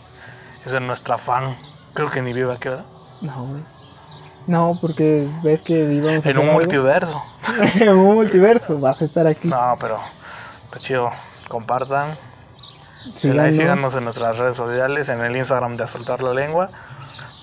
Esa 0.63 0.77
es 0.77 0.83
nuestra 0.83 1.17
fan. 1.17 1.57
Creo 1.95 2.07
que 2.09 2.21
ni 2.21 2.33
vive 2.33 2.53
aquí, 2.53 2.69
¿verdad? 2.69 2.85
No, 3.21 3.45
güey. 3.45 3.63
No, 4.47 4.77
porque 4.81 5.29
ves 5.43 5.61
que 5.61 5.73
íbamos 5.73 6.25
a 6.25 6.29
En 6.29 6.37
un 6.37 6.43
algo. 6.45 6.53
multiverso. 6.59 7.23
en 7.79 7.89
un 7.89 8.15
multiverso, 8.15 8.79
vas 8.79 9.01
a 9.01 9.05
estar 9.05 9.27
aquí. 9.27 9.47
No, 9.47 9.75
pero 9.79 9.99
está 10.65 10.79
chido. 10.79 11.11
Compartan. 11.47 12.17
Síganos. 13.15 13.45
Ahí 13.45 13.51
síganos 13.51 13.95
en 13.95 14.03
nuestras 14.03 14.37
redes 14.37 14.55
sociales, 14.55 15.09
en 15.09 15.21
el 15.21 15.35
Instagram 15.35 15.75
de 15.77 15.83
A 15.83 15.87
Soltar 15.87 16.21
la 16.21 16.33
Lengua. 16.33 16.69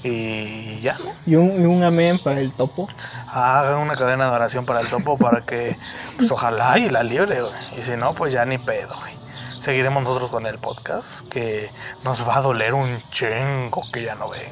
Y 0.05 0.79
ya. 0.81 0.97
Y 1.27 1.35
un, 1.35 1.61
y 1.61 1.65
un 1.65 1.83
amén 1.83 2.21
para 2.23 2.41
el 2.41 2.53
topo. 2.53 2.89
Hagan 3.27 3.79
una 3.79 3.97
cadena 3.97 4.27
de 4.27 4.37
oración 4.37 4.65
para 4.65 4.81
el 4.81 4.89
topo 4.89 5.19
para 5.19 5.41
que, 5.41 5.77
pues 6.17 6.31
ojalá 6.31 6.79
y 6.79 6.89
la 6.89 7.03
libre, 7.03 7.43
güey. 7.43 7.55
Y 7.77 7.83
si 7.83 7.97
no, 7.97 8.15
pues 8.15 8.33
ya 8.33 8.45
ni 8.45 8.59
pedo, 8.59 8.95
güey. 9.01 9.19
Seguiremos 9.59 10.05
nosotros 10.05 10.31
con 10.31 10.47
el 10.47 10.59
podcast, 10.59 11.27
que 11.29 11.69
nos 12.05 12.27
va 12.27 12.37
a 12.37 12.41
doler 12.43 12.75
un 12.75 13.03
chingo 13.11 13.83
que 13.93 14.05
ya 14.05 14.15
no 14.15 14.29
venga. 14.29 14.49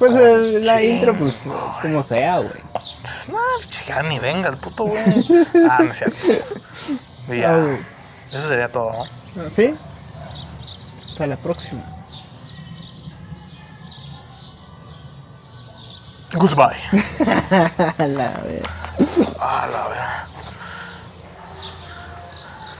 Pues 0.00 0.14
eh, 0.14 0.60
la 0.64 0.82
intro, 0.82 1.14
pues 1.14 1.34
como 1.82 2.02
sea, 2.02 2.38
güey. 2.38 2.54
Pues 3.02 3.28
no, 3.28 3.38
chica, 3.66 4.02
ni 4.02 4.18
venga 4.18 4.48
el 4.48 4.56
puto, 4.56 4.84
güey. 4.84 5.02
Ah, 5.70 5.80
no 5.80 5.90
es 5.90 5.98
cierto. 5.98 6.26
Y 7.28 7.40
ya. 7.40 7.54
Ah. 7.54 7.76
Eso 8.32 8.48
sería 8.48 8.72
todo, 8.72 8.92
¿no? 9.34 9.50
¿Sí? 9.54 9.74
Hasta 11.06 11.26
la 11.26 11.36
próxima. 11.36 11.82
Goodbye. 16.32 16.80
la 17.98 18.40
ver. 18.40 18.62
A 19.38 19.66
la 19.70 19.88
verdad. 19.88 20.28